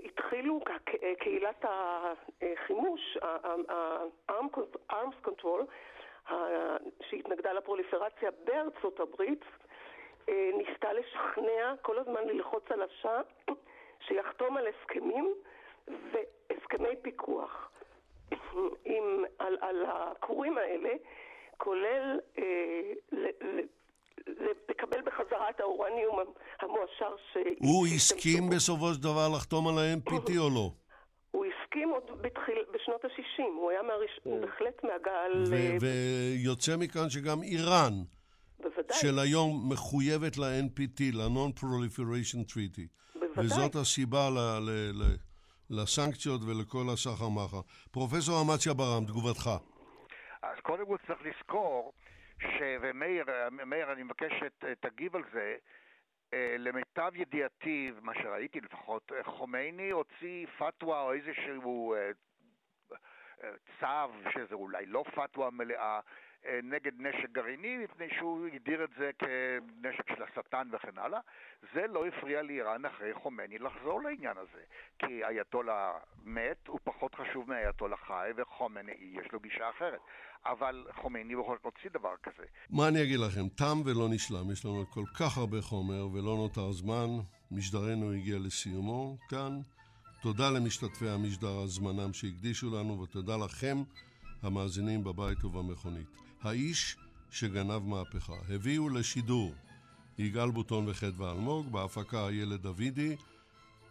התחילו, 0.06 0.60
קהילת 1.20 1.66
החימוש, 1.66 3.18
ה-arms 3.70 5.28
control, 5.28 5.62
שהתנגדה 7.10 7.54
לפרוליפרציה 7.54 8.30
בארצות 8.44 9.00
הברית, 9.00 9.44
אה, 10.30 10.50
ניסתה 10.58 10.94
לשכנע 10.94 11.74
כל 11.82 12.00
הזמן 12.00 12.28
ללחוץ 12.28 12.64
על 12.70 12.82
השאה 12.82 13.22
שיחתום 14.08 14.58
על 14.58 14.68
הסכמים 14.68 15.34
והסכמי 15.88 16.96
פיקוח 17.02 17.72
עם, 18.86 19.24
על, 19.40 19.58
על 19.62 19.86
הכורים 19.88 20.58
האלה, 20.58 20.90
כולל 21.64 22.20
אה, 22.38 22.44
לקבל 24.70 25.02
בחזרה 25.06 25.50
את 25.50 25.60
האורניום 25.60 26.20
המועשר 26.60 27.16
ש... 27.34 27.38
הוא 27.60 27.88
הסכים 27.88 28.50
בסופו 28.50 28.94
של 28.94 29.02
דבר 29.02 29.30
לחתום 29.36 29.68
על 29.68 29.78
ה-NPT 29.78 30.38
או 30.38 30.50
לא? 30.50 30.72
הוא 31.32 31.46
הסכים 31.46 31.90
עוד 31.90 32.22
בתחיל, 32.22 32.64
בשנות 32.74 33.06
ה-60, 33.06 33.44
הוא 33.44 33.72
היה 33.72 33.82
מהראש... 33.82 34.42
בהחלט 34.42 34.84
מהגל... 34.84 35.44
ויוצא 35.82 36.78
מכאן 36.78 37.10
שגם 37.10 37.44
איראן, 37.44 37.94
בוודאי. 38.60 38.98
של 39.02 39.20
היום 39.20 39.70
מחויבת 39.72 40.38
ל-NPT, 40.38 41.02
ל-Non-Proliferation 41.14 42.54
Treaty. 42.54 42.88
בוודאי. 43.16 43.46
וזאת 43.46 43.76
הסיבה 43.76 44.30
ל... 44.30 44.38
ל... 44.38 44.70
ל... 44.94 45.04
לסנקציות 45.70 46.42
ולכל 46.44 46.90
הסחר 46.94 47.30
מחר. 47.30 47.62
פרופסור 47.92 48.42
אמציה 48.42 48.74
ברם, 48.74 49.06
תגובתך. 49.06 49.50
קודם 50.62 50.86
כל 50.86 50.98
צריך 51.08 51.22
לזכור 51.22 51.94
ש... 52.40 52.62
ומאיר, 52.82 53.26
מאיר, 53.52 53.92
אני 53.92 54.04
מבקש 54.04 54.32
שתגיב 54.60 55.16
על 55.16 55.24
זה. 55.34 55.56
אה, 56.34 56.56
למיטב 56.60 57.12
ידיעתי, 57.16 57.92
מה 58.02 58.14
שראיתי 58.14 58.62
לפחות, 58.62 59.12
אה, 59.12 59.24
חומייני 59.24 59.90
הוציא 59.90 60.48
פתווה 60.58 61.02
או 61.02 61.14
איזשהו 61.14 61.96
אה, 61.96 62.12
צו, 63.80 64.30
שזה 64.34 64.56
אולי 64.56 64.86
לא 64.86 65.04
פתווה 65.16 65.50
מלאה, 65.50 65.96
אה, 65.96 66.00
נגד 66.64 66.92
נשק 66.98 67.30
גרעיני, 67.32 67.78
מפני 67.78 68.06
שהוא 68.18 68.48
הגדיר 68.48 68.84
את 68.84 68.90
זה 68.98 69.12
כנשק 69.20 70.16
של 70.16 70.24
השטן 70.24 70.68
וכן 70.72 70.98
הלאה. 70.98 71.20
זה 71.74 71.88
לא 71.88 72.08
הפריע 72.08 72.42
לאיראן 72.42 72.86
אחרי 72.86 73.14
חומני 73.14 73.58
לחזור 73.58 74.02
לעניין 74.02 74.38
הזה. 74.38 74.64
כי 75.00 75.26
אייתולה 75.26 75.94
מת, 76.24 76.68
הוא 76.68 76.80
פחות 76.84 77.16
חשוב 77.16 77.50
מאייתולה 77.50 77.98
חי, 77.98 78.30
וחומני 78.38 78.92
יש 79.00 79.32
לו 79.32 79.40
גישה 79.40 79.70
אחרת. 79.70 80.00
אבל 80.46 80.88
חומני 81.02 81.36
בכל 81.36 81.58
זאת 81.58 81.66
הוציא 81.66 81.90
דבר 81.94 82.14
כזה. 82.24 82.44
מה 82.70 82.88
אני 82.88 83.04
אגיד 83.04 83.20
לכם? 83.20 83.48
תם 83.48 83.82
ולא 83.86 84.10
נשלם. 84.10 84.52
יש 84.52 84.66
לנו 84.66 84.86
כל 84.90 85.06
כך 85.20 85.38
הרבה 85.38 85.62
חומר 85.62 86.08
ולא 86.14 86.36
נותר 86.38 86.72
זמן. 86.72 87.08
משדרנו 87.52 88.14
הגיע 88.14 88.36
לסיומו 88.40 89.18
כאן. 89.30 89.60
תודה 90.22 90.50
למשתתפי 90.50 91.10
המשדר 91.10 91.60
על 91.62 91.68
זמנם 91.68 92.14
שהקדישו 92.14 92.68
לנו, 92.80 93.02
ותודה 93.02 93.38
לכם 93.46 93.78
המאזינים 94.44 95.04
בבית 95.04 95.44
ובמכונית. 95.44 96.31
האיש 96.44 96.98
שגנב 97.32 97.78
מהפכה. 97.78 98.36
הביאו 98.50 98.90
לשידור 98.90 99.54
יגאל 100.18 100.52
בוטון 100.52 100.90
וחדווה 100.90 101.32
אלמוג, 101.32 101.72
בהפקה 101.72 102.28
איילת 102.28 102.62
דוידי, 102.62 103.16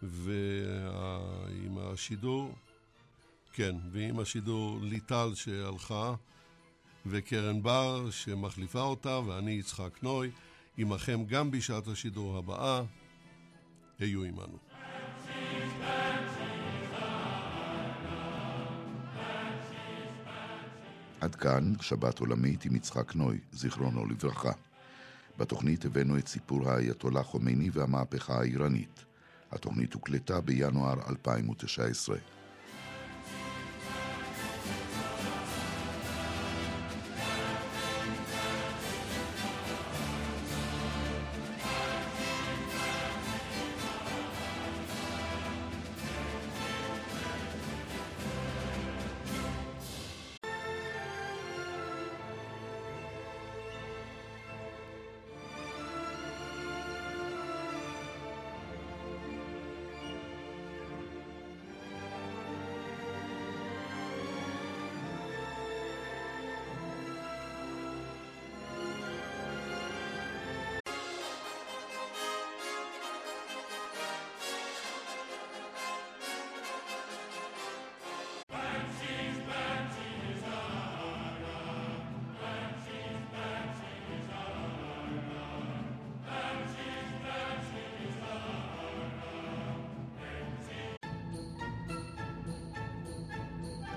ועם 0.03 1.77
השידור, 1.77 2.55
כן, 3.53 3.75
ועם 3.91 4.19
השידור 4.19 4.79
ליטל 4.81 5.31
שהלכה, 5.35 6.15
וקרן 7.05 7.63
בר 7.63 8.11
שמחליפה 8.11 8.81
אותה, 8.81 9.19
ואני 9.19 9.51
יצחק 9.51 10.03
נוי, 10.03 10.31
עמכם 10.77 11.25
גם 11.25 11.51
בשעת 11.51 11.87
השידור 11.87 12.37
הבאה. 12.37 12.83
היו 13.99 14.23
עמנו. 14.23 14.70
עד 21.21 21.35
כאן 21.35 21.73
שבת 21.81 22.19
עולמית 22.19 22.65
עם 22.65 22.75
יצחק 22.75 23.15
נוי, 23.15 23.39
זיכרונו 23.51 24.05
לברכה. 24.05 24.51
בתוכנית 25.37 25.85
הבאנו 25.85 26.17
את 26.17 26.27
סיפור 26.27 26.69
האייתולה 26.69 27.23
חומייני 27.23 27.69
והמהפכה 27.73 28.39
האיראנית. 28.39 29.05
התוכנית 29.51 29.93
הוקלטה 29.93 30.41
בינואר 30.41 30.95
2019. 31.09 32.17